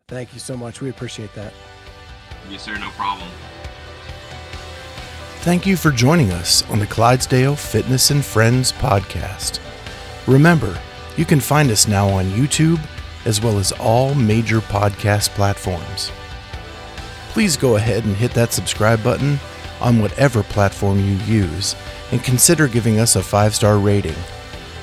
Thank 0.07 0.33
you 0.33 0.39
so 0.39 0.55
much. 0.55 0.79
We 0.81 0.89
appreciate 0.89 1.33
that. 1.35 1.53
Yes, 2.49 2.63
sir. 2.63 2.77
No 2.77 2.89
problem. 2.91 3.29
Thank 5.41 5.65
you 5.65 5.77
for 5.77 5.91
joining 5.91 6.31
us 6.31 6.69
on 6.69 6.79
the 6.79 6.88
Clydesdale 6.88 7.55
Fitness 7.55 8.09
and 8.09 8.23
Friends 8.23 8.71
podcast. 8.73 9.59
Remember, 10.27 10.77
you 11.15 11.25
can 11.25 11.39
find 11.39 11.71
us 11.71 11.88
now 11.88 12.07
on 12.09 12.25
YouTube 12.31 12.79
as 13.25 13.41
well 13.41 13.57
as 13.57 13.71
all 13.73 14.13
major 14.13 14.59
podcast 14.59 15.29
platforms. 15.29 16.11
Please 17.29 17.55
go 17.55 17.75
ahead 17.75 18.03
and 18.05 18.15
hit 18.15 18.31
that 18.31 18.53
subscribe 18.53 19.03
button 19.03 19.39
on 19.79 19.99
whatever 19.99 20.43
platform 20.43 20.99
you 20.99 21.15
use 21.25 21.75
and 22.11 22.23
consider 22.23 22.67
giving 22.67 22.99
us 22.99 23.15
a 23.15 23.23
five 23.23 23.53
star 23.53 23.77
rating. 23.77 24.15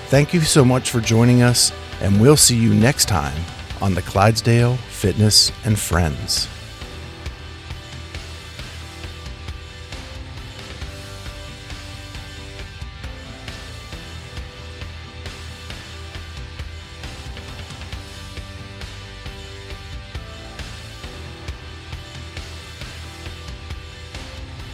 Thank 0.08 0.34
you 0.34 0.40
so 0.40 0.64
much 0.64 0.90
for 0.90 1.00
joining 1.00 1.42
us, 1.42 1.72
and 2.00 2.20
we'll 2.20 2.36
see 2.36 2.56
you 2.56 2.74
next 2.74 3.06
time 3.06 3.40
on 3.80 3.94
the 3.94 4.02
Clydesdale 4.02 4.76
Fitness 4.76 5.50
and 5.64 5.78
Friends. 5.78 6.48